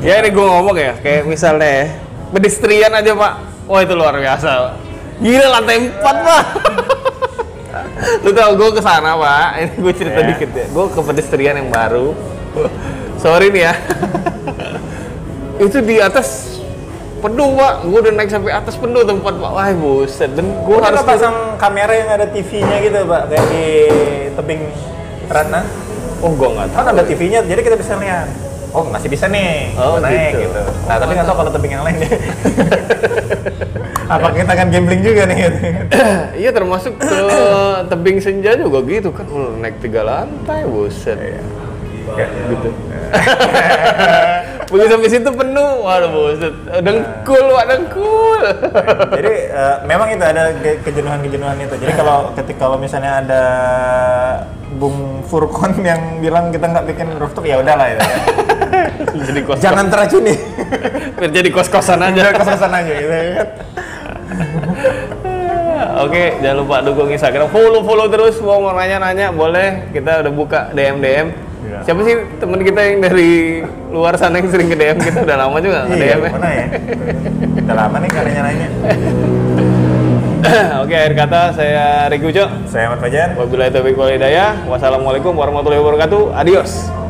Ya 0.02 0.18
ini 0.18 0.34
gue 0.34 0.42
ngomong 0.42 0.74
ya, 0.74 0.98
kayak 0.98 1.30
misalnya 1.30 1.70
ya, 1.70 1.86
pedestrian 2.34 2.90
aja 2.90 3.14
pak. 3.14 3.32
Wah 3.70 3.80
itu 3.86 3.94
luar 3.94 4.18
biasa. 4.18 4.81
Gila 5.22 5.46
lantai 5.50 5.76
4 5.86 6.02
pak. 6.02 6.44
lu 8.22 8.30
tau 8.30 8.52
gue 8.52 8.70
ke 8.72 8.80
sana 8.80 9.14
pak, 9.14 9.48
ini 9.56 9.72
gue 9.78 9.92
cerita 9.94 10.20
Ya. 10.20 10.26
dikit 10.28 10.50
ya. 10.52 10.66
Gue 10.68 10.86
ke 10.90 11.00
pedestrian 11.00 11.54
yang 11.56 11.70
baru. 11.70 12.12
Sorry 13.16 13.48
nih 13.48 13.62
ya. 13.64 13.74
itu 15.58 15.78
di 15.80 15.96
atas 15.96 16.58
penuh 17.18 17.54
pak. 17.54 17.72
Gue 17.84 17.98
udah 18.00 18.12
naik 18.12 18.28
sampai 18.28 18.50
atas 18.50 18.74
penuh 18.74 19.02
tempat 19.02 19.32
pak. 19.32 19.50
Wah 19.52 19.70
buset. 19.72 20.30
Dan 20.34 20.50
gue 20.58 20.76
harus 20.76 20.90
harus 20.90 21.06
pasang 21.06 21.34
kamera 21.56 21.94
yang 21.94 22.10
ada 22.10 22.26
TV-nya 22.26 22.76
gitu 22.82 22.98
pak 23.04 23.22
kayak 23.28 23.46
di 23.48 23.64
tebing 24.32 24.62
Ratna 25.28 25.62
Oh 26.18 26.30
gue 26.30 26.48
nggak 26.48 26.68
tahu. 26.70 26.78
kan 26.78 26.92
ada 26.92 27.02
TV-nya 27.02 27.40
jadi 27.42 27.60
kita 27.60 27.74
bisa 27.74 27.94
lihat 27.96 28.26
oh 28.72 28.84
masih 28.84 29.08
bisa 29.08 29.26
nih 29.26 29.76
Oh, 29.76 29.96
naik 29.98 30.32
gitu. 30.34 30.48
gitu, 30.48 30.60
nah 30.84 30.96
tapi 30.96 31.12
nggak 31.12 31.26
tahu 31.26 31.36
kalau 31.38 31.50
tebing 31.50 31.72
yang 31.72 31.84
lain 31.84 31.96
deh 31.98 32.12
apa 34.12 34.28
kita 34.28 34.52
kan 34.52 34.66
gambling 34.68 35.00
juga 35.00 35.22
nih 35.24 35.36
gitu. 35.40 35.58
iya 36.42 36.50
termasuk 36.50 36.96
ke 36.96 37.16
tebing 37.90 38.18
senja 38.18 38.52
juga 38.54 38.84
gitu 38.84 39.08
kan. 39.08 39.24
Lu 39.24 39.56
naik 39.56 39.80
tiga 39.80 40.04
lantai 40.04 40.64
buset. 40.64 41.16
gitu. 41.16 42.68
Begitu 44.68 44.88
sampai 44.90 45.10
situ 45.10 45.30
penuh, 45.30 45.72
waduh 45.80 46.10
buset. 46.10 46.52
Dengkul, 46.80 47.44
wah 47.46 47.64
dengkul. 47.64 48.40
jadi 49.16 49.32
eh, 49.48 49.76
memang 49.84 50.08
itu 50.10 50.20
ada 50.20 50.52
ke- 50.54 50.80
kejenuhan-kejenuhan 50.82 51.56
itu 51.58 51.74
jadi 51.78 51.92
kalau 51.94 52.32
ketika 52.34 52.60
kalau 52.62 52.76
misalnya 52.76 53.22
ada 53.22 53.42
Bung 54.72 55.24
Furkon 55.24 55.80
yang 55.80 56.18
bilang 56.18 56.48
kita 56.48 56.64
nggak 56.64 56.84
bikin 56.86 57.08
rooftop 57.16 57.44
ya 57.44 57.56
udahlah 57.58 57.86
itu 57.88 58.00
ya. 58.00 58.16
Jadi 59.28 59.40
kos 59.44 59.58
jangan 59.60 59.86
teracuni 59.88 60.34
biar 61.18 61.30
jadi 61.30 61.48
kos-kosan 61.52 62.00
aja. 62.00 62.16
jangan 62.16 62.34
kesesan 62.40 62.72
aja 62.72 62.92
gitu 62.92 63.12
ya 63.12 63.24
kan 63.36 63.48
Oke, 65.92 66.40
jangan 66.40 66.56
lupa 66.64 66.76
dukung 66.80 67.12
Instagram. 67.12 67.52
Follow-follow 67.52 68.08
terus 68.08 68.40
mau 68.40 68.64
nanya-nanya 68.72 69.28
boleh. 69.28 69.92
Kita 69.92 70.24
udah 70.24 70.32
buka 70.32 70.60
DM 70.72 71.04
DM. 71.04 71.26
Iya. 71.62 71.78
Siapa 71.84 72.00
sih 72.02 72.14
teman 72.42 72.58
kita 72.64 72.80
yang 72.80 72.98
dari 73.04 73.60
luar 73.92 74.16
sana 74.18 74.40
yang 74.40 74.50
sering 74.50 74.66
ke 74.66 74.74
DM 74.74 74.98
kita 74.98 75.22
udah 75.22 75.36
lama 75.46 75.56
juga 75.62 75.86
nggak 75.86 75.94
iya 75.94 76.16
DM 76.16 76.20
ya? 76.20 76.30
mana 76.34 76.48
ya 76.50 76.66
udah 77.62 77.76
lama 77.76 77.96
nih 78.02 78.10
kalian 78.10 78.42
nanya 78.42 78.68
Oke, 80.82 80.94
akhir 80.98 81.14
kata 81.14 81.40
saya 81.54 82.10
Riki 82.10 82.34
Uco. 82.34 82.44
saya 82.66 82.90
Ahmad 82.90 82.98
Fajar 82.98 83.38
Wabillahi 83.38 83.70
taufiq 83.70 83.94
wal 83.94 84.10
hidayah. 84.10 84.66
Wassalamualaikum 84.66 85.38
warahmatullahi 85.38 85.78
wabarakatuh. 85.78 86.34
Adios. 86.34 87.01